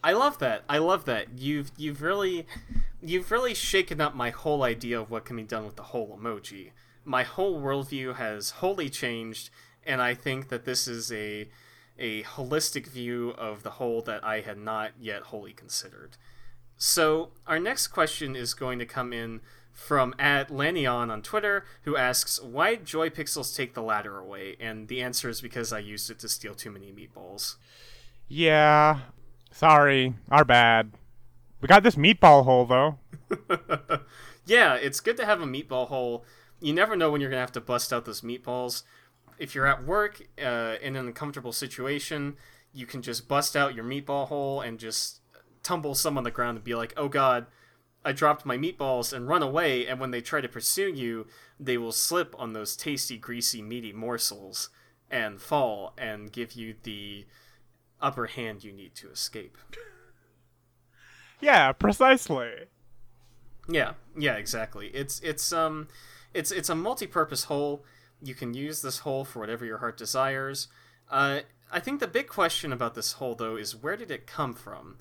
I 0.03 0.13
love 0.13 0.37
that. 0.39 0.63
I 0.69 0.77
love 0.77 1.05
that. 1.05 1.39
You've 1.39 1.71
you've 1.77 2.01
really 2.03 2.45
you've 3.01 3.31
really 3.31 3.55
shaken 3.55 3.99
up 4.01 4.13
my 4.15 4.29
whole 4.29 4.61
idea 4.63 4.99
of 5.01 5.09
what 5.09 5.25
can 5.25 5.35
be 5.35 5.43
done 5.43 5.65
with 5.65 5.77
the 5.77 5.83
hole 5.83 6.17
emoji. 6.21 6.71
My 7.03 7.23
whole 7.23 7.59
worldview 7.59 8.15
has 8.15 8.51
wholly 8.51 8.89
changed, 8.89 9.49
and 9.83 10.01
I 10.01 10.13
think 10.13 10.49
that 10.49 10.65
this 10.65 10.87
is 10.87 11.11
a 11.11 11.47
a 11.97 12.23
holistic 12.23 12.87
view 12.87 13.33
of 13.37 13.63
the 13.63 13.71
whole 13.71 14.01
that 14.01 14.23
I 14.23 14.41
had 14.41 14.57
not 14.57 14.91
yet 14.99 15.23
wholly 15.23 15.53
considered. 15.53 16.17
So 16.77 17.29
our 17.47 17.59
next 17.59 17.87
question 17.87 18.35
is 18.35 18.53
going 18.53 18.79
to 18.79 18.85
come 18.85 19.13
in 19.13 19.41
from 19.71 20.15
at 20.17 20.49
Lanion 20.49 21.11
on 21.11 21.21
Twitter, 21.21 21.65
who 21.83 21.97
asks, 21.97 22.41
"Why 22.41 22.75
did 22.75 22.85
Joy 22.85 23.09
Pixels 23.09 23.55
take 23.55 23.73
the 23.73 23.81
ladder 23.81 24.17
away?" 24.17 24.55
And 24.59 24.87
the 24.87 25.01
answer 25.01 25.29
is 25.29 25.41
because 25.41 25.73
I 25.73 25.79
used 25.79 26.09
it 26.09 26.19
to 26.19 26.29
steal 26.29 26.55
too 26.55 26.71
many 26.71 26.91
meatballs. 26.91 27.55
Yeah. 28.27 28.99
Sorry. 29.51 30.15
Our 30.29 30.45
bad. 30.45 30.91
We 31.61 31.67
got 31.67 31.83
this 31.83 31.95
meatball 31.95 32.43
hole, 32.43 32.65
though. 32.65 32.99
yeah, 34.45 34.75
it's 34.75 34.99
good 34.99 35.17
to 35.17 35.25
have 35.25 35.41
a 35.41 35.45
meatball 35.45 35.87
hole. 35.87 36.25
You 36.59 36.73
never 36.73 36.95
know 36.95 37.11
when 37.11 37.21
you're 37.21 37.29
gonna 37.29 37.41
have 37.41 37.51
to 37.53 37.61
bust 37.61 37.91
out 37.91 38.05
those 38.05 38.21
meatballs. 38.21 38.83
If 39.37 39.53
you're 39.53 39.67
at 39.67 39.85
work 39.85 40.21
uh, 40.41 40.75
in 40.81 40.95
an 40.95 41.07
uncomfortable 41.07 41.51
situation, 41.51 42.37
you 42.73 42.85
can 42.85 43.01
just 43.01 43.27
bust 43.27 43.55
out 43.55 43.75
your 43.75 43.85
meatball 43.85 44.27
hole 44.27 44.61
and 44.61 44.79
just 44.79 45.21
tumble 45.63 45.95
some 45.95 46.17
on 46.17 46.23
the 46.23 46.31
ground 46.31 46.57
and 46.57 46.63
be 46.63 46.75
like, 46.75 46.93
"Oh 46.95 47.07
God, 47.07 47.47
I 48.03 48.11
dropped 48.11 48.45
my 48.45 48.57
meatballs," 48.57 49.11
and 49.11 49.27
run 49.27 49.43
away. 49.43 49.87
And 49.87 49.99
when 49.99 50.11
they 50.11 50.21
try 50.21 50.41
to 50.41 50.47
pursue 50.47 50.93
you, 50.93 51.27
they 51.59 51.77
will 51.77 51.91
slip 51.91 52.35
on 52.37 52.53
those 52.53 52.75
tasty, 52.75 53.17
greasy, 53.17 53.61
meaty 53.61 53.93
morsels 53.93 54.69
and 55.09 55.41
fall 55.41 55.93
and 55.97 56.31
give 56.31 56.53
you 56.53 56.75
the 56.83 57.25
upper 58.01 58.27
hand 58.27 58.63
you 58.63 58.71
need 58.71 58.95
to 58.95 59.09
escape. 59.09 59.57
Yeah, 61.39 61.71
precisely. 61.73 62.65
Yeah, 63.67 63.93
yeah, 64.17 64.35
exactly. 64.35 64.87
It's 64.87 65.19
it's 65.21 65.51
um 65.51 65.87
it's 66.33 66.51
it's 66.51 66.69
a 66.69 66.75
multi-purpose 66.75 67.45
hole. 67.45 67.83
You 68.25 68.35
can 68.35 68.53
use 68.53 68.81
this 68.81 68.99
hole 68.99 69.23
for 69.25 69.39
whatever 69.39 69.65
your 69.65 69.77
heart 69.77 69.97
desires. 69.97 70.67
Uh, 71.09 71.41
I 71.71 71.79
think 71.79 71.99
the 71.99 72.07
big 72.07 72.27
question 72.27 72.71
about 72.73 72.95
this 72.95 73.13
hole 73.13 73.35
though 73.35 73.55
is 73.55 73.75
where 73.75 73.95
did 73.97 74.11
it 74.11 74.27
come 74.27 74.53
from? 74.53 74.97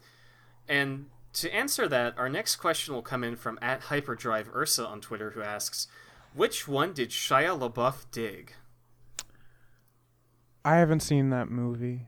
And 0.68 1.07
to 1.35 1.53
answer 1.53 1.89
that, 1.89 2.16
our 2.16 2.29
next 2.29 2.57
question 2.57 2.95
will 2.95 3.03
come 3.03 3.25
in 3.25 3.37
from 3.37 3.59
at 3.61 3.83
Hyperdrive 3.83 4.49
Ursa 4.55 4.87
on 4.87 5.01
Twitter, 5.01 5.31
who 5.31 5.43
asks, 5.43 5.89
"Which 6.33 6.68
one 6.68 6.93
did 6.93 7.11
Shia 7.11 7.59
LaBeouf 7.59 8.05
dig?" 8.12 8.55
I 10.64 10.77
haven't 10.77 11.01
seen 11.01 11.31
that 11.31 11.51
movie. 11.51 12.07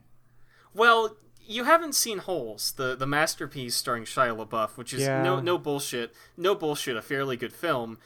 Well, 0.73 1.17
you 1.45 1.63
haven't 1.65 1.93
seen 1.93 2.19
Holes, 2.19 2.73
the 2.73 2.95
the 2.95 3.07
masterpiece 3.07 3.75
starring 3.75 4.03
Shia 4.05 4.35
LaBeouf, 4.45 4.77
which 4.77 4.93
is 4.93 5.01
Yeah. 5.01 5.21
no 5.23 5.39
no 5.39 5.57
bullshit, 5.57 6.13
no 6.35 6.55
bullshit, 6.55 6.97
a 6.97 7.01
fairly 7.01 7.37
good 7.37 7.53
film. 7.53 7.99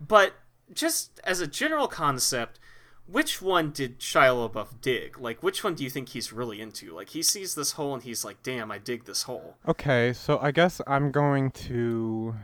But 0.00 0.34
just 0.72 1.20
as 1.24 1.40
a 1.40 1.46
general 1.46 1.88
concept, 1.88 2.58
which 3.06 3.42
one 3.42 3.70
did 3.70 3.98
Shia 3.98 4.48
LaBeouf 4.48 4.80
dig? 4.80 5.18
Like, 5.18 5.42
which 5.42 5.64
one 5.64 5.74
do 5.74 5.82
you 5.82 5.90
think 5.90 6.10
he's 6.10 6.32
really 6.32 6.60
into? 6.60 6.94
Like, 6.94 7.10
he 7.10 7.22
sees 7.22 7.54
this 7.54 7.72
hole 7.72 7.94
and 7.94 8.02
he's 8.02 8.24
like, 8.24 8.42
"Damn, 8.42 8.70
I 8.70 8.78
dig 8.78 9.04
this 9.04 9.24
hole." 9.24 9.56
Okay, 9.66 10.12
so 10.12 10.38
I 10.40 10.50
guess 10.52 10.80
I'm 10.86 11.10
going 11.10 11.50
to. 11.52 12.36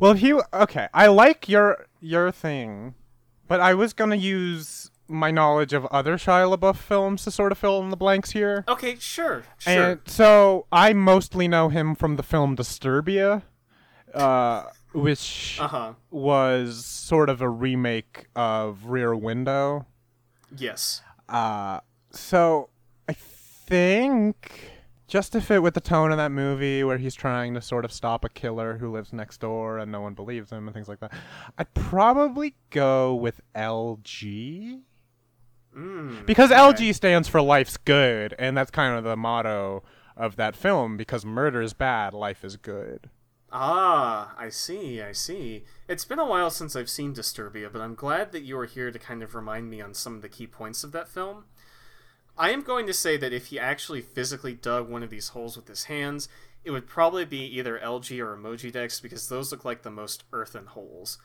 Well, 0.00 0.14
he 0.14 0.34
okay, 0.52 0.88
I 0.92 1.06
like 1.06 1.48
your 1.48 1.86
your 2.00 2.32
thing, 2.32 2.94
but 3.46 3.60
I 3.60 3.74
was 3.74 3.92
gonna 3.92 4.16
use 4.16 4.90
my 5.06 5.30
knowledge 5.30 5.72
of 5.72 5.84
other 5.86 6.16
Shia 6.16 6.56
LaBeouf 6.56 6.76
films 6.76 7.24
to 7.24 7.30
sort 7.30 7.52
of 7.52 7.58
fill 7.58 7.80
in 7.82 7.90
the 7.90 7.96
blanks 7.96 8.30
here. 8.30 8.64
Okay, 8.66 8.96
sure, 8.98 9.44
sure. 9.58 9.90
And 9.90 10.00
so 10.06 10.66
I 10.72 10.92
mostly 10.92 11.46
know 11.46 11.68
him 11.68 11.94
from 11.94 12.16
the 12.16 12.22
film 12.22 12.56
Disturbia, 12.56 13.42
uh, 14.14 14.64
which 14.94 15.58
Uh 15.60 15.68
huh. 15.68 15.92
was 16.10 16.84
sort 16.86 17.28
of 17.28 17.40
a 17.42 17.48
remake 17.48 18.26
of 18.34 18.86
Rear 18.86 19.14
Window. 19.14 19.86
Yes. 20.56 21.02
Uh, 21.28 21.80
so 22.10 22.68
I 23.08 23.12
think 23.14 24.70
just 25.06 25.32
to 25.32 25.40
fit 25.40 25.62
with 25.62 25.74
the 25.74 25.80
tone 25.80 26.10
of 26.12 26.16
that 26.18 26.30
movie 26.32 26.82
where 26.84 26.98
he's 26.98 27.14
trying 27.14 27.54
to 27.54 27.60
sort 27.60 27.84
of 27.84 27.92
stop 27.92 28.24
a 28.24 28.28
killer 28.28 28.78
who 28.78 28.90
lives 28.90 29.12
next 29.12 29.38
door 29.40 29.78
and 29.78 29.90
no 29.92 30.00
one 30.00 30.14
believes 30.14 30.50
him 30.50 30.66
and 30.66 30.74
things 30.74 30.88
like 30.88 31.00
that, 31.00 31.12
I'd 31.58 31.72
probably 31.74 32.54
go 32.70 33.14
with 33.14 33.40
LG. 33.54 34.80
Mm, 35.76 36.24
Because 36.26 36.50
okay. 36.52 36.60
LG 36.60 36.94
stands 36.94 37.26
for 37.28 37.42
life's 37.42 37.76
good, 37.76 38.34
and 38.38 38.56
that's 38.56 38.70
kind 38.70 38.96
of 38.96 39.04
the 39.04 39.16
motto 39.16 39.82
of 40.16 40.36
that 40.36 40.54
film 40.54 40.96
because 40.96 41.26
murder 41.26 41.60
is 41.60 41.72
bad, 41.72 42.14
life 42.14 42.44
is 42.44 42.56
good. 42.56 43.10
Ah, 43.56 44.34
I 44.36 44.48
see, 44.48 45.00
I 45.00 45.12
see. 45.12 45.62
It's 45.86 46.04
been 46.04 46.18
a 46.18 46.26
while 46.26 46.50
since 46.50 46.74
I've 46.74 46.90
seen 46.90 47.14
Disturbia, 47.14 47.72
but 47.72 47.80
I'm 47.80 47.94
glad 47.94 48.32
that 48.32 48.42
you 48.42 48.58
are 48.58 48.66
here 48.66 48.90
to 48.90 48.98
kind 48.98 49.22
of 49.22 49.36
remind 49.36 49.70
me 49.70 49.80
on 49.80 49.94
some 49.94 50.16
of 50.16 50.22
the 50.22 50.28
key 50.28 50.48
points 50.48 50.82
of 50.82 50.90
that 50.90 51.06
film. 51.06 51.44
I 52.36 52.50
am 52.50 52.62
going 52.62 52.84
to 52.88 52.92
say 52.92 53.16
that 53.16 53.32
if 53.32 53.46
he 53.46 53.60
actually 53.60 54.00
physically 54.00 54.54
dug 54.54 54.90
one 54.90 55.04
of 55.04 55.10
these 55.10 55.28
holes 55.28 55.56
with 55.56 55.68
his 55.68 55.84
hands, 55.84 56.28
it 56.64 56.72
would 56.72 56.88
probably 56.88 57.24
be 57.24 57.44
either 57.44 57.78
LG 57.78 58.18
or 58.18 58.36
Emoji 58.36 58.72
Dex 58.72 58.98
because 58.98 59.28
those 59.28 59.52
look 59.52 59.64
like 59.64 59.82
the 59.82 59.90
most 59.90 60.24
earthen 60.32 60.66
holes. 60.66 61.18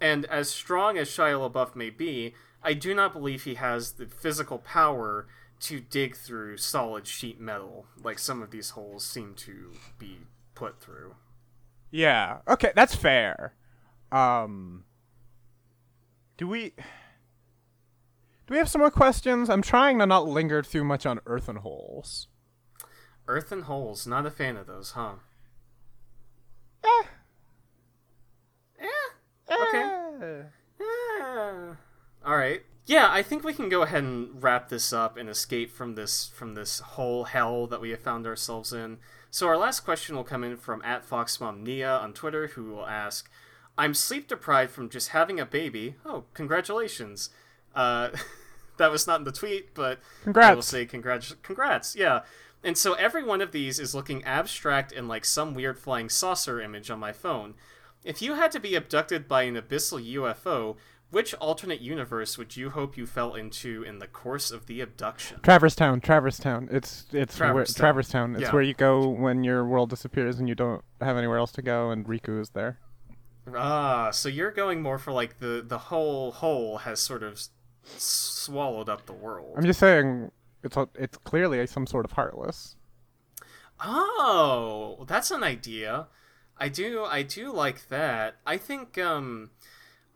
And 0.00 0.24
as 0.26 0.50
strong 0.50 0.98
as 0.98 1.08
Shia 1.08 1.48
LaBeouf 1.48 1.76
may 1.76 1.90
be, 1.90 2.34
I 2.64 2.72
do 2.72 2.96
not 2.96 3.12
believe 3.12 3.44
he 3.44 3.54
has 3.54 3.92
the 3.92 4.06
physical 4.06 4.58
power 4.58 5.28
to 5.60 5.78
dig 5.78 6.16
through 6.16 6.56
solid 6.56 7.06
sheet 7.06 7.40
metal 7.40 7.86
like 8.02 8.18
some 8.18 8.42
of 8.42 8.50
these 8.50 8.70
holes 8.70 9.06
seem 9.06 9.34
to 9.34 9.70
be 10.00 10.22
put 10.56 10.80
through. 10.80 11.14
Yeah. 11.90 12.38
Okay, 12.48 12.72
that's 12.74 12.94
fair. 12.94 13.54
Um 14.12 14.84
Do 16.36 16.48
we 16.48 16.70
Do 18.46 18.50
we 18.50 18.58
have 18.58 18.68
some 18.68 18.80
more 18.80 18.90
questions? 18.90 19.50
I'm 19.50 19.62
trying 19.62 19.98
to 19.98 20.06
not 20.06 20.26
linger 20.26 20.62
too 20.62 20.84
much 20.84 21.06
on 21.06 21.20
earthen 21.26 21.56
holes. 21.56 22.28
Earthen 23.28 23.62
holes, 23.62 24.06
not 24.06 24.24
a 24.26 24.30
fan 24.30 24.56
of 24.56 24.66
those, 24.66 24.92
huh? 24.92 25.14
Eh. 26.84 27.02
Eh. 28.80 28.86
Okay. 29.50 30.42
Eh. 30.80 31.72
All 32.24 32.36
right. 32.36 32.62
Yeah, 32.86 33.08
I 33.10 33.22
think 33.22 33.42
we 33.42 33.52
can 33.52 33.68
go 33.68 33.82
ahead 33.82 34.04
and 34.04 34.40
wrap 34.40 34.68
this 34.68 34.92
up 34.92 35.16
and 35.16 35.28
escape 35.28 35.72
from 35.72 35.96
this 35.96 36.28
from 36.28 36.54
this 36.54 36.78
whole 36.78 37.24
hell 37.24 37.66
that 37.66 37.80
we 37.80 37.90
have 37.90 38.00
found 38.00 38.26
ourselves 38.26 38.72
in. 38.72 38.98
So 39.36 39.48
our 39.48 39.58
last 39.58 39.80
question 39.80 40.16
will 40.16 40.24
come 40.24 40.42
in 40.42 40.56
from 40.56 40.80
at 40.82 41.06
FoxMomNia 41.06 42.00
on 42.00 42.14
Twitter, 42.14 42.46
who 42.46 42.70
will 42.70 42.86
ask, 42.86 43.28
I'm 43.76 43.92
sleep 43.92 44.28
deprived 44.28 44.72
from 44.72 44.88
just 44.88 45.10
having 45.10 45.38
a 45.38 45.44
baby. 45.44 45.96
Oh, 46.06 46.24
congratulations. 46.32 47.28
Uh, 47.74 48.12
that 48.78 48.90
was 48.90 49.06
not 49.06 49.18
in 49.18 49.24
the 49.24 49.32
tweet, 49.32 49.74
but 49.74 49.98
I 50.34 50.54
will 50.54 50.62
say 50.62 50.86
congrats. 50.86 51.36
Congrats, 51.42 51.94
yeah. 51.94 52.20
And 52.64 52.78
so 52.78 52.94
every 52.94 53.22
one 53.22 53.42
of 53.42 53.52
these 53.52 53.78
is 53.78 53.94
looking 53.94 54.24
abstract 54.24 54.90
and 54.90 55.06
like 55.06 55.26
some 55.26 55.52
weird 55.52 55.78
flying 55.78 56.08
saucer 56.08 56.58
image 56.58 56.90
on 56.90 56.98
my 56.98 57.12
phone. 57.12 57.56
If 58.04 58.22
you 58.22 58.36
had 58.36 58.50
to 58.52 58.58
be 58.58 58.74
abducted 58.74 59.28
by 59.28 59.42
an 59.42 59.56
abyssal 59.56 60.02
UFO, 60.14 60.76
which 61.10 61.34
alternate 61.34 61.80
universe 61.80 62.36
would 62.36 62.56
you 62.56 62.70
hope 62.70 62.96
you 62.96 63.06
fell 63.06 63.34
into 63.34 63.82
in 63.82 63.98
the 63.98 64.06
course 64.06 64.50
of 64.50 64.66
the 64.66 64.80
abduction? 64.80 65.40
Traverse 65.42 65.74
Town, 65.74 66.00
Traverse 66.00 66.38
Town. 66.38 66.68
It's 66.70 67.06
it's 67.12 67.38
where, 67.38 67.48
Traverse 67.50 67.74
Town. 67.74 67.80
Traverse 67.80 68.08
Town. 68.08 68.34
It's 68.34 68.42
Yeah. 68.42 68.52
where 68.52 68.62
you 68.62 68.74
go 68.74 69.08
when 69.08 69.44
your 69.44 69.64
world 69.64 69.90
disappears 69.90 70.38
and 70.38 70.48
you 70.48 70.54
don't 70.54 70.84
have 71.00 71.16
anywhere 71.16 71.38
else 71.38 71.52
to 71.52 71.62
go, 71.62 71.90
and 71.90 72.04
Riku 72.06 72.40
is 72.40 72.50
there. 72.50 72.78
Ah, 73.54 74.10
so 74.10 74.28
you're 74.28 74.50
going 74.50 74.82
more 74.82 74.98
for 74.98 75.12
like 75.12 75.38
the 75.38 75.62
the 75.66 75.78
whole 75.78 76.32
whole 76.32 76.78
has 76.78 77.00
sort 77.00 77.22
of 77.22 77.40
swallowed 77.84 78.88
up 78.88 79.06
the 79.06 79.12
world. 79.12 79.54
I'm 79.56 79.64
just 79.64 79.78
saying, 79.78 80.32
it's 80.64 80.76
a, 80.76 80.88
it's 80.96 81.16
clearly 81.18 81.64
some 81.68 81.86
sort 81.86 82.04
of 82.04 82.12
heartless. 82.12 82.74
Oh, 83.80 85.04
that's 85.06 85.30
an 85.30 85.44
idea. 85.44 86.08
I 86.58 86.68
do 86.68 87.04
I 87.04 87.22
do 87.22 87.52
like 87.52 87.88
that. 87.88 88.36
I 88.46 88.56
think 88.56 88.98
um 88.98 89.50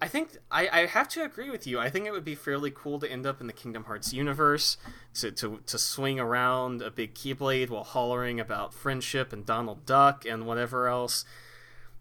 I 0.03 0.09
think 0.09 0.39
I, 0.51 0.69
I 0.69 0.87
have 0.87 1.09
to 1.11 1.23
agree 1.23 1.51
with 1.51 1.67
you. 1.67 1.79
I 1.79 1.91
think 1.91 2.07
it 2.07 2.13
would 2.13 2.25
be 2.25 2.35
fairly 2.35 2.71
cool 2.71 2.99
to 3.01 3.11
end 3.11 3.27
up 3.27 3.41
in 3.41 3.47
the 3.47 3.53
Kingdom 3.53 3.85
Hearts 3.85 4.15
universe, 4.15 4.79
to, 5.15 5.31
to, 5.33 5.61
to 5.67 5.79
swing 5.79 6.19
around 6.19 6.81
a 6.81 6.91
big 6.91 7.15
Keyblade 7.15 7.69
while 7.69 7.85
hollering 7.85 8.41
about 8.41 8.73
friendship 8.73 9.31
and 9.33 9.45
Donald 9.45 9.85
Duck 9.85 10.25
and 10.25 10.47
whatever 10.47 10.89
else. 10.89 11.27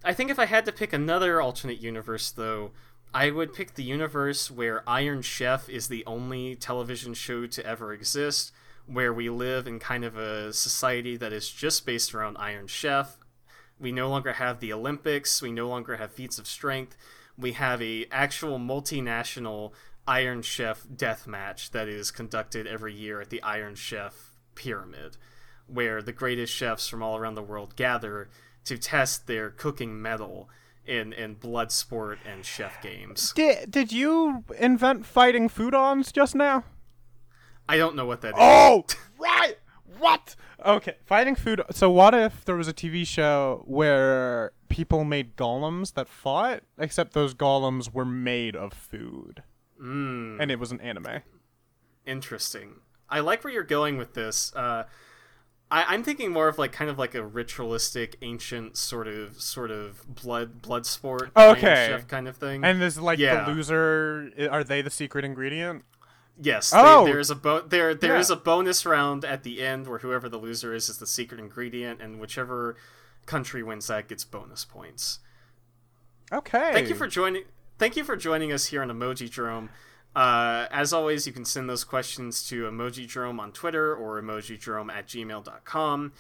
I 0.02 0.14
think 0.14 0.32
if 0.32 0.40
I 0.40 0.46
had 0.46 0.66
to 0.66 0.72
pick 0.72 0.94
another 0.94 1.42
alternate 1.42 1.82
universe, 1.82 2.32
though, 2.32 2.72
I 3.14 3.32
would 3.32 3.54
pick 3.54 3.74
the 3.74 3.84
universe 3.84 4.50
where 4.50 4.88
Iron 4.88 5.22
Chef 5.22 5.68
is 5.68 5.90
the 5.90 6.06
only 6.06 6.56
television 6.56 7.14
show 7.14 7.48
to 7.48 7.66
ever 7.66 7.92
exist, 7.92 8.54
where 8.86 9.12
we 9.12 9.30
live 9.30 9.68
in 9.68 9.78
kind 9.78 10.06
of 10.06 10.16
a 10.16 10.54
society 10.54 11.18
that 11.18 11.34
is 11.34 11.50
just 11.50 11.86
based 11.86 12.16
around 12.16 12.38
Iron 12.40 12.68
Chef. 12.68 13.18
We 13.78 13.92
no 13.92 14.10
longer 14.10 14.34
have 14.34 14.62
the 14.62 14.72
Olympics, 14.72 15.42
we 15.42 15.52
no 15.52 15.68
longer 15.68 15.98
have 15.98 16.14
feats 16.14 16.40
of 16.40 16.48
strength. 16.48 16.96
We 17.40 17.54
have 17.54 17.82
a 17.82 18.06
actual 18.12 18.60
multinational 18.60 19.72
Iron 20.08 20.42
Chef 20.42 20.86
death 20.94 21.28
match 21.28 21.72
that 21.72 21.88
is 21.88 22.12
conducted 22.12 22.68
every 22.68 22.94
year 22.94 23.22
at 23.22 23.30
the 23.30 23.42
Iron 23.44 23.76
Chef 23.76 24.40
pyramid, 24.56 25.18
where 25.68 26.02
the 26.02 26.12
greatest 26.12 26.54
chefs 26.54 26.88
from 26.88 27.04
all 27.04 27.16
around 27.16 27.36
the 27.36 27.44
world 27.44 27.76
gather 27.76 28.30
to 28.66 28.78
test 28.78 29.28
their 29.28 29.50
cooking 29.50 30.02
metal 30.02 30.50
in, 30.86 31.14
in 31.14 31.36
blood 31.36 31.72
sport 31.72 32.20
and 32.26 32.44
chef 32.44 32.82
games. 32.82 33.32
Did 33.34 33.72
did 33.72 33.92
you 33.92 34.44
invent 34.58 35.06
fighting 35.06 35.48
foodons 35.48 36.12
just 36.12 36.36
now? 36.36 36.64
I 37.70 37.78
don't 37.78 37.96
know 37.96 38.06
what 38.06 38.22
that 38.22 38.30
is. 38.30 38.40
Oh, 38.40 38.86
right. 39.20 39.58
What? 40.00 40.36
Okay, 40.66 40.96
fighting 41.06 41.36
food. 41.36 41.62
So 41.72 41.90
what 41.90 42.14
if 42.16 42.44
there 42.46 42.56
was 42.56 42.68
a 42.68 42.74
TV 42.74 43.06
show 43.06 43.64
where 43.68 44.54
people 44.70 45.04
made 45.04 45.36
golems 45.36 45.94
that 45.96 46.08
fought, 46.08 46.64
except 46.78 47.14
those 47.14 47.34
golems 47.34 47.94
were 47.94 48.06
made 48.06 48.56
of 48.56 48.72
food, 48.74 49.44
Mm, 49.82 50.40
and 50.40 50.52
it 50.52 50.60
was 50.60 50.72
an 50.72 50.80
anime. 50.82 51.22
interesting. 52.06 52.76
I 53.10 53.20
like 53.22 53.44
where 53.44 53.52
you're 53.54 53.64
going 53.64 53.98
with 53.98 54.14
this. 54.14 54.54
Uh, 54.56 54.84
I, 55.72 55.84
I'm 55.94 56.04
thinking 56.04 56.32
more 56.32 56.48
of 56.48 56.58
like 56.58 56.72
kind 56.72 56.90
of 56.90 56.98
like 56.98 57.16
a 57.16 57.24
ritualistic, 57.26 58.18
ancient 58.22 58.78
sort 58.78 59.08
of 59.08 59.42
sort 59.42 59.72
of 59.72 60.16
blood 60.16 60.62
blood 60.62 60.86
sport, 60.86 61.32
Okay. 61.36 62.00
kind 62.08 62.28
of 62.28 62.38
thing. 62.38 62.64
And 62.64 62.82
there's 62.82 63.00
like 63.00 63.20
Yeah. 63.20 63.44
the 63.46 63.52
loser. 63.52 64.32
Are 64.52 64.64
they 64.64 64.82
the 64.82 64.90
secret 64.90 65.26
ingredient? 65.26 65.86
Yes, 66.42 66.72
Oh! 66.76 67.04
they, 67.06 67.12
there 67.12 67.20
is 67.20 67.30
a 67.30 67.36
bo- 67.36 67.62
there 67.62 67.94
there 67.94 68.16
is 68.16 68.30
Yeah. 68.30 68.36
a 68.38 68.40
bonus 68.40 68.86
round 68.86 69.26
at 69.26 69.44
the 69.44 69.62
end 69.62 69.88
where 69.88 70.00
whoever 70.00 70.30
the 70.30 70.38
loser 70.38 70.74
is 70.74 70.88
is 70.90 70.98
the 70.98 71.08
secret 71.08 71.40
ingredient, 71.40 72.02
and 72.02 72.20
whichever 72.20 72.76
country 73.30 73.62
wins 73.62 73.88
that 73.88 74.08
gets 74.08 74.26
bonus 74.26 74.66
points. 74.66 75.20
Okay. 76.34 76.72
Thank 76.74 76.90
you 76.90 76.96
for 76.96 77.08
joining. 77.08 77.44
Thank 77.78 77.96
you 77.96 78.04
for 78.04 78.18
joining 78.18 78.52
us 78.52 78.66
here 78.66 78.82
on 78.82 78.90
Emojidrome. 78.90 79.70
Uh, 80.16 80.66
as 80.72 80.92
always, 80.92 81.28
you 81.28 81.32
can 81.32 81.46
send 81.46 81.70
those 81.70 81.84
questions 81.84 82.46
to 82.50 82.64
Emojidrome 82.64 83.40
on 83.40 83.52
Twitter 83.52 83.96
or 83.96 84.22
Emoji 84.22 84.58
emojidrome 84.58 84.92
at 84.92 85.08
gmail.com. 85.08 86.12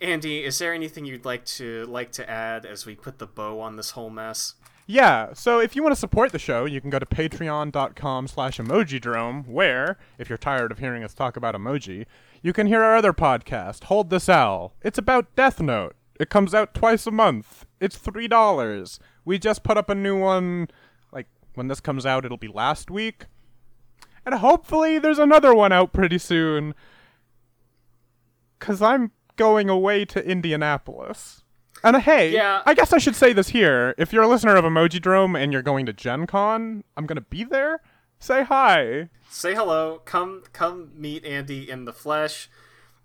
Andi, 0.00 0.44
is 0.44 0.58
there 0.58 0.72
anything 0.72 1.04
you'd 1.04 1.24
like 1.24 1.44
to 1.46 1.84
like 1.86 2.12
to 2.12 2.28
add 2.30 2.64
as 2.64 2.86
we 2.86 2.94
put 2.94 3.18
the 3.18 3.26
bow 3.26 3.60
on 3.60 3.76
this 3.76 3.92
whole 3.92 4.10
mess? 4.10 4.54
Yeah, 4.86 5.32
so 5.34 5.60
if 5.60 5.76
you 5.76 5.82
want 5.82 5.94
to 5.94 6.00
support 6.00 6.32
the 6.32 6.38
show, 6.38 6.64
you 6.64 6.80
can 6.80 6.90
go 6.90 6.98
to 6.98 7.06
patreon.com 7.06 8.28
slash 8.28 8.58
emojidrome, 8.58 9.46
where, 9.46 9.98
if 10.18 10.28
you're 10.28 10.38
tired 10.38 10.72
of 10.72 10.78
hearing 10.78 11.04
us 11.04 11.14
talk 11.14 11.36
about 11.36 11.54
emoji, 11.54 12.06
you 12.42 12.52
can 12.52 12.66
hear 12.66 12.82
our 12.82 12.96
other 12.96 13.12
podcast, 13.12 13.84
Hold 13.84 14.10
This 14.10 14.28
Owl. 14.28 14.74
It's 14.82 14.98
about 14.98 15.34
Death 15.36 15.60
Note. 15.60 15.94
It 16.20 16.28
comes 16.28 16.54
out 16.54 16.74
twice 16.74 17.06
a 17.06 17.10
month. 17.10 17.64
It's 17.80 17.98
$3. 17.98 18.98
We 19.24 19.38
just 19.38 19.62
put 19.64 19.78
up 19.78 19.88
a 19.88 19.94
new 19.94 20.18
one, 20.18 20.68
like, 21.12 21.26
when 21.54 21.68
this 21.68 21.80
comes 21.80 22.04
out, 22.04 22.26
it'll 22.26 22.36
be 22.36 22.46
last 22.48 22.90
week. 22.90 23.24
And 24.26 24.34
hopefully 24.34 24.98
there's 24.98 25.18
another 25.18 25.54
one 25.54 25.72
out 25.72 25.94
pretty 25.94 26.18
soon. 26.18 26.74
Because 28.58 28.82
I'm 28.82 29.12
going 29.36 29.70
away 29.70 30.04
to 30.04 30.22
Indianapolis. 30.22 31.42
And 31.82 31.96
uh, 31.96 32.00
hey, 32.00 32.30
Yeah. 32.32 32.62
I 32.66 32.74
guess 32.74 32.92
I 32.92 32.98
should 32.98 33.16
say 33.16 33.32
this 33.32 33.48
here. 33.48 33.94
If 33.96 34.12
you're 34.12 34.24
a 34.24 34.28
listener 34.28 34.56
of 34.56 34.64
Emojidrome 34.66 35.40
and 35.42 35.54
you're 35.54 35.62
going 35.62 35.86
to 35.86 35.94
Gen 35.94 36.26
Con, 36.26 36.84
I'm 36.98 37.06
going 37.06 37.16
to 37.16 37.22
be 37.22 37.44
there. 37.44 37.80
Say 38.18 38.44
hi. 38.44 39.08
Say 39.30 39.54
hello. 39.54 40.02
Come 40.04 40.42
come 40.52 40.90
meet 40.94 41.24
Andi 41.24 41.66
in 41.66 41.86
the 41.86 41.94
flesh. 41.94 42.50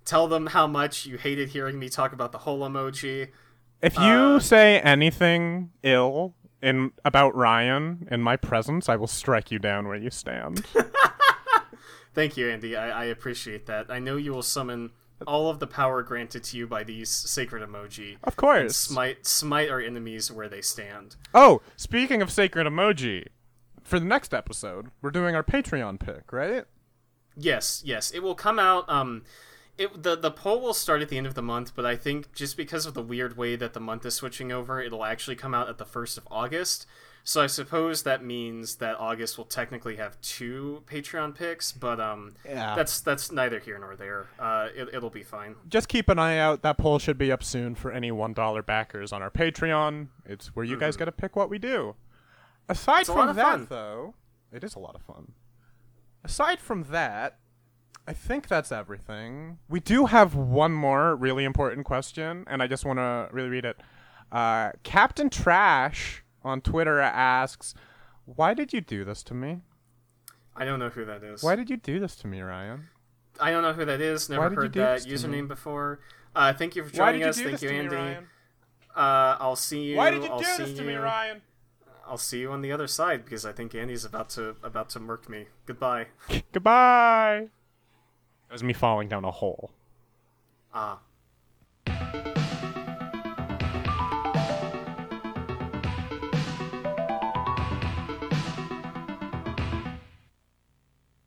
Tell 0.06 0.28
them 0.28 0.48
how 0.48 0.68
much 0.68 1.06
you 1.06 1.18
hated 1.18 1.50
hearing 1.50 1.80
me 1.80 1.90
talk 1.90 2.14
about 2.14 2.32
the 2.32 2.38
hole 2.40 2.60
emoji. 2.60 3.30
If 3.82 3.96
you 3.98 4.02
Uh, 4.04 4.40
say 4.40 4.80
anything 4.80 5.72
ill 5.84 6.36
in 6.62 6.92
about 7.04 7.36
Ryan 7.36 8.08
in 8.10 8.22
my 8.22 8.36
presence, 8.38 8.88
I 8.88 8.96
will 8.96 9.08
strike 9.08 9.52
you 9.52 9.60
down 9.60 9.88
where 9.88 9.98
you 9.98 10.10
stand. 10.12 10.66
Thank 12.14 12.38
you, 12.38 12.46
Andi. 12.48 12.78
I, 12.78 12.90
I 12.92 13.06
appreciate 13.06 13.66
that. 13.66 13.88
I 13.90 14.00
know 14.00 14.16
you 14.16 14.32
will 14.34 14.42
summon 14.42 14.92
all 15.28 15.50
of 15.50 15.60
the 15.60 15.68
power 15.68 16.02
granted 16.04 16.44
to 16.46 16.58
you 16.58 16.68
by 16.68 16.84
these 16.84 17.10
sacred 17.10 17.68
emoji. 17.68 18.18
of 18.24 18.36
course. 18.36 18.76
Smite 18.78 19.26
smite 19.26 19.70
our 19.70 19.82
enemies 19.82 20.32
where 20.32 20.48
they 20.48 20.62
stand. 20.62 21.16
Oh, 21.34 21.62
speaking 21.76 22.22
of 22.22 22.32
sacred 22.32 22.68
emoji, 22.68 23.28
for 23.84 24.00
the 24.00 24.06
next 24.06 24.34
episode, 24.34 24.88
we're 25.02 25.12
doing 25.12 25.36
our 25.36 25.44
Patreon 25.44 26.00
pick, 26.00 26.32
right? 26.32 26.66
Yes, 27.38 27.82
yes. 27.86 28.12
It 28.12 28.24
will 28.24 28.36
come 28.36 28.60
out 28.60 28.88
um 28.90 29.24
it 29.78 30.04
the 30.04 30.16
the 30.16 30.32
poll 30.32 30.62
will 30.62 30.74
start 30.74 31.02
at 31.02 31.10
the 31.10 31.18
end 31.18 31.28
of 31.28 31.34
the 31.36 31.42
month, 31.42 31.74
but 31.76 31.86
I 31.86 31.96
think 31.96 32.34
just 32.34 32.56
because 32.58 32.86
of 32.86 32.94
the 32.94 33.02
weird 33.02 33.38
way 33.38 33.56
that 33.56 33.74
the 33.74 33.80
month 33.80 34.06
is 34.06 34.14
switching 34.16 34.52
over, 34.52 34.82
it'll 34.82 35.04
actually 35.06 35.36
come 35.36 35.54
out 35.54 35.68
at 35.70 35.78
the 35.78 35.86
1st 35.86 36.18
of 36.18 36.28
August. 36.32 36.86
So 37.28 37.42
I 37.42 37.48
suppose 37.48 38.04
that 38.04 38.24
means 38.24 38.76
that 38.76 38.98
August 39.00 39.36
will 39.38 39.46
technically 39.46 39.96
have 39.96 40.22
two 40.22 40.84
Patreon 40.86 41.34
picks, 41.34 41.72
but 41.72 42.00
um 42.00 42.36
Yeah. 42.46 42.76
that's 42.76 43.00
that's 43.02 43.32
neither 43.32 43.60
here 43.60 43.80
nor 43.80 43.96
there. 43.96 44.28
Uh 44.40 44.68
it, 44.76 44.90
it'll 44.94 45.10
be 45.10 45.24
fine. 45.24 45.56
Just 45.68 45.88
keep 45.88 46.08
an 46.10 46.20
eye 46.20 46.38
out. 46.38 46.62
That 46.62 46.78
poll 46.78 47.00
should 47.00 47.18
be 47.18 47.32
up 47.32 47.44
soon 47.44 47.74
for 47.76 47.92
any 47.92 48.12
$1 48.12 48.66
backers 48.66 49.12
on 49.12 49.22
our 49.24 49.32
Patreon. 49.32 50.08
It's 50.26 50.56
where 50.56 50.64
you 50.66 50.78
guys 50.78 50.96
get 50.98 51.06
to 51.06 51.12
pick 51.12 51.36
what 51.36 51.50
we 51.50 51.58
do. 51.58 51.96
Aside 52.70 53.02
It's 53.02 53.10
from 53.10 53.36
that, 53.36 53.44
fun. 53.44 53.68
though, 53.70 54.14
it 54.52 54.64
is 54.64 54.76
a 54.76 54.80
lot 54.80 54.96
of 54.96 55.02
fun. 55.02 55.34
Aside 56.24 56.60
from 56.60 56.84
that, 56.86 57.38
I 58.08 58.14
think 58.14 58.48
that's 58.48 58.72
everything. 58.72 59.58
We 59.68 59.80
do 59.80 60.06
have 60.06 60.36
one 60.36 60.74
more 60.74 61.16
really 61.16 61.44
important 61.44 61.86
question, 61.86 62.46
and 62.48 62.62
I 62.62 62.68
just 62.68 62.86
want 62.86 63.00
to 63.00 63.30
really 63.32 63.50
read 63.50 63.66
it. 63.66 63.78
Uh, 64.32 64.72
Captain 64.84 65.30
Trash 65.30 66.24
on 66.44 66.62
Twitter 66.62 67.00
asks, 67.00 67.74
"Why 68.26 68.54
did 68.54 68.74
you 68.74 68.82
do 68.82 69.04
this 69.04 69.24
to 69.24 69.34
me? 69.34 69.62
I 70.56 70.66
don't 70.66 70.80
know 70.80 70.90
who 70.90 71.04
that 71.06 71.24
is. 71.24 71.44
Why 71.44 71.56
did 71.56 71.70
you 71.70 71.78
do 71.78 72.00
this 72.00 72.16
to 72.18 72.28
me, 72.28 72.42
Ryan? 72.42 72.90
I 73.40 73.52
don't 73.52 73.64
know 73.64 73.74
who 73.74 73.86
that 73.86 74.02
is. 74.02 74.30
Never 74.30 74.50
heard 74.50 74.74
that 74.74 75.02
username 75.02 75.48
before. 75.48 76.00
Uh, 76.36 76.54
thank 76.54 76.76
you 76.76 76.84
for 76.84 76.94
joining 76.94 77.22
you 77.22 77.28
us. 77.28 77.40
Thank 77.40 77.62
you, 77.62 77.70
to 77.70 77.84
me, 77.84 77.90
Andi. 77.90 78.18
Uh, 78.96 79.38
I'll 79.40 79.56
see 79.56 79.82
you. 79.82 79.98
Why 79.98 80.12
did 80.12 80.24
you 80.24 80.30
I'll 80.30 80.40
do 80.40 80.46
this 80.58 80.74
to 80.74 80.84
you. 80.84 80.88
me, 80.88 80.96
Ryan? 80.96 81.42
I'll 82.08 82.18
see 82.18 82.40
you 82.40 82.52
on 82.52 82.62
the 82.62 82.72
other 82.72 82.88
side 82.88 83.26
because 83.26 83.46
I 83.46 83.52
think 83.52 83.74
Andi's 83.74 84.06
about 84.06 84.30
to 84.32 84.56
about 84.64 84.90
to 84.90 85.00
murk 85.00 85.28
me. 85.28 85.48
Goodbye. 85.66 86.08
Goodbye." 86.54 87.50
It 88.50 88.54
was 88.54 88.64
me 88.64 88.74
falling 88.74 89.08
down 89.08 89.26
a 89.26 89.32
hole. 89.32 89.72
Ah. 90.74 91.00
Uh. 91.88 92.42